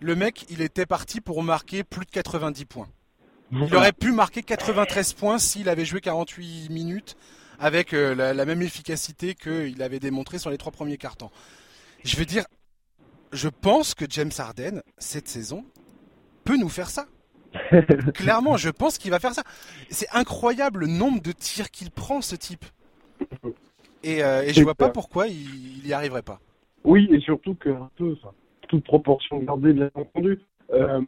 le 0.00 0.14
mec, 0.14 0.46
il 0.50 0.62
était 0.62 0.86
parti 0.86 1.20
pour 1.20 1.42
marquer 1.42 1.84
plus 1.84 2.06
de 2.06 2.10
90 2.10 2.64
points. 2.64 2.88
Il 3.50 3.74
aurait 3.74 3.92
pu 3.92 4.12
marquer 4.12 4.42
93 4.42 5.14
points 5.14 5.38
s'il 5.38 5.68
avait 5.68 5.86
joué 5.86 6.00
48 6.00 6.68
minutes 6.70 7.16
avec 7.58 7.92
euh, 7.92 8.14
la, 8.14 8.44
même 8.44 8.62
efficacité 8.62 9.34
qu'il 9.34 9.82
avait 9.82 9.98
démontré 9.98 10.38
sur 10.38 10.50
les 10.50 10.58
trois 10.58 10.70
premiers 10.70 10.98
cartons. 10.98 11.30
Je 12.04 12.16
veux 12.16 12.26
dire, 12.26 12.44
je 13.32 13.48
pense 13.48 13.94
que 13.94 14.04
James 14.08 14.30
Harden, 14.36 14.82
cette 14.98 15.28
saison, 15.28 15.64
peut 16.44 16.56
nous 16.56 16.68
faire 16.68 16.90
ça. 16.90 17.06
Clairement, 18.14 18.56
je 18.56 18.70
pense 18.70 18.98
qu'il 18.98 19.10
va 19.10 19.18
faire 19.18 19.32
ça. 19.32 19.42
C'est 19.90 20.08
incroyable 20.12 20.80
le 20.80 20.86
nombre 20.86 21.22
de 21.22 21.32
tirs 21.32 21.70
qu'il 21.70 21.90
prend, 21.90 22.20
ce 22.20 22.36
type. 22.36 22.64
Et, 24.02 24.22
euh, 24.22 24.42
et 24.42 24.52
je 24.52 24.62
vois 24.62 24.74
pas 24.74 24.90
pourquoi 24.90 25.26
il, 25.26 25.86
y 25.86 25.92
arriverait 25.92 26.22
pas. 26.22 26.40
Oui, 26.84 27.08
et 27.10 27.20
surtout 27.20 27.54
que 27.54 27.70
peu, 27.96 28.16
toute 28.68 28.84
proportion 28.84 29.38
gardée, 29.40 29.72
bien 29.72 29.90
entendu, 29.94 30.38
euh, 30.72 31.00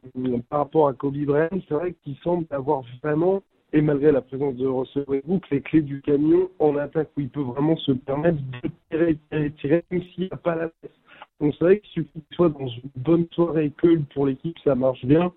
par 0.49 0.61
rapport 0.61 0.89
à 0.89 0.95
Kobe 0.95 1.17
Bryant, 1.17 1.49
c'est 1.69 1.75
vrai 1.75 1.95
qu'il 2.03 2.17
semble 2.23 2.47
avoir 2.51 2.83
vraiment 3.03 3.43
et 3.73 3.81
malgré 3.81 4.11
la 4.11 4.21
présence 4.21 4.57
de 4.57 4.67
Russell 4.67 5.05
Westbrook, 5.07 5.49
les 5.51 5.61
clés 5.61 5.83
du 5.83 6.01
camion 6.03 6.51
en 6.59 6.77
attaque 6.77 7.11
où 7.17 7.21
il 7.21 7.29
peut 7.29 7.41
vraiment 7.43 7.77
se 7.77 7.93
permettre 7.93 8.39
de 8.39 8.69
tirer, 8.91 9.19
tirer, 9.31 9.53
tirer, 9.53 9.85
même 9.91 10.03
s'il 10.03 10.25
n'y 10.25 10.31
a 10.33 10.37
pas 10.37 10.57
la 10.57 10.69
tête. 10.83 10.93
Donc 11.41 11.55
c'est 11.57 11.65
vrai 11.65 11.81
qu'il 11.81 11.91
suffit 11.91 12.11
qu'il 12.13 12.37
soit 12.37 12.49
dans 12.49 12.67
une 12.67 12.91
bonne 12.97 13.27
soirée 13.33 13.73
que 13.77 13.99
pour 14.13 14.27
l'équipe, 14.27 14.57
ça 14.65 14.75
marche 14.75 15.05
bien. 15.05 15.33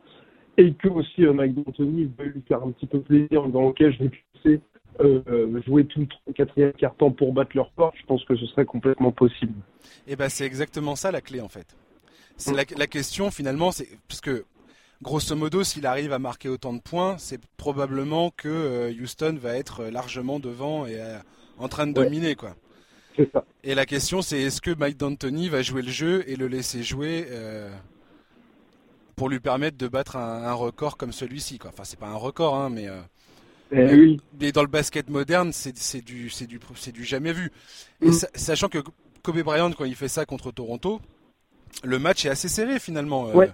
Et 0.57 0.73
que 0.73 0.87
aussi 0.87 1.25
euh, 1.25 1.33
Mike 1.33 1.55
D'Antoni 1.55 2.11
veut 2.17 2.25
lui 2.25 2.41
faire 2.47 2.63
un 2.63 2.71
petit 2.71 2.85
peu 2.85 2.99
plaisir 3.01 3.47
dans 3.47 3.67
lequel 3.69 3.93
je 3.93 4.03
vais 4.03 4.09
pu 4.09 4.61
euh, 4.99 5.61
jouer 5.65 5.85
tout 5.85 6.07
le 6.27 6.33
quatrième 6.33 6.73
quart-temps 6.73 7.11
pour 7.11 7.33
battre 7.33 7.51
leur 7.55 7.73
corps, 7.75 7.93
je 7.99 8.05
pense 8.05 8.23
que 8.25 8.35
ce 8.35 8.45
serait 8.47 8.65
complètement 8.65 9.11
possible. 9.11 9.53
Et 10.07 10.13
eh 10.13 10.15
ben 10.15 10.29
c'est 10.29 10.45
exactement 10.45 10.95
ça 10.95 11.11
la 11.11 11.21
clé 11.21 11.41
en 11.41 11.47
fait. 11.47 11.75
C'est 12.37 12.51
mm. 12.51 12.57
la, 12.57 12.63
la, 12.77 12.87
question 12.87 13.31
finalement, 13.31 13.71
c'est 13.71 13.87
parce 14.07 14.21
que 14.21 14.45
grosso 15.01 15.35
modo, 15.35 15.63
s'il 15.63 15.85
arrive 15.85 16.13
à 16.13 16.19
marquer 16.19 16.49
autant 16.49 16.73
de 16.73 16.81
points, 16.81 17.17
c'est 17.17 17.39
probablement 17.57 18.31
que 18.35 18.47
euh, 18.49 18.91
Houston 19.01 19.37
va 19.39 19.57
être 19.57 19.85
largement 19.85 20.39
devant 20.39 20.85
et 20.85 20.99
euh, 20.99 21.17
en 21.57 21.67
train 21.67 21.87
de 21.87 21.93
dominer 21.93 22.35
quoi. 22.35 22.55
Ça. 23.31 23.45
Et 23.63 23.75
la 23.75 23.85
question 23.85 24.21
c'est 24.21 24.41
est-ce 24.41 24.61
que 24.61 24.71
Mike 24.71 24.97
D'Antoni 24.97 25.49
va 25.49 25.61
jouer 25.61 25.83
le 25.83 25.91
jeu 25.91 26.23
et 26.27 26.35
le 26.35 26.47
laisser 26.47 26.81
jouer 26.81 27.27
euh, 27.29 27.69
pour 29.15 29.29
lui 29.29 29.39
permettre 29.39 29.77
de 29.77 29.87
battre 29.87 30.15
un, 30.15 30.43
un 30.43 30.53
record 30.53 30.97
comme 30.97 31.11
celui-ci 31.11 31.59
quoi. 31.59 31.71
Enfin 31.73 31.83
c'est 31.83 31.99
pas 31.99 32.07
un 32.07 32.15
record 32.15 32.55
hein, 32.55 32.69
mais 32.69 32.87
eh 33.71 33.95
oui. 33.95 34.21
Mais 34.39 34.51
dans 34.51 34.61
le 34.61 34.67
basket 34.67 35.09
moderne, 35.09 35.51
c'est 35.53 35.71
du, 36.01 36.29
du, 36.29 36.91
du 36.91 37.03
jamais 37.03 37.33
vu. 37.33 37.51
Et 38.01 38.09
mm. 38.09 38.13
sachant 38.35 38.69
que 38.69 38.79
Kobe 39.21 39.41
Bryant, 39.41 39.71
quand 39.71 39.85
il 39.85 39.95
fait 39.95 40.07
ça 40.07 40.25
contre 40.25 40.51
Toronto, 40.51 41.01
le 41.83 41.99
match 41.99 42.25
est 42.25 42.29
assez 42.29 42.49
serré 42.49 42.79
finalement. 42.79 43.29
Euh. 43.29 43.47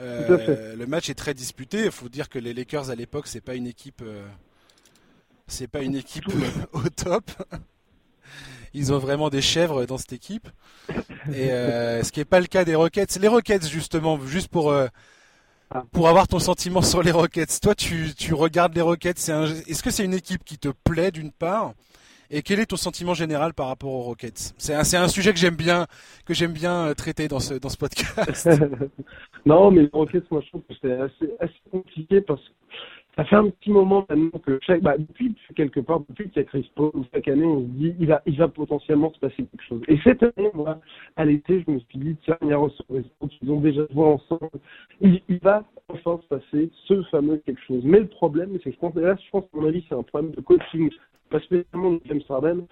Euh, 0.00 0.74
le 0.74 0.86
match 0.86 1.10
est 1.10 1.14
très 1.14 1.34
disputé. 1.34 1.84
Il 1.84 1.90
faut 1.90 2.08
dire 2.08 2.28
que 2.28 2.38
les 2.38 2.54
Lakers 2.54 2.90
à 2.90 2.94
l'époque, 2.94 3.26
c'est 3.26 3.42
pas 3.42 3.54
une 3.54 3.66
équipe, 3.66 4.02
euh, 4.02 4.26
c'est 5.46 5.68
pas 5.68 5.82
une 5.82 5.96
équipe 5.96 6.28
au 6.72 6.88
top. 6.88 7.30
Ils 8.74 8.92
ont 8.92 8.98
vraiment 8.98 9.28
des 9.30 9.42
chèvres 9.42 9.84
dans 9.86 9.98
cette 9.98 10.12
équipe. 10.12 10.48
Et 11.28 11.48
ce 11.48 12.10
qui 12.10 12.20
n'est 12.20 12.24
pas 12.24 12.40
le 12.40 12.46
cas 12.46 12.64
des 12.64 12.74
Rockets. 12.74 13.18
Les 13.20 13.28
Rockets, 13.28 13.68
justement, 13.68 14.18
juste 14.26 14.48
pour 14.48 14.74
pour 15.92 16.08
avoir 16.08 16.28
ton 16.28 16.38
sentiment 16.38 16.82
sur 16.82 17.02
les 17.02 17.10
Rockets. 17.10 17.60
Toi, 17.60 17.74
tu, 17.74 18.14
tu 18.16 18.34
regardes 18.34 18.74
les 18.74 18.82
Rockets. 18.82 19.18
Est-ce 19.18 19.82
que 19.82 19.90
c'est 19.90 20.04
une 20.04 20.14
équipe 20.14 20.44
qui 20.44 20.58
te 20.58 20.68
plaît 20.68 21.10
d'une 21.10 21.32
part? 21.32 21.72
Et 22.34 22.40
quel 22.40 22.60
est 22.60 22.66
ton 22.66 22.76
sentiment 22.76 23.12
général 23.12 23.52
par 23.52 23.66
rapport 23.68 23.92
aux 23.92 24.00
Rockets? 24.00 24.54
C'est 24.56 24.74
un, 24.74 25.02
un 25.02 25.08
sujet 25.08 25.34
que 25.34 25.38
j'aime 25.38 25.54
bien, 25.54 25.86
que 26.24 26.32
j'aime 26.32 26.52
bien 26.52 26.86
euh, 26.86 26.94
traiter 26.94 27.28
dans 27.28 27.40
ce, 27.40 27.52
dans 27.54 27.68
ce 27.68 27.76
podcast. 27.76 28.48
non, 29.46 29.70
mais 29.70 29.82
les 29.82 29.90
Rockets, 29.92 30.30
moi, 30.30 30.40
je 30.40 30.48
trouve 30.48 30.62
que 30.62 30.72
c'est 30.80 30.92
assez, 30.92 31.34
assez 31.40 31.60
compliqué 31.70 32.22
parce 32.22 32.40
que 32.40 32.52
ça 33.16 33.24
fait 33.24 33.36
un 33.36 33.50
petit 33.50 33.70
moment 33.70 34.06
maintenant 34.08 34.38
que 34.38 34.58
chaque, 34.62 34.80
bah, 34.80 34.96
depuis 34.96 35.36
quelque 35.54 35.80
part, 35.80 36.00
depuis 36.08 36.30
qu'il 36.30 36.42
y 36.42 37.06
chaque 37.12 37.28
année, 37.28 37.44
on 37.44 37.60
se 37.60 37.66
dit, 37.66 37.94
il 38.00 38.06
va, 38.06 38.22
il 38.24 38.38
va 38.38 38.48
potentiellement 38.48 39.12
se 39.12 39.18
passer 39.18 39.36
quelque 39.36 39.64
chose. 39.68 39.82
Et 39.88 39.98
cette 40.02 40.22
année, 40.22 40.50
moi, 40.54 40.80
à 41.16 41.26
l'été, 41.26 41.62
je 41.66 41.70
me 41.70 41.78
suis 41.80 41.98
dit, 41.98 42.16
tiens, 42.24 42.38
il 42.40 42.48
y 42.48 42.52
a 42.52 42.60
ils 43.42 43.50
ont 43.50 43.60
déjà 43.60 43.82
joué 43.92 44.04
ensemble, 44.04 44.48
il, 45.02 45.20
va 45.42 45.62
enfin 45.88 46.20
se 46.22 46.28
passer 46.28 46.70
ce 46.86 47.02
fameux 47.10 47.36
quelque 47.44 47.60
chose. 47.66 47.82
Mais 47.84 48.00
le 48.00 48.06
problème, 48.06 48.52
c'est 48.64 48.70
que 48.70 48.76
je 48.76 48.80
pense, 48.80 48.94
là, 48.94 49.14
je 49.14 49.30
pense, 49.30 49.44
à 49.44 49.56
mon 49.58 49.66
avis, 49.66 49.84
c'est 49.88 49.94
un 49.94 50.02
problème 50.02 50.32
de 50.32 50.40
coaching, 50.40 50.90
pas 51.28 51.40
spécialement 51.40 51.92
de 51.92 52.00
James 52.06 52.22
Harden. 52.30 52.66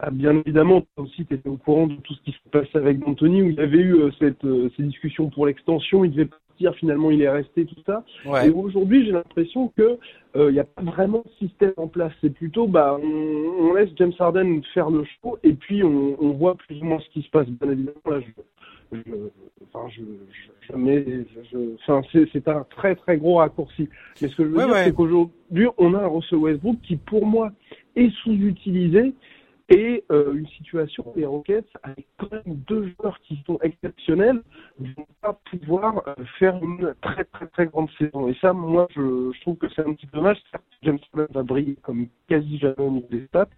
Ah, 0.00 0.10
bien 0.10 0.32
évidemment, 0.38 0.82
toi 0.94 1.04
aussi, 1.04 1.24
tu 1.26 1.34
étais 1.34 1.48
au 1.48 1.56
courant 1.56 1.86
de 1.86 1.96
tout 1.96 2.14
ce 2.14 2.22
qui 2.22 2.32
se 2.32 2.48
passait 2.50 2.76
avec 2.76 3.06
Anthony, 3.06 3.42
où 3.42 3.50
il 3.50 3.56
y 3.56 3.60
avait 3.60 3.78
eu 3.78 3.94
euh, 3.94 4.10
cette, 4.18 4.44
euh, 4.44 4.70
ces 4.76 4.84
discussions 4.84 5.28
pour 5.30 5.46
l'extension, 5.46 6.04
il 6.04 6.12
devait 6.12 6.28
finalement 6.74 7.10
il 7.10 7.22
est 7.22 7.28
resté, 7.28 7.64
tout 7.64 7.80
ça. 7.86 8.04
Et 8.44 8.50
aujourd'hui, 8.50 9.06
j'ai 9.06 9.12
l'impression 9.12 9.72
que 9.76 9.98
il 10.34 10.40
euh, 10.40 10.52
n'y 10.52 10.58
a 10.58 10.64
pas 10.64 10.82
vraiment 10.82 11.24
de 11.24 11.46
système 11.46 11.72
en 11.76 11.86
place. 11.86 12.12
C'est 12.20 12.34
plutôt, 12.34 12.66
bah, 12.66 12.98
on, 13.02 13.74
laisse 13.74 13.90
James 13.96 14.12
Harden 14.18 14.60
faire 14.74 14.90
le 14.90 15.04
show 15.04 15.38
et 15.42 15.52
puis 15.52 15.82
on, 15.82 16.16
on, 16.20 16.30
voit 16.30 16.54
plus 16.56 16.80
ou 16.80 16.84
moins 16.84 16.98
ce 17.00 17.08
qui 17.10 17.22
se 17.22 17.30
passe. 17.30 17.46
Bien 17.46 17.70
évidemment, 17.70 18.00
là, 18.06 18.20
je, 18.20 18.96
je, 19.06 19.12
enfin, 19.72 19.88
je, 19.88 20.02
je, 20.68 21.58
enfin, 21.86 22.02
c'est 22.12 22.48
un 22.48 22.66
très 22.70 22.94
très 22.96 23.16
gros 23.18 23.36
raccourci. 23.36 23.88
Mais 24.20 24.28
ce 24.28 24.36
que 24.36 24.44
je 24.44 24.48
veux 24.48 24.56
dire, 24.56 24.74
c'est 24.74 24.94
qu'aujourd'hui, 24.94 25.68
on 25.78 25.94
a 25.94 25.98
un 25.98 26.08
Russell 26.08 26.38
Westbrook 26.38 26.76
qui, 26.82 26.96
pour 26.96 27.24
moi, 27.24 27.52
est 27.96 28.10
sous-utilisé 28.22 29.14
et 29.68 30.04
euh, 30.10 30.32
une 30.32 30.48
situation 30.48 31.04
où 31.06 31.18
les 31.18 31.26
Rockets, 31.26 31.68
avec 31.82 32.06
quand 32.16 32.32
même 32.32 32.56
deux 32.66 32.90
joueurs 32.96 33.18
qui 33.20 33.42
sont 33.46 33.58
exceptionnels, 33.62 34.42
ne 34.78 34.88
vont 34.94 35.06
pas 35.20 35.38
pouvoir 35.50 36.02
euh, 36.06 36.14
faire 36.38 36.56
une 36.62 36.94
très 37.02 37.24
très 37.24 37.46
très 37.48 37.66
grande 37.66 37.90
saison. 37.98 38.28
Et 38.28 38.36
ça, 38.40 38.52
moi, 38.54 38.88
je, 38.96 39.30
je 39.34 39.40
trouve 39.42 39.56
que 39.56 39.66
c'est 39.74 39.82
un 39.86 39.92
petit 39.92 40.08
dommage. 40.12 40.38
Certes, 40.50 40.64
James 40.82 40.98
Harden 41.12 41.32
va 41.34 41.42
briller 41.42 41.76
comme 41.82 42.08
quasi 42.28 42.58
jamais 42.58 42.74
au 42.78 42.90
niveau 42.90 43.08
des 43.10 43.26
stats, 43.26 43.48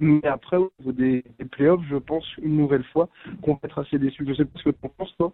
mais 0.00 0.24
après, 0.26 0.56
au 0.56 0.72
niveau 0.80 0.92
des, 0.92 1.24
des 1.38 1.44
playoffs, 1.44 1.82
je 1.88 1.96
pense 1.96 2.26
une 2.38 2.56
nouvelle 2.56 2.84
fois 2.92 3.08
qu'on 3.42 3.52
va 3.52 3.60
être 3.62 3.78
assez 3.78 3.98
déçu. 3.98 4.26
Je 4.26 4.34
sais 4.34 4.44
pas 4.44 4.58
ce 4.58 4.64
que 4.64 4.70
tu 4.70 4.78
en 4.82 4.88
penses, 4.88 5.14
toi. 5.16 5.32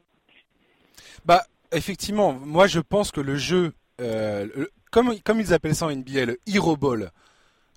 Bah, 1.25 1.41
effectivement, 1.73 2.35
moi 2.35 2.67
je 2.67 2.81
pense 2.81 3.13
que 3.13 3.21
le 3.21 3.37
jeu, 3.37 3.73
euh, 4.01 4.47
comme, 4.91 5.15
comme 5.25 5.41
ils 5.41 5.55
appellent 5.55 5.75
ça 5.75 5.87
en 5.87 5.91
NBA, 5.91 6.27
le 6.27 6.39
Hero 6.47 6.77
Ball. 6.77 7.11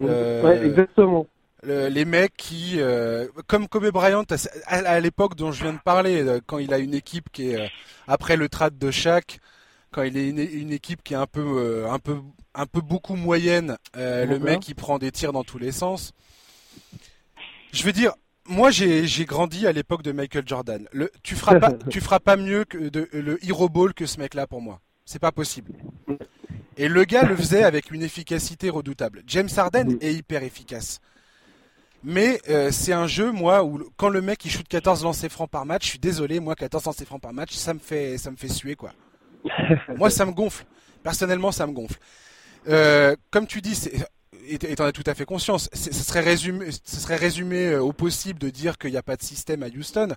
Ouais, 0.01 0.65
exactement 0.65 1.27
les 1.63 2.06
mecs 2.06 2.36
qui, 2.36 2.76
euh, 2.80 3.28
comme 3.47 3.67
Kobe 3.67 3.91
Bryant 3.91 4.26
à, 4.65 5.00
l'époque 5.00 5.36
dont 5.36 5.52
je 5.52 5.63
viens 5.63 5.74
de 5.74 5.80
parler, 5.80 6.21
euh, 6.21 6.39
quand 6.45 6.58
il 6.58 6.74
a 6.74 6.80
une 6.80 6.93
équipe 6.93 7.30
qui 7.32 7.52
est 7.52 7.62
euh, 7.62 7.67
après 8.08 8.36
le 8.36 8.50
trade 8.50 8.78
de 8.78 8.91
Shaq, 8.91 9.39
quand 9.91 10.04
il 10.04 10.17
est 10.17 10.30
une, 10.30 10.71
équipe 10.71 11.04
qui 11.04 11.13
est 11.13 11.17
un 11.17 11.28
peu, 11.28 11.86
un 11.89 12.00
peu, 12.00 12.17
un 12.56 12.65
peu 12.65 12.80
beaucoup 12.80 13.15
moyenne, 13.15 13.78
le 13.93 14.38
mec 14.38 14.62
qui 14.62 14.74
prend 14.74 14.97
des 14.97 15.12
tirs 15.12 15.34
dans 15.34 15.43
tous 15.43 15.58
les 15.58 15.74
sens. 15.74 16.13
Je 17.74 17.84
veux 17.84 17.91
dire, 17.91 18.13
moi 18.45 18.71
j'ai 18.71 19.26
grandi 19.26 19.67
à 19.67 19.74
l'époque 19.74 20.02
de 20.02 20.13
Michael 20.13 20.47
Jordan. 20.47 20.88
Le, 20.93 21.12
tu 21.24 21.36
feras 21.36 21.60
pas, 21.60 21.74
tu 21.89 22.00
feras 22.00 22.19
pas 22.21 22.38
mieux 22.38 22.63
que 22.63 22.78
de, 22.78 23.10
le 23.12 23.38
hero 23.45 23.67
ball 23.67 23.93
que 23.93 24.06
ce 24.06 24.17
mec-là 24.19 24.47
pour 24.47 24.62
moi. 24.62 24.80
C'est 25.04 25.19
pas 25.19 25.34
possible. 25.34 25.74
Et 26.78 26.88
le 26.88 27.04
gars 27.04 27.24
le 27.24 27.36
faisait 27.36 27.63
avec 27.63 27.91
une 27.91 28.02
efficacité 28.02 28.69
redoutable. 28.69 29.24
James 29.28 29.50
Harden 29.58 29.97
est 30.00 30.13
hyper 30.13 30.41
efficace. 30.41 31.02
Mais 32.03 32.39
euh, 32.49 32.71
c'est 32.71 32.93
un 32.93 33.07
jeu, 33.07 33.31
moi, 33.31 33.63
où 33.63 33.83
quand 33.97 34.09
le 34.09 34.21
mec 34.21 34.43
il 34.45 34.51
shoot 34.51 34.67
14 34.67 35.03
lancers 35.03 35.31
francs 35.31 35.49
par 35.49 35.65
match, 35.65 35.85
je 35.85 35.89
suis 35.91 35.99
désolé, 35.99 36.39
moi 36.39 36.55
14 36.55 36.85
lancers 36.85 37.05
francs 37.05 37.21
par 37.21 37.33
match, 37.33 37.53
ça 37.53 37.73
me 37.73 37.79
fait, 37.79 38.17
ça 38.17 38.31
me 38.31 38.35
fait 38.35 38.47
suer 38.47 38.75
quoi. 38.75 38.91
moi 39.97 40.09
ça 40.09 40.25
me 40.25 40.31
gonfle. 40.31 40.65
Personnellement, 41.03 41.51
ça 41.51 41.67
me 41.67 41.73
gonfle. 41.73 41.97
Euh, 42.67 43.15
comme 43.29 43.47
tu 43.47 43.61
dis, 43.61 43.89
et 44.47 44.81
en 44.81 44.85
as 44.85 44.91
tout 44.91 45.03
à 45.05 45.13
fait 45.13 45.25
conscience, 45.25 45.69
ce 45.73 45.91
serait 45.93 46.21
résumé, 46.21 46.69
ce 46.71 46.99
serait 46.99 47.15
résumé 47.15 47.67
euh, 47.67 47.81
au 47.81 47.93
possible 47.93 48.39
de 48.39 48.49
dire 48.49 48.77
qu'il 48.77 48.91
n'y 48.91 48.97
a 48.97 49.03
pas 49.03 49.15
de 49.15 49.23
système 49.23 49.63
à 49.63 49.67
Houston. 49.67 50.09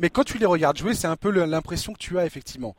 Mais 0.00 0.10
quand 0.10 0.24
tu 0.24 0.38
les 0.38 0.46
regardes 0.46 0.76
jouer, 0.78 0.94
c'est 0.94 1.06
un 1.06 1.16
peu 1.16 1.30
l'impression 1.30 1.92
que 1.92 1.98
tu 1.98 2.18
as 2.18 2.26
effectivement. 2.26 2.74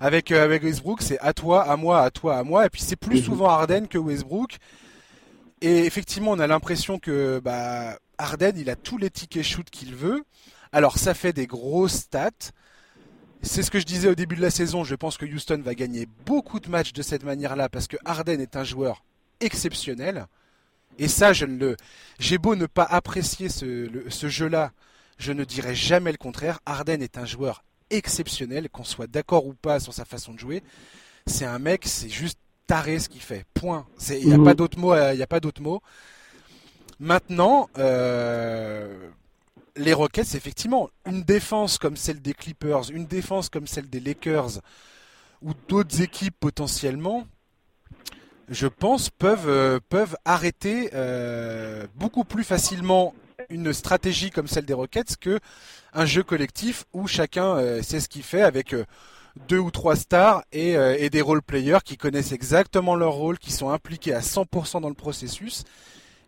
Avec, 0.00 0.32
avec 0.32 0.64
Westbrook, 0.64 1.00
c'est 1.00 1.18
à 1.20 1.32
toi, 1.32 1.62
à 1.62 1.76
moi, 1.76 2.02
à 2.02 2.10
toi, 2.10 2.36
à 2.36 2.42
moi. 2.42 2.66
Et 2.66 2.70
puis 2.70 2.80
c'est 2.80 2.96
plus 2.96 3.22
souvent 3.22 3.48
Harden 3.48 3.86
que 3.86 3.98
Westbrook. 3.98 4.58
Et 5.62 5.86
effectivement, 5.86 6.32
on 6.32 6.40
a 6.40 6.48
l'impression 6.48 6.98
que 6.98 7.40
bah, 7.42 7.96
Harden, 8.18 8.54
il 8.56 8.68
a 8.68 8.74
tous 8.74 8.98
les 8.98 9.10
tickets 9.10 9.44
shoot 9.44 9.70
qu'il 9.70 9.94
veut. 9.94 10.24
Alors, 10.72 10.98
ça 10.98 11.14
fait 11.14 11.32
des 11.32 11.46
grosses 11.46 12.00
stats. 12.00 12.30
C'est 13.42 13.62
ce 13.62 13.70
que 13.70 13.78
je 13.78 13.84
disais 13.84 14.08
au 14.08 14.16
début 14.16 14.34
de 14.34 14.42
la 14.42 14.50
saison. 14.50 14.82
Je 14.82 14.96
pense 14.96 15.16
que 15.16 15.24
Houston 15.24 15.62
va 15.64 15.76
gagner 15.76 16.08
beaucoup 16.26 16.58
de 16.58 16.68
matchs 16.68 16.92
de 16.92 17.02
cette 17.02 17.22
manière-là 17.22 17.68
parce 17.68 17.86
que 17.86 17.96
Harden 18.04 18.40
est 18.40 18.56
un 18.56 18.64
joueur 18.64 19.04
exceptionnel. 19.38 20.26
Et 20.98 21.06
ça, 21.06 21.32
je 21.32 21.46
ne 21.46 21.56
le, 21.56 21.76
j'ai 22.18 22.38
beau 22.38 22.56
ne 22.56 22.66
pas 22.66 22.84
apprécier 22.84 23.48
ce, 23.48 23.88
ce 24.08 24.28
jeu-là, 24.28 24.72
je 25.18 25.32
ne 25.32 25.44
dirai 25.44 25.76
jamais 25.76 26.10
le 26.10 26.18
contraire. 26.18 26.58
Harden 26.66 27.00
est 27.00 27.18
un 27.18 27.24
joueur 27.24 27.62
exceptionnel, 27.90 28.68
qu'on 28.68 28.84
soit 28.84 29.06
d'accord 29.06 29.46
ou 29.46 29.54
pas 29.54 29.78
sur 29.78 29.94
sa 29.94 30.04
façon 30.04 30.34
de 30.34 30.40
jouer. 30.40 30.64
C'est 31.26 31.44
un 31.44 31.60
mec, 31.60 31.82
c'est 31.86 32.08
juste 32.08 32.38
taré 32.72 32.98
ce 32.98 33.10
qu'il 33.10 33.20
fait. 33.20 33.44
Point. 33.52 33.84
Il 34.08 34.28
n'y 34.28 34.32
a, 34.32 34.42
pas 34.42 34.54
d'autre 34.54 34.78
mot. 34.78 34.94
Il 34.94 35.20
a 35.20 35.26
pas 35.26 35.40
d'autre 35.40 35.60
mot. 35.60 35.82
Maintenant, 36.98 37.68
euh, 37.76 39.10
les 39.76 39.92
Rockets, 39.92 40.34
effectivement, 40.34 40.88
une 41.04 41.22
défense 41.22 41.76
comme 41.76 41.96
celle 41.98 42.22
des 42.22 42.32
Clippers, 42.32 42.90
une 42.90 43.04
défense 43.04 43.50
comme 43.50 43.66
celle 43.66 43.90
des 43.90 44.00
Lakers 44.00 44.62
ou 45.42 45.50
d'autres 45.68 46.00
équipes 46.00 46.34
potentiellement, 46.40 47.26
je 48.48 48.68
pense, 48.68 49.10
peuvent, 49.10 49.50
euh, 49.50 49.78
peuvent 49.90 50.16
arrêter 50.24 50.88
euh, 50.94 51.86
beaucoup 51.94 52.24
plus 52.24 52.44
facilement 52.44 53.14
une 53.50 53.74
stratégie 53.74 54.30
comme 54.30 54.46
celle 54.46 54.64
des 54.64 54.72
Rockets 54.72 55.18
que 55.20 55.40
un 55.92 56.06
jeu 56.06 56.22
collectif 56.22 56.86
où 56.94 57.06
chacun 57.06 57.82
sait 57.82 58.00
ce 58.00 58.08
qu'il 58.08 58.22
fait 58.22 58.40
avec 58.40 58.74
deux 59.48 59.58
ou 59.58 59.70
trois 59.70 59.96
stars 59.96 60.42
et, 60.52 60.76
euh, 60.76 60.96
et 60.98 61.10
des 61.10 61.20
role-players 61.20 61.78
qui 61.84 61.96
connaissent 61.96 62.32
exactement 62.32 62.94
leur 62.94 63.12
rôle, 63.12 63.38
qui 63.38 63.52
sont 63.52 63.70
impliqués 63.70 64.12
à 64.12 64.20
100% 64.20 64.80
dans 64.80 64.88
le 64.88 64.94
processus 64.94 65.64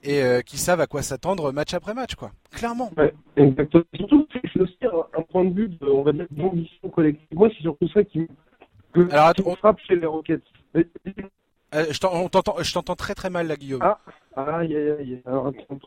et 0.03 0.23
euh, 0.23 0.41
qui 0.43 0.59
savent 0.59 0.81
à 0.81 0.87
quoi 0.87 1.03
s'attendre 1.03 1.51
match 1.53 1.75
après 1.75 1.95
match, 1.95 2.15
quoi. 2.15 2.31
Clairement. 2.53 2.91
Ouais, 2.97 3.15
exactement. 3.37 3.85
Surtout, 3.95 4.27
c'est 4.33 4.61
aussi 4.61 4.79
un, 4.83 5.23
point 5.23 5.45
de 5.45 5.55
vue 5.55 5.69
de, 5.69 5.87
on 5.87 6.03
va 6.03 6.13
dire, 6.13 6.27
d'ambition 6.31 6.89
collective. 6.91 7.27
Moi, 7.33 7.49
c'est 7.57 7.63
surtout 7.63 7.89
ça 7.89 8.05
qui 8.05 8.21
me 8.21 9.13
Alors, 9.13 9.33
on... 9.45 9.57
frappe 9.57 9.81
chez 9.81 9.97
les 9.97 10.07
Rockets. 10.07 10.43
Euh, 11.75 11.87
je 11.91 11.99
t'entends, 11.99 12.63
je 12.63 12.73
t'entends 12.73 12.95
très 12.95 13.15
très 13.15 13.31
mal 13.31 13.49
là, 13.49 13.57
Guillaume. 13.57 13.81
Ah, 13.83 13.99
aïe 14.37 14.77
aïe 14.77 14.91
aïe. 14.91 15.23
Alors 15.27 15.49
attends, 15.49 15.79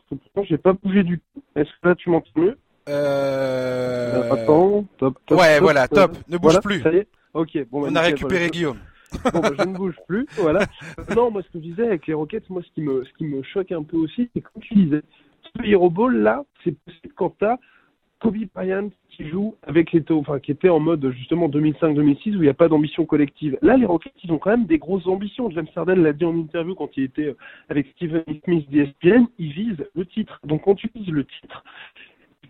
j'ai 0.42 0.58
pas 0.58 0.74
bougé 0.74 1.02
du 1.02 1.18
tout. 1.18 1.42
Est-ce 1.56 1.70
que 1.80 1.88
là 1.88 1.94
tu 1.94 2.10
m'entends 2.10 2.28
mieux? 2.36 2.58
Euh... 2.88 4.32
Attends, 4.32 4.84
top, 4.98 5.18
top. 5.26 5.38
Ouais, 5.38 5.60
voilà, 5.60 5.88
top. 5.88 6.16
Ne 6.28 6.38
bouge 6.38 6.60
plus. 6.60 6.80
Ça 6.82 6.92
y 6.92 6.98
est 6.98 7.08
Ok, 7.34 7.58
bon. 7.70 7.82
Bah, 7.82 7.88
On 7.90 7.96
a 7.96 8.00
récupéré 8.00 8.48
Guillaume. 8.48 8.78
bon, 9.32 9.40
bah, 9.40 9.50
je 9.58 9.64
ne 9.64 9.74
bouge 9.74 9.96
plus, 10.06 10.26
voilà. 10.36 10.66
non, 11.16 11.30
moi 11.30 11.42
ce 11.42 11.48
que 11.48 11.58
je 11.58 11.70
disais 11.70 11.86
avec 11.86 12.06
les 12.06 12.14
Rockets, 12.14 12.48
moi 12.50 12.62
ce 12.62 12.70
qui 12.74 12.82
me, 12.82 13.04
ce 13.04 13.12
qui 13.16 13.24
me 13.24 13.42
choque 13.42 13.72
un 13.72 13.82
peu 13.82 13.96
aussi, 13.96 14.28
c'est 14.34 14.42
comme 14.42 14.62
tu 14.62 14.74
disais, 14.74 15.02
ce 15.42 15.66
Hero 15.66 15.88
Ball 15.88 16.16
là, 16.16 16.44
c'est 16.62 16.76
possible 16.84 17.14
quand 17.16 17.34
t'as 17.38 17.56
Kobe 18.20 18.36
Bryant 18.54 18.90
qui 19.10 19.28
joue 19.28 19.54
avec 19.62 19.92
les 19.92 20.04
enfin 20.10 20.40
qui 20.40 20.50
était 20.50 20.68
en 20.68 20.80
mode 20.80 21.10
justement 21.12 21.48
2005-2006 21.48 22.30
où 22.30 22.34
il 22.34 22.40
n'y 22.40 22.48
a 22.48 22.54
pas 22.54 22.68
d'ambition 22.68 23.06
collective. 23.06 23.58
Là, 23.62 23.76
les 23.76 23.86
Rockets, 23.86 24.12
ils 24.24 24.32
ont 24.32 24.38
quand 24.38 24.50
même 24.50 24.66
des 24.66 24.78
grosses 24.78 25.06
ambitions. 25.06 25.50
James 25.50 25.68
Harden 25.74 26.02
l'a 26.02 26.12
dit 26.12 26.24
en 26.24 26.36
interview 26.36 26.74
quand 26.74 26.90
il 26.96 27.04
était 27.04 27.26
euh, 27.26 27.36
avec 27.68 27.86
Steven 27.96 28.24
Smith 28.44 28.68
d'ESPN, 28.70 29.26
ils 29.38 29.52
visent 29.52 29.86
le 29.94 30.06
titre. 30.06 30.40
Donc 30.44 30.64
quand 30.64 30.74
tu 30.74 30.90
vises 30.94 31.08
le 31.08 31.24
titre, 31.24 31.64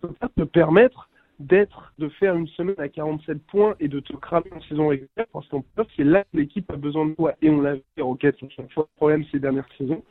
tu 0.00 0.28
peux 0.34 0.44
te 0.44 0.50
permettre 0.50 1.10
de 1.40 2.08
faire 2.18 2.34
une 2.34 2.48
semaine 2.48 2.74
à 2.78 2.88
47 2.88 3.38
points 3.46 3.74
et 3.80 3.88
de 3.88 4.00
te 4.00 4.12
cramer 4.14 4.52
en 4.52 4.60
saison 4.62 4.88
régulière 4.88 5.26
parce 5.32 5.46
qu'en 5.48 5.60
plus, 5.60 5.84
c'est 5.96 6.04
là 6.04 6.24
que 6.24 6.36
l'équipe 6.36 6.70
a 6.70 6.76
besoin 6.76 7.06
de 7.06 7.14
toi. 7.14 7.34
Et 7.42 7.50
on 7.50 7.60
l'a 7.60 7.74
vu, 7.74 7.82
les 7.96 8.02
Rockets, 8.02 8.42
à 8.42 8.48
chaque 8.48 8.72
fois, 8.72 8.88
le 8.92 8.96
problème 8.96 9.24
ces 9.30 9.38
dernières 9.38 9.68
saisons, 9.76 10.02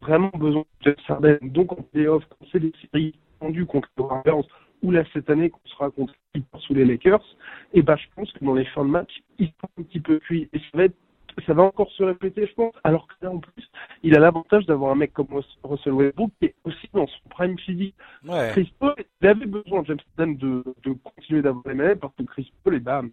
vraiment 0.00 0.30
besoin 0.34 0.62
de 0.62 0.66
James 0.82 0.94
Harden. 1.08 1.38
Donc 1.42 1.72
en 1.72 1.82
playoff, 1.82 2.24
quand 2.28 2.46
c'est 2.50 2.60
des 2.60 2.72
séries 2.80 3.14
tendues 3.40 3.66
contre 3.66 3.88
les 3.96 4.04
Warriors, 4.04 4.46
ou 4.82 4.90
là 4.90 5.04
cette 5.12 5.30
année 5.30 5.50
qu'on 5.50 5.68
sera 5.68 5.90
contre 5.90 6.14
sous 6.58 6.74
les 6.74 6.84
Lakers, 6.84 7.24
et 7.72 7.82
ben 7.82 7.96
je 7.96 8.06
pense 8.14 8.30
que 8.32 8.44
dans 8.44 8.54
les 8.54 8.66
fins 8.66 8.84
de 8.84 8.90
match, 8.90 9.22
ils 9.38 9.46
sont 9.46 9.68
un 9.78 9.82
petit 9.82 10.00
peu 10.00 10.18
cuits. 10.18 10.48
Et 10.52 10.58
ça 10.58 10.78
va, 10.78 10.84
être, 10.84 10.96
ça 11.44 11.54
va 11.54 11.62
encore 11.62 11.90
se 11.92 12.02
répéter, 12.02 12.46
je 12.46 12.54
pense, 12.54 12.74
alors 12.84 13.06
que 13.06 13.14
là 13.22 13.30
en 13.30 13.38
plus, 13.38 13.68
il 14.02 14.16
a 14.16 14.20
l'avantage 14.20 14.66
d'avoir 14.66 14.92
un 14.92 14.94
mec 14.94 15.12
comme 15.12 15.28
Russell 15.64 15.92
Westbrook 15.92 16.30
qui 16.38 16.46
est 16.46 16.54
aussi 16.64 16.88
dans 16.92 17.06
son 17.06 17.28
prime 17.28 17.58
physique. 17.58 17.94
Ouais. 18.26 18.48
Chris 18.52 18.72
Paul, 18.78 18.94
il 19.20 19.28
avait 19.28 19.46
besoin, 19.46 19.84
James 19.84 19.98
Harden, 20.16 20.34
de, 20.36 20.64
de 20.84 20.92
continuer 20.92 21.42
d'avoir 21.42 21.64
les 21.66 21.74
mêmes 21.74 21.98
parce 21.98 22.14
que 22.14 22.22
Chris 22.22 22.52
Paul, 22.64 22.74
et 22.74 22.80
ben, 22.80 23.10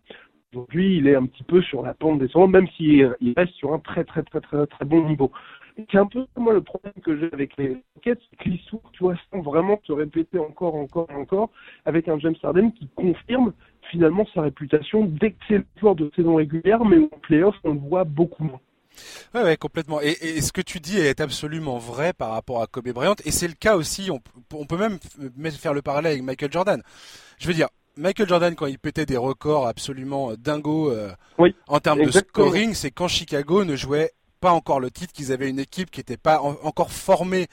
aujourd'hui, 0.53 0.97
il 0.97 1.07
est 1.07 1.15
un 1.15 1.25
petit 1.25 1.43
peu 1.43 1.61
sur 1.61 1.81
la 1.81 1.93
pente 1.93 2.19
descendante, 2.19 2.51
même 2.51 2.67
s'il 2.77 3.13
reste 3.35 3.53
sur 3.53 3.73
un 3.73 3.79
très 3.79 4.03
très 4.03 4.23
très 4.23 4.41
très 4.41 4.65
très 4.67 4.85
bon 4.85 5.07
niveau. 5.07 5.31
C'est 5.91 5.97
un 5.97 6.05
peu 6.05 6.25
moi 6.37 6.53
le 6.53 6.61
problème 6.61 6.93
que 7.03 7.17
j'ai 7.17 7.33
avec 7.33 7.57
les 7.57 7.77
Rockets, 7.95 8.19
c'est 8.29 8.43
qu'ils 8.43 8.59
tu 8.59 8.77
vois, 8.99 9.15
sans 9.31 9.41
vraiment 9.41 9.79
se 9.83 9.91
répéter 9.91 10.37
encore, 10.37 10.75
encore 10.75 11.09
encore, 11.11 11.49
avec 11.85 12.07
un 12.07 12.19
James 12.19 12.35
Harden 12.43 12.71
qui 12.73 12.87
confirme 12.95 13.53
finalement 13.91 14.25
sa 14.33 14.41
réputation 14.41 15.05
d'excellent 15.05 15.63
joueur 15.79 15.95
de 15.95 16.11
saison 16.15 16.35
régulière, 16.35 16.83
mais 16.85 16.97
en 16.97 17.19
playoff, 17.21 17.55
on 17.63 17.73
le 17.73 17.79
voit 17.79 18.03
beaucoup 18.03 18.43
moins. 18.43 18.59
Ouais, 19.33 19.43
ouais, 19.43 19.57
complètement. 19.57 19.99
Et, 20.01 20.41
ce 20.41 20.51
que 20.51 20.61
tu 20.61 20.79
dis 20.79 20.99
est 20.99 21.19
absolument 21.19 21.79
vrai 21.79 22.13
par 22.13 22.31
rapport 22.31 22.61
à 22.61 22.67
Kobe 22.67 22.89
Bryant, 22.89 23.15
et 23.25 23.31
c'est 23.31 23.47
le 23.47 23.55
cas 23.55 23.75
aussi. 23.75 24.11
On, 24.11 24.19
on 24.53 24.65
peut 24.65 24.77
même 24.77 24.99
faire 25.51 25.73
le 25.73 25.81
parallèle 25.81 26.13
avec 26.13 26.23
Michael 26.23 26.51
Jordan. 26.51 26.81
Je 27.39 27.47
veux 27.47 27.53
dire, 27.53 27.69
Michael 27.95 28.27
Jordan, 28.27 28.55
quand 28.55 28.65
il 28.65 28.79
pétait 28.79 29.05
des 29.05 29.17
records 29.17 29.67
absolument 29.67 30.31
dingos 30.37 30.91
euh, 30.91 31.11
en 31.67 31.79
termes 31.79 32.03
de 32.03 32.11
scoring, 32.11 32.73
c'est 32.73 32.91
quand 32.91 33.07
Chicago 33.07 33.65
ne 33.65 33.75
jouait 33.75 34.11
pas 34.39 34.51
encore 34.51 34.79
le 34.79 34.91
titre, 34.91 35.13
qu'ils 35.13 35.31
avaient 35.31 35.49
une 35.49 35.59
équipe 35.59 35.89
qui 35.89 35.99
n'était 35.99 36.17
pas 36.17 36.41
encore 36.41 36.91
formée 36.91 37.47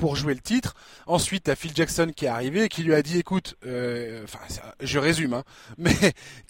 pour 0.00 0.16
jouer 0.16 0.34
le 0.34 0.40
titre. 0.40 0.74
Ensuite, 1.06 1.44
tu 1.44 1.50
as 1.50 1.54
Phil 1.54 1.72
Jackson 1.74 2.10
qui 2.16 2.24
est 2.24 2.28
arrivé 2.28 2.64
et 2.64 2.68
qui 2.68 2.82
lui 2.82 2.94
a 2.94 3.02
dit, 3.02 3.18
écoute, 3.18 3.54
euh, 3.66 4.24
enfin, 4.24 4.40
je 4.80 4.98
résume, 4.98 5.34
hein, 5.34 5.44
mais 5.78 5.94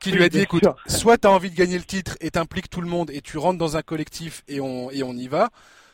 qui 0.00 0.12
lui 0.12 0.22
a 0.22 0.28
dit, 0.28 0.38
écoute, 0.38 0.64
soit 0.86 1.18
tu 1.18 1.26
as 1.26 1.30
envie 1.30 1.50
de 1.50 1.56
gagner 1.56 1.76
le 1.76 1.84
titre 1.84 2.16
et 2.20 2.30
t'impliques 2.30 2.70
tout 2.70 2.80
le 2.80 2.86
monde 2.86 3.10
et 3.10 3.20
tu 3.20 3.36
rentres 3.36 3.58
dans 3.58 3.76
un 3.76 3.82
collectif 3.82 4.44
et 4.48 4.60
on, 4.60 4.90
et 4.92 5.02
on 5.02 5.12
y 5.12 5.26
va, 5.26 5.50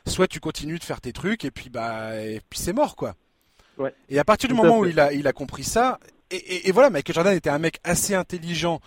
soit 0.06 0.28
tu 0.28 0.38
continues 0.38 0.78
de 0.78 0.84
faire 0.84 1.00
tes 1.00 1.12
trucs 1.12 1.44
et 1.44 1.50
puis, 1.50 1.70
bah, 1.70 2.20
et 2.20 2.40
puis 2.48 2.60
c'est 2.60 2.74
mort, 2.74 2.94
quoi. 2.94 3.14
Ouais. 3.78 3.94
Et 4.08 4.18
à 4.18 4.24
partir 4.24 4.48
du 4.48 4.54
moment 4.54 4.78
où 4.78 4.84
il 4.84 5.00
a, 5.00 5.12
il 5.12 5.26
a 5.26 5.32
compris 5.32 5.64
ça, 5.64 5.98
et, 6.30 6.36
et, 6.36 6.68
et, 6.68 6.72
voilà, 6.72 6.90
Michael 6.90 7.14
Jordan 7.14 7.34
était 7.34 7.50
un 7.50 7.58
mec 7.58 7.78
assez 7.84 8.14
intelligent 8.14 8.80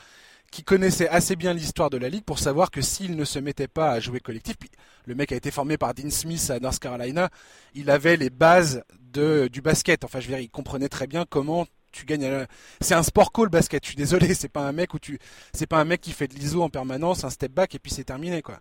qui 0.51 0.63
connaissait 0.63 1.07
assez 1.09 1.35
bien 1.35 1.53
l'histoire 1.53 1.89
de 1.89 1.97
la 1.97 2.09
ligue 2.09 2.23
pour 2.23 2.39
savoir 2.39 2.71
que 2.71 2.81
s'il 2.81 3.15
ne 3.15 3.25
se 3.25 3.39
mettait 3.39 3.67
pas 3.67 3.91
à 3.91 3.99
jouer 3.99 4.19
collectif, 4.19 4.57
puis 4.57 4.69
le 5.05 5.15
mec 5.15 5.31
a 5.31 5.35
été 5.35 5.51
formé 5.51 5.77
par 5.77 5.93
Dean 5.93 6.09
Smith 6.09 6.49
à 6.49 6.59
North 6.59 6.79
Carolina, 6.79 7.29
il 7.75 7.89
avait 7.89 8.17
les 8.17 8.29
bases 8.29 8.83
de, 9.13 9.49
du 9.51 9.61
basket. 9.61 10.03
Enfin, 10.03 10.19
je 10.19 10.27
veux 10.27 10.33
dire, 10.33 10.41
il 10.41 10.49
comprenait 10.49 10.89
très 10.89 11.07
bien 11.07 11.25
comment 11.29 11.67
tu 11.91 12.05
gagnes. 12.05 12.45
C'est 12.81 12.95
un 12.95 13.03
sport 13.03 13.31
call 13.31 13.49
basket. 13.49 13.83
Je 13.83 13.89
suis 13.89 13.97
désolé, 13.97 14.33
c'est 14.35 14.49
pas 14.49 14.67
un 14.67 14.71
mec 14.71 14.93
où 14.93 14.99
tu, 14.99 15.19
c'est 15.53 15.67
pas 15.67 15.79
un 15.79 15.85
mec 15.85 16.01
qui 16.01 16.11
fait 16.11 16.27
de 16.27 16.35
l'ISO 16.35 16.61
en 16.61 16.69
permanence, 16.69 17.23
un 17.23 17.29
step 17.29 17.51
back 17.51 17.75
et 17.75 17.79
puis 17.79 17.91
c'est 17.91 18.03
terminé 18.03 18.41
quoi. 18.41 18.59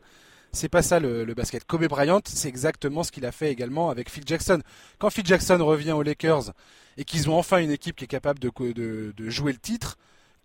C'est 0.51 0.71
pas 0.71 0.81
ça 0.81 0.99
le, 0.99 1.27
basket. 1.35 1.67
Kobe 1.67 1.87
Bryant, 1.89 2.23
c'est 2.25 2.49
exactement 2.49 3.03
ce 3.03 3.13
qu'il 3.13 3.27
a 3.27 3.33
fait 3.33 3.53
également 3.53 3.91
avec 3.91 4.09
Phil 4.09 4.23
Jackson. 4.25 4.63
Quand 4.99 5.11
Phil 5.11 5.27
Jackson 5.27 5.59
revient 5.61 5.93
aux 5.93 6.03
Lakers 6.03 6.53
et 6.97 7.05
qu'ils 7.05 7.29
ont 7.29 7.37
enfin 7.37 7.59
une 7.59 7.71
équipe 7.71 7.97
qui 7.97 8.05
est 8.05 8.09
capable 8.09 8.39
de 8.39 8.51
jouer 9.29 9.53
le 9.53 9.59
titre, 9.59 9.99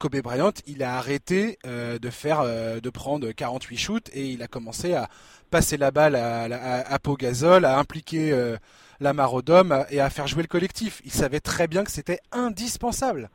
Kobe 0.03 0.21
Bryant, 0.21 0.51
il 0.67 0.83
a 0.83 0.97
arrêté 0.97 1.57
euh, 1.65 1.97
de 1.97 2.09
faire, 2.09 2.41
euh, 2.41 2.81
de 2.81 2.89
prendre 2.89 3.31
48 3.31 3.77
shoots 3.77 4.09
et 4.11 4.31
il 4.31 4.43
a 4.43 4.49
commencé 4.49 4.93
à 4.93 5.07
passer 5.49 5.77
la 5.77 5.91
balle 5.91 6.17
à, 6.17 6.43
à, 6.43 6.93
à 6.93 6.99
Pogazol, 6.99 7.63
à 7.63 7.79
impliquer 7.79 8.33
euh, 8.33 8.57
la 8.99 9.13
Marodome 9.13 9.85
et 9.91 10.01
à 10.01 10.09
faire 10.09 10.27
jouer 10.27 10.41
le 10.41 10.49
collectif. 10.49 11.01
Il 11.05 11.13
savait 11.13 11.39
très 11.39 11.69
bien 11.69 11.85
que 11.85 11.91
c'était 11.91 12.19
indispensable. 12.33 13.29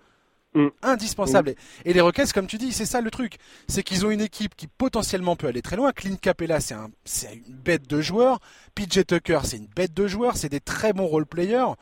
Mm. 0.52 0.68
Indispensable. 0.82 1.54
Et 1.86 1.94
les 1.94 2.02
Rockets, 2.02 2.34
comme 2.34 2.46
tu 2.46 2.58
dis, 2.58 2.74
c'est 2.74 2.84
ça 2.84 3.00
le 3.00 3.10
truc. 3.10 3.38
C'est 3.66 3.82
qu'ils 3.82 4.04
ont 4.04 4.10
une 4.10 4.20
équipe 4.20 4.54
qui 4.54 4.66
potentiellement 4.66 5.36
peut 5.36 5.46
aller 5.46 5.62
très 5.62 5.76
loin. 5.76 5.92
Clint 5.92 6.16
Capella, 6.20 6.60
c'est 6.60 6.74
un, 6.74 6.90
une 7.32 7.54
bête 7.54 7.88
de 7.88 8.02
joueur. 8.02 8.40
PJ 8.74 9.06
Tucker, 9.06 9.40
c'est 9.44 9.56
une 9.56 9.68
bête 9.74 9.94
de 9.94 10.06
joueur. 10.06 10.36
C'est 10.36 10.50
des 10.50 10.60
très 10.60 10.92
bons 10.92 11.06
role 11.06 11.24
players. 11.24 11.72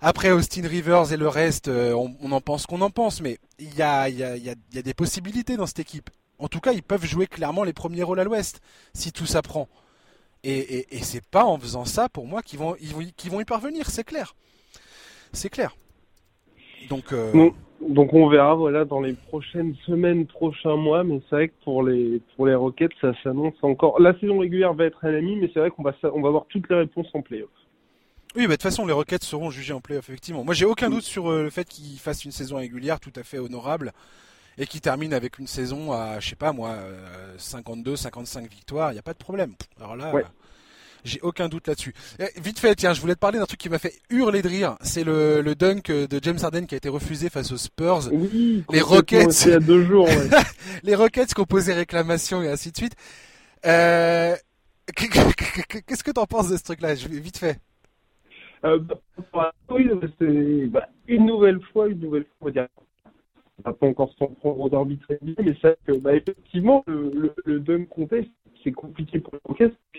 Après 0.00 0.30
Austin 0.30 0.66
Rivers 0.66 1.12
et 1.12 1.16
le 1.16 1.26
reste, 1.26 1.68
euh, 1.68 1.92
on, 1.92 2.30
en 2.30 2.40
pense 2.40 2.66
qu'on 2.66 2.80
en 2.82 2.90
pense, 2.90 3.20
mais 3.20 3.38
il 3.58 3.74
y 3.74 3.82
a, 3.82 4.08
des 4.08 4.94
possibilités 4.94 5.56
dans 5.56 5.66
cette 5.66 5.80
équipe. 5.80 6.10
En 6.38 6.46
tout 6.46 6.60
cas, 6.60 6.72
ils 6.72 6.84
peuvent 6.84 7.04
jouer 7.04 7.26
clairement 7.26 7.64
les 7.64 7.72
premiers 7.72 8.04
rôles 8.04 8.20
à 8.20 8.24
l'Ouest 8.24 8.60
si 8.94 9.12
tout 9.12 9.26
s'apprend. 9.26 9.68
Et, 10.44 10.58
et, 10.58 10.96
et 10.96 11.02
c'est 11.02 11.26
pas 11.26 11.44
en 11.44 11.58
faisant 11.58 11.84
ça 11.84 12.08
pour 12.08 12.26
moi 12.26 12.42
qu'ils 12.42 12.60
vont, 12.60 12.76
ils 12.80 12.94
vont, 12.94 13.02
vont 13.30 13.40
y 13.40 13.44
parvenir, 13.44 13.90
c'est 13.90 14.04
clair. 14.04 14.36
C'est 15.32 15.50
clair. 15.50 15.74
Donc, 16.88 17.12
euh... 17.12 17.50
donc 17.80 18.14
on 18.14 18.28
verra 18.28 18.54
voilà 18.54 18.84
dans 18.84 19.00
les 19.00 19.14
prochaines 19.14 19.74
semaines, 19.84 20.26
prochains 20.26 20.76
mois, 20.76 21.02
mais 21.02 21.20
c'est 21.28 21.36
vrai 21.36 21.48
que 21.48 21.64
pour 21.64 21.82
les 21.82 22.22
pour 22.36 22.46
les 22.46 22.54
Rockets, 22.54 22.92
ça 23.00 23.12
s'annonce 23.24 23.56
encore. 23.62 24.00
La 24.00 24.18
saison 24.20 24.38
régulière 24.38 24.74
va 24.74 24.84
être 24.84 25.04
à 25.04 25.10
l'ami, 25.10 25.36
mais 25.36 25.50
c'est 25.52 25.58
vrai 25.58 25.70
qu'on 25.70 25.82
va 25.82 25.92
on 26.14 26.20
va 26.22 26.28
avoir 26.28 26.46
toutes 26.46 26.68
les 26.70 26.76
réponses 26.76 27.08
en 27.14 27.20
playoff. 27.20 27.50
Oui, 28.36 28.42
bah, 28.42 28.48
de 28.48 28.52
toute 28.52 28.62
façon, 28.62 28.86
les 28.86 28.92
Rockets 28.92 29.24
seront 29.24 29.50
jugés 29.50 29.72
en 29.72 29.80
playoff, 29.80 30.08
effectivement. 30.08 30.44
Moi, 30.44 30.54
j'ai 30.54 30.66
aucun 30.66 30.90
doute 30.90 31.04
sur 31.04 31.30
euh, 31.30 31.42
le 31.42 31.50
fait 31.50 31.66
qu'ils 31.66 31.98
fassent 31.98 32.24
une 32.24 32.32
saison 32.32 32.56
régulière 32.56 33.00
tout 33.00 33.12
à 33.16 33.22
fait 33.22 33.38
honorable 33.38 33.92
et 34.58 34.66
qu'ils 34.66 34.80
terminent 34.80 35.16
avec 35.16 35.38
une 35.38 35.46
saison 35.46 35.92
à, 35.92 36.20
je 36.20 36.30
sais 36.30 36.36
pas 36.36 36.52
moi, 36.52 36.76
52, 37.38 37.92
euh, 37.92 37.96
55 37.96 38.50
victoires. 38.50 38.90
Il 38.90 38.94
n'y 38.94 38.98
a 38.98 39.02
pas 39.02 39.14
de 39.14 39.18
problème. 39.18 39.54
Alors 39.78 39.96
là, 39.96 40.12
j'ai 41.04 41.20
aucun 41.22 41.48
doute 41.48 41.68
là-dessus. 41.68 41.94
Vite 42.36 42.58
fait, 42.58 42.74
tiens, 42.74 42.92
je 42.92 43.00
voulais 43.00 43.14
te 43.14 43.20
parler 43.20 43.38
d'un 43.38 43.46
truc 43.46 43.60
qui 43.60 43.68
m'a 43.68 43.78
fait 43.78 43.94
hurler 44.10 44.42
de 44.42 44.48
rire. 44.48 44.76
C'est 44.82 45.04
le, 45.04 45.40
le 45.40 45.54
dunk 45.54 45.90
de 45.92 46.20
James 46.22 46.38
Harden 46.42 46.66
qui 46.66 46.74
a 46.74 46.78
été 46.78 46.88
refusé 46.88 47.30
face 47.30 47.52
aux 47.52 47.56
Spurs. 47.56 48.08
Oui, 48.12 48.64
les 48.70 48.80
Rockets. 48.80 49.44
Il 49.46 49.50
y 49.50 49.54
a 49.54 49.60
deux 49.60 49.84
jours. 49.84 50.08
les 50.82 50.94
Rockets 50.96 51.32
qui 51.32 51.40
ont 51.40 51.46
posé 51.46 51.72
réclamation 51.72 52.42
et 52.42 52.48
ainsi 52.50 52.72
de 52.72 52.76
suite. 52.76 52.94
Euh... 53.64 54.36
Qu'est-ce 54.96 56.02
que 56.02 56.10
t'en 56.10 56.26
penses 56.26 56.48
de 56.48 56.56
ce 56.56 56.62
truc-là? 56.62 56.94
Vite 56.94 57.38
fait. 57.38 57.60
Euh, 58.64 58.78
bah, 59.32 59.52
oui, 59.70 59.88
c'est 60.18 60.66
bah, 60.66 60.88
une 61.06 61.26
nouvelle 61.26 61.60
fois, 61.72 61.88
une 61.88 62.00
nouvelle 62.00 62.24
fois, 62.24 62.36
on 62.40 62.44
va 62.46 62.50
dire, 62.50 62.66
on 63.58 63.70
va 63.70 63.72
pas 63.72 63.86
encore 63.86 64.12
s'en 64.18 64.26
prendre 64.26 64.60
aux 64.60 64.74
arbitres 64.74 65.12
mais 65.22 65.56
c'est 65.60 65.78
que, 65.86 65.98
bah, 65.98 66.14
effectivement, 66.14 66.84
le, 66.86 67.10
le, 67.14 67.34
le 67.44 67.60
dunk 67.60 67.86
contest, 67.88 68.28
c'est 68.62 68.72
compliqué 68.72 69.20
pour 69.20 69.34
les 69.34 69.40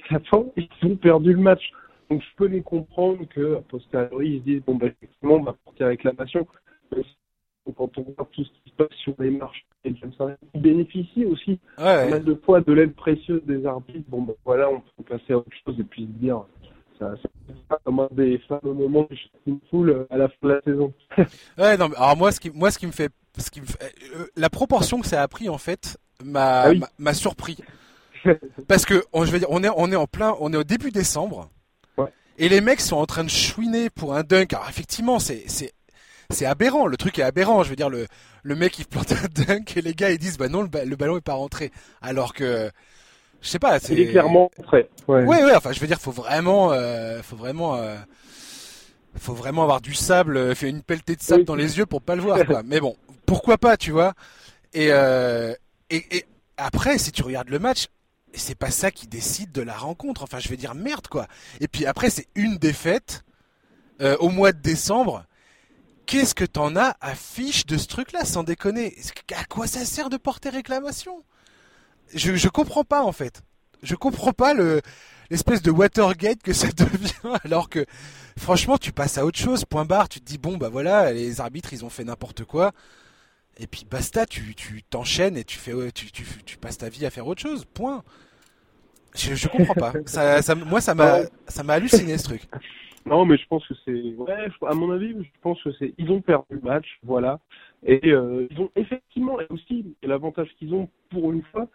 qu'à 0.10 0.19
ils 0.58 0.69
ont 0.84 0.95
perdu 0.95 1.34
le 1.34 1.39
match. 1.39 1.72
Donc, 2.10 2.22
je 2.22 2.36
peux 2.38 2.48
les 2.48 2.62
comprendre 2.62 3.24
que, 3.30 3.58
a 3.58 3.62
posteriori, 3.62 4.29
ils 4.29 4.40
se 4.40 4.44
disent, 4.44 4.63
bon, 4.65 4.75
bah, 4.75 4.88
effectivement, 4.88 5.36
on 5.36 5.44
va 5.44 5.56
porter 5.63 5.83
réclamation. 5.86 6.48
Quand 7.77 7.96
on 8.00 8.02
voit 8.02 8.27
tout 8.31 8.44
ce 8.44 8.50
qui 8.50 8.71
se 8.71 8.75
passe 8.75 8.98
sur 9.04 9.13
les 9.19 9.29
marches, 9.29 9.63
et 9.83 9.94
James 9.96 10.36
ils 10.56 10.62
bénéficient 10.62 11.25
aussi 11.25 11.60
ouais, 11.77 12.10
mal 12.10 12.23
de 12.23 12.33
fois 12.33 12.62
de 12.62 12.73
l'aide 12.73 12.96
précieuse 12.96 13.44
des 13.46 13.63
arbitres. 13.65 14.10
Bon, 14.10 14.23
bah, 14.23 14.33
voilà, 14.44 14.71
on 14.71 14.79
peut 14.79 15.17
passer 15.17 15.33
à 15.33 15.38
autre 15.38 15.52
chose 15.63 15.79
et 15.79 15.83
puis 15.83 16.04
se 16.04 16.19
dire, 16.19 16.46
ça, 17.00 17.13
ça 17.69 17.77
comme 17.83 18.00
un 18.00 18.10
des 18.12 18.39
fameux 18.47 18.73
moments 18.73 19.08
du 19.45 19.58
foule 19.69 19.89
euh, 19.89 20.08
à 20.10 20.17
la 20.17 20.27
fin 20.27 20.35
de 20.43 20.50
la 20.50 20.62
saison. 20.62 20.93
ouais, 21.58 21.77
non, 21.77 21.89
mais 21.89 21.95
alors 21.95 22.17
moi, 22.17 22.31
ce 22.31 22.39
qui, 22.39 22.50
moi, 22.52 22.71
ce 22.71 22.77
qui 22.77 22.87
me 22.87 22.91
fait, 22.91 23.12
ce 23.37 23.50
qui 23.50 23.62
me 23.62 23.65
fait, 23.65 23.93
euh, 24.15 24.27
la 24.35 24.50
proportion 24.50 25.00
que 25.00 25.08
ça 25.08 25.21
a 25.21 25.27
pris 25.27 25.50
en 25.50 25.58
fait, 25.58 25.97
m'a, 26.23 26.63
ah 26.63 26.71
m'a 26.97 27.13
surpris. 27.13 27.58
Parce 28.67 28.85
que, 28.85 29.04
on, 29.13 29.25
je 29.25 29.31
veux 29.31 29.39
dire, 29.39 29.47
on 29.50 29.63
est, 29.63 29.69
on 29.75 29.91
est 29.91 29.95
en 29.95 30.08
plein, 30.08 30.35
on 30.39 30.52
est 30.52 30.58
au 30.58 30.63
début 30.63 30.91
décembre. 30.91 31.50
Ouais. 31.97 32.12
Et 32.37 32.50
les 32.50 32.62
mecs 32.62 32.81
sont 32.81 32.97
en 32.97 33.06
train 33.06 33.23
de 33.23 33.29
chouiner 33.29 33.89
pour 33.89 34.13
un 34.13 34.23
dunk. 34.23 34.54
Alors 34.54 34.67
effectivement, 34.69 35.19
c'est, 35.19 35.43
c'est, 35.47 35.71
c'est 36.29 36.45
aberrant. 36.45 36.85
Le 36.85 36.97
truc 36.97 37.17
est 37.17 37.23
aberrant. 37.23 37.63
Je 37.63 37.69
veux 37.69 37.77
dire, 37.77 37.89
le, 37.89 38.08
le 38.43 38.56
mec 38.56 38.77
il 38.77 38.85
plante 38.85 39.13
un 39.13 39.27
dunk 39.45 39.77
et 39.77 39.81
les 39.81 39.93
gars 39.93 40.12
ils 40.12 40.17
disent 40.17 40.37
bah 40.37 40.50
non, 40.50 40.63
le, 40.63 40.69
le 40.85 40.95
ballon 40.97 41.17
est 41.17 41.21
pas 41.21 41.33
rentré. 41.33 41.71
Alors 42.02 42.33
que 42.33 42.69
Je 43.42 43.50
sais 43.50 43.60
pas. 43.60 43.79
C'est... 43.79 43.94
Il 43.94 44.00
est 44.00 44.12
clairement 44.12 44.52
prêt. 44.63 44.90
Ouais. 45.08 45.23
ouais, 45.23 45.56
Enfin, 45.56 45.71
je 45.71 45.79
veux 45.79 45.87
dire, 45.87 46.00
faut 46.00 46.12
vraiment, 46.12 46.69
faut 47.23 47.35
vraiment, 47.35 47.79
faut 49.17 49.33
vraiment 49.33 49.63
avoir 49.63 49.81
du 49.81 49.94
sable, 49.94 50.56
faire 50.56 50.69
une 50.69 50.81
pelletée 50.81 51.15
de 51.15 51.21
sable 51.21 51.46
dans 51.46 51.56
les 51.56 51.77
yeux 51.77 51.85
pour 51.85 52.02
pas 52.02 52.15
le 52.15 52.21
voir. 52.21 52.46
Quoi. 52.46 52.63
Mais 52.65 52.79
bon, 52.79 52.96
pourquoi 53.25 53.58
pas, 53.58 53.77
tu 53.77 53.92
vois 53.92 54.13
et, 54.73 54.87
et, 55.90 56.17
et 56.17 56.25
après, 56.58 56.98
si 56.98 57.12
tu 57.12 57.23
regardes 57.23 57.50
le 57.50 57.60
match, 57.60 57.87
c'est 58.33 58.58
pas 58.58 58.71
ça 58.71 58.92
qui 58.92 59.08
décide 59.08 59.52
de 59.52 59.62
la 59.62 59.75
rencontre. 59.75 60.23
Enfin, 60.23 60.40
je 60.40 60.50
vais 60.50 60.58
dire 60.58 60.75
merde 60.75 61.08
quoi. 61.08 61.27
Et 61.60 61.67
puis 61.67 61.85
après, 61.85 62.10
c'est 62.10 62.27
une 62.35 62.58
défaite 62.58 63.23
euh, 64.02 64.15
au 64.19 64.29
mois 64.29 64.52
de 64.52 64.60
décembre. 64.60 65.25
Qu'est-ce 66.06 66.33
que 66.33 66.46
t'en 66.46 66.75
as 66.75 66.96
à 67.02 67.13
fiche 67.13 67.65
de 67.65 67.77
ce 67.77 67.87
truc-là, 67.87 68.25
sans 68.25 68.44
déconner? 68.44 68.96
À 69.35 69.46
quoi 69.46 69.67
ça 69.67 69.85
sert 69.85 70.10
de 70.10 70.17
porter 70.17 70.50
réclamation? 70.50 71.23
Je, 72.13 72.35
je 72.35 72.49
comprends 72.49 72.83
pas 72.83 73.03
en 73.03 73.12
fait. 73.12 73.43
Je 73.81 73.95
comprends 73.95 74.33
pas 74.33 74.53
le 74.53 74.81
l'espèce 75.29 75.62
de 75.62 75.71
Watergate 75.71 76.41
que 76.41 76.53
ça 76.53 76.67
devient 76.69 77.37
alors 77.43 77.69
que 77.69 77.85
franchement 78.37 78.77
tu 78.77 78.91
passes 78.91 79.17
à 79.17 79.25
autre 79.25 79.37
chose 79.37 79.63
point 79.63 79.85
barre 79.85 80.10
tu 80.10 80.19
te 80.19 80.25
dis 80.25 80.39
bon 80.39 80.57
bah 80.57 80.69
voilà 80.69 81.13
les 81.13 81.39
arbitres 81.39 81.71
ils 81.71 81.85
ont 81.85 81.89
fait 81.89 82.03
n'importe 82.03 82.45
quoi 82.45 82.71
et 83.60 83.67
puis 83.67 83.85
basta, 83.89 84.25
tu 84.25 84.55
t'enchaînes 84.89 85.35
et 85.35 85.43
tu 85.43 85.57
fais 85.57 85.73
tu, 85.91 86.12
tu, 86.12 86.23
tu, 86.45 86.57
passes 86.57 86.77
ta 86.77 86.87
vie 86.87 87.05
à 87.05 87.10
faire 87.10 87.27
autre 87.27 87.41
chose. 87.41 87.65
Point. 87.65 88.03
Je, 89.15 89.35
je 89.35 89.49
comprends 89.49 89.73
pas. 89.73 89.91
ça, 90.05 90.41
ça, 90.41 90.55
moi, 90.55 90.79
ça 90.79 90.95
m'a 90.95 91.23
ça 91.47 91.63
m'a 91.63 91.73
halluciné 91.73 92.17
ce 92.17 92.23
truc. 92.23 92.41
Non, 93.05 93.25
mais 93.25 93.37
je 93.37 93.47
pense 93.47 93.65
que 93.65 93.73
c'est 93.85 94.13
ouais, 94.17 94.49
à 94.67 94.73
mon 94.75 94.91
avis, 94.91 95.15
je 95.17 95.29
pense 95.41 95.63
que 95.63 95.69
c'est 95.79 95.93
ils 95.97 96.12
ont 96.12 96.21
perdu 96.21 96.45
le 96.49 96.60
match, 96.60 96.85
voilà. 97.01 97.39
Et 97.81 98.12
euh, 98.12 98.45
ils 98.51 98.60
ont 98.60 98.69
effectivement 98.75 99.37
aussi 99.49 99.95
l'avantage 100.03 100.49
qu'ils 100.60 100.73
ont 100.75 100.89
pour 101.10 101.31
une 101.31 101.41
fois, 101.43 101.69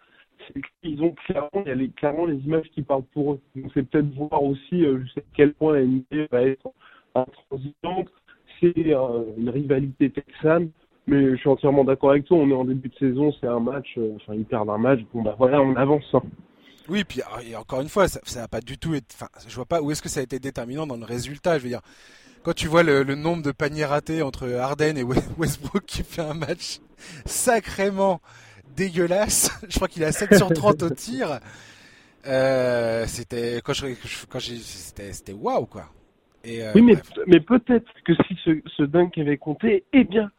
qu'ils 0.82 1.02
ont 1.02 1.14
clairement 1.26 1.62
il 1.64 1.68
y 1.68 1.70
a 1.70 1.74
les, 1.74 1.88
clairement 1.90 2.26
les 2.26 2.36
images 2.36 2.68
qui 2.74 2.82
parlent 2.82 3.04
pour 3.12 3.34
eux. 3.34 3.40
Donc 3.56 3.70
c'est 3.74 3.88
peut-être 3.88 4.12
voir 4.14 4.42
aussi 4.42 4.84
euh, 4.84 5.02
je 5.04 5.12
sais 5.12 5.20
à 5.20 5.24
quel 5.34 5.54
point 5.54 5.74
la 5.74 5.84
NBA 5.84 6.26
va 6.30 6.42
être 6.42 6.68
intransigeante. 7.14 8.08
C'est 8.60 8.94
euh, 8.94 9.24
une 9.36 9.50
rivalité 9.50 10.10
texane 10.10 10.70
mais 11.06 11.32
je 11.32 11.36
suis 11.36 11.48
entièrement 11.48 11.84
d'accord 11.84 12.10
avec 12.10 12.24
toi. 12.24 12.38
On 12.38 12.50
est 12.50 12.54
en 12.54 12.64
début 12.64 12.88
de 12.88 12.94
saison, 12.94 13.32
c'est 13.40 13.46
un 13.46 13.60
match. 13.60 13.94
Euh, 13.98 14.16
enfin, 14.16 14.34
ils 14.34 14.44
perdent 14.44 14.70
un 14.70 14.78
match. 14.78 15.00
Bon, 15.12 15.22
bah 15.22 15.34
voilà, 15.38 15.60
on 15.60 15.76
avance. 15.76 16.04
Hein. 16.14 16.22
Oui, 16.88 17.04
puis 17.04 17.20
ah, 17.24 17.42
et 17.42 17.56
encore 17.56 17.80
une 17.80 17.88
fois, 17.88 18.08
ça, 18.08 18.20
ça 18.24 18.48
pas 18.48 18.60
du 18.60 18.78
tout. 18.78 18.94
Enfin, 19.12 19.28
je 19.46 19.54
vois 19.54 19.66
pas 19.66 19.82
où 19.82 19.90
est-ce 19.90 20.02
que 20.02 20.08
ça 20.08 20.20
a 20.20 20.22
été 20.22 20.38
déterminant 20.38 20.86
dans 20.86 20.96
le 20.96 21.04
résultat. 21.04 21.58
Je 21.58 21.64
veux 21.64 21.68
dire, 21.68 21.80
quand 22.42 22.54
tu 22.54 22.68
vois 22.68 22.82
le, 22.82 23.02
nombre 23.14 23.42
de 23.42 23.52
paniers 23.52 23.84
ratés 23.84 24.22
entre 24.22 24.48
Harden 24.48 24.96
et 24.96 25.02
Westbrook 25.38 25.84
qui 25.86 26.02
fait 26.02 26.22
un 26.22 26.34
match 26.34 26.80
sacrément 27.24 28.20
dégueulasse. 28.76 29.50
Je 29.68 29.76
crois 29.76 29.88
qu'il 29.88 30.04
a 30.04 30.12
7 30.12 30.34
sur 30.34 30.52
30 30.52 30.82
au 30.82 30.90
tir. 30.94 31.40
Euh, 32.26 33.04
c'était 33.06 33.60
quand 33.62 33.74
je 33.74 33.86
quand 34.30 34.40
c'était 34.40 35.12
c'était 35.12 35.34
waouh 35.34 35.66
quoi. 35.66 35.90
Et, 36.42 36.62
euh, 36.62 36.72
oui, 36.74 36.82
mais, 36.82 36.94
mais 37.26 37.40
peut-être 37.40 37.90
que 38.04 38.14
si 38.26 38.36
ce, 38.44 38.50
ce 38.76 38.82
dunk 38.82 39.18
avait 39.18 39.36
compté, 39.36 39.84
eh 39.92 40.04
bien, 40.04 40.30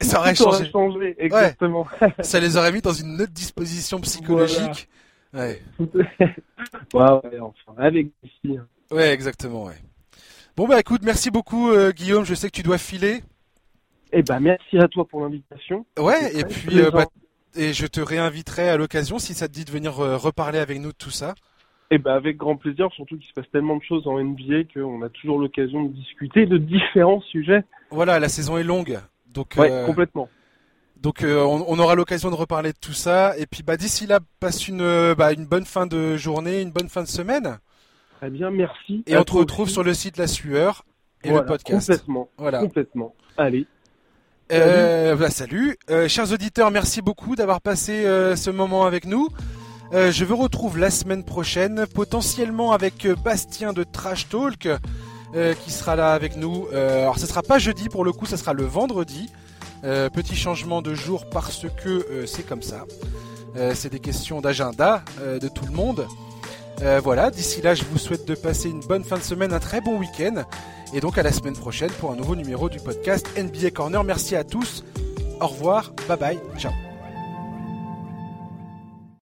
ça 0.00 0.20
aurait 0.20 0.34
changé. 0.34 1.14
exactement. 1.18 1.86
ça 2.20 2.40
les 2.40 2.56
aurait 2.56 2.72
mis 2.72 2.80
dans 2.80 2.92
une 2.92 3.20
autre 3.20 3.32
disposition 3.32 4.00
psychologique. 4.00 4.88
Ouais. 5.32 5.62
ouais, 5.78 7.40
enfin, 7.40 7.74
avec 7.78 8.08
ici. 8.22 8.56
Hein. 8.56 8.66
Ouais, 8.90 9.12
exactement, 9.12 9.64
ouais. 9.64 9.78
Bon 10.56 10.66
bah 10.66 10.80
écoute, 10.80 11.02
merci 11.04 11.30
beaucoup 11.30 11.70
euh, 11.70 11.92
Guillaume, 11.92 12.24
je 12.24 12.34
sais 12.34 12.48
que 12.48 12.56
tu 12.56 12.62
dois 12.62 12.78
filer. 12.78 13.22
Eh 14.12 14.22
ben 14.22 14.40
merci 14.40 14.78
à 14.78 14.88
toi 14.88 15.06
pour 15.06 15.20
l'invitation. 15.20 15.86
Ouais, 15.98 16.36
et 16.36 16.44
puis 16.44 16.80
euh, 16.80 16.90
bah, 16.90 17.06
et 17.56 17.72
je 17.72 17.86
te 17.86 18.00
réinviterai 18.00 18.68
à 18.68 18.76
l'occasion 18.76 19.18
si 19.18 19.34
ça 19.34 19.48
te 19.48 19.52
dit 19.52 19.64
de 19.64 19.70
venir 19.70 20.00
euh, 20.00 20.16
reparler 20.16 20.58
avec 20.58 20.80
nous 20.80 20.92
de 20.92 20.96
tout 20.96 21.10
ça. 21.10 21.34
Eh 21.90 21.98
ben 21.98 22.12
avec 22.12 22.36
grand 22.36 22.56
plaisir, 22.56 22.88
surtout 22.92 23.16
qu'il 23.18 23.26
se 23.26 23.32
passe 23.32 23.50
tellement 23.50 23.76
de 23.76 23.82
choses 23.82 24.06
en 24.06 24.22
NBA 24.22 24.64
qu'on 24.72 25.02
a 25.02 25.08
toujours 25.08 25.40
l'occasion 25.40 25.84
de 25.84 25.92
discuter 25.92 26.46
de 26.46 26.56
différents 26.56 27.20
sujets. 27.22 27.64
Voilà, 27.90 28.20
la 28.20 28.28
saison 28.28 28.56
est 28.58 28.62
longue. 28.62 29.00
Donc, 29.26 29.54
ouais, 29.56 29.84
complètement. 29.86 30.28
Donc 31.00 31.22
euh, 31.22 31.42
on, 31.42 31.78
aura 31.78 31.94
l'occasion 31.94 32.30
de 32.30 32.34
reparler 32.34 32.72
de 32.72 32.78
tout 32.78 32.92
ça. 32.92 33.36
Et 33.38 33.46
puis 33.46 33.62
bah, 33.62 33.76
d'ici 33.76 34.06
là, 34.06 34.20
passe 34.38 34.68
une, 34.68 34.82
euh, 34.82 35.14
bah, 35.14 35.32
une 35.32 35.46
bonne 35.46 35.64
fin 35.64 35.86
de 35.86 36.16
journée, 36.16 36.60
une 36.60 36.70
bonne 36.70 36.88
fin 36.88 37.02
de 37.02 37.08
semaine. 37.08 37.58
Très 38.18 38.28
bien, 38.28 38.50
merci. 38.50 39.02
Et 39.06 39.16
on 39.16 39.24
te 39.24 39.32
retrouve 39.32 39.70
sur 39.70 39.82
le 39.82 39.94
site 39.94 40.18
La 40.18 40.26
Sueur 40.26 40.84
et 41.24 41.30
le 41.30 41.44
podcast. 41.44 41.88
Complètement. 41.88 42.28
Voilà. 42.36 42.60
Complètement. 42.60 43.14
Allez. 43.38 43.66
Euh, 44.52 45.16
bah, 45.16 45.30
salut. 45.30 45.78
chers 46.08 46.32
auditeurs, 46.32 46.70
merci 46.70 47.02
beaucoup 47.02 47.36
d'avoir 47.36 47.60
passé 47.60 48.02
ce 48.36 48.50
moment 48.50 48.84
avec 48.84 49.04
nous. 49.04 49.28
je 49.92 50.24
vous 50.24 50.36
retrouve 50.36 50.78
la 50.78 50.90
semaine 50.90 51.24
prochaine, 51.24 51.86
potentiellement 51.94 52.72
avec 52.72 53.06
Bastien 53.24 53.72
de 53.72 53.84
Trash 53.84 54.28
Talk. 54.28 54.68
Euh, 55.36 55.54
qui 55.54 55.70
sera 55.70 55.94
là 55.94 56.12
avec 56.12 56.36
nous. 56.36 56.66
Euh, 56.72 57.02
alors 57.02 57.16
ce 57.16 57.26
sera 57.26 57.42
pas 57.42 57.60
jeudi 57.60 57.88
pour 57.88 58.04
le 58.04 58.10
coup, 58.10 58.26
ça 58.26 58.36
sera 58.36 58.52
le 58.52 58.64
vendredi. 58.64 59.30
Euh, 59.84 60.10
petit 60.10 60.34
changement 60.34 60.82
de 60.82 60.92
jour 60.92 61.30
parce 61.30 61.66
que 61.82 62.26
c'est 62.26 62.46
comme 62.46 62.62
ça. 62.62 62.84
c'est 63.74 63.90
des 63.90 64.00
questions 64.00 64.40
d'agenda 64.40 65.02
de 65.20 65.48
tout 65.48 65.64
le 65.66 65.72
monde. 65.72 66.06
Voilà, 67.02 67.30
d'ici 67.30 67.62
là, 67.62 67.74
je 67.74 67.84
vous 67.84 67.98
souhaite 67.98 68.26
de 68.26 68.34
passer 68.34 68.68
une 68.68 68.80
bonne 68.80 69.04
fin 69.04 69.16
de 69.16 69.22
semaine, 69.22 69.52
un 69.52 69.58
très 69.58 69.80
bon 69.80 69.98
week-end. 69.98 70.44
Et 70.92 71.00
donc 71.00 71.18
à 71.18 71.22
la 71.22 71.32
semaine 71.32 71.56
prochaine 71.56 71.90
pour 71.90 72.10
un 72.10 72.16
nouveau 72.16 72.34
numéro 72.34 72.68
du 72.68 72.80
podcast 72.80 73.26
NBA 73.36 73.70
Corner. 73.70 74.02
Merci 74.02 74.34
à 74.34 74.44
tous. 74.44 74.84
Au 75.40 75.46
revoir. 75.46 75.92
Bye 76.08 76.18
bye. 76.18 76.38
Ciao. 76.58 76.72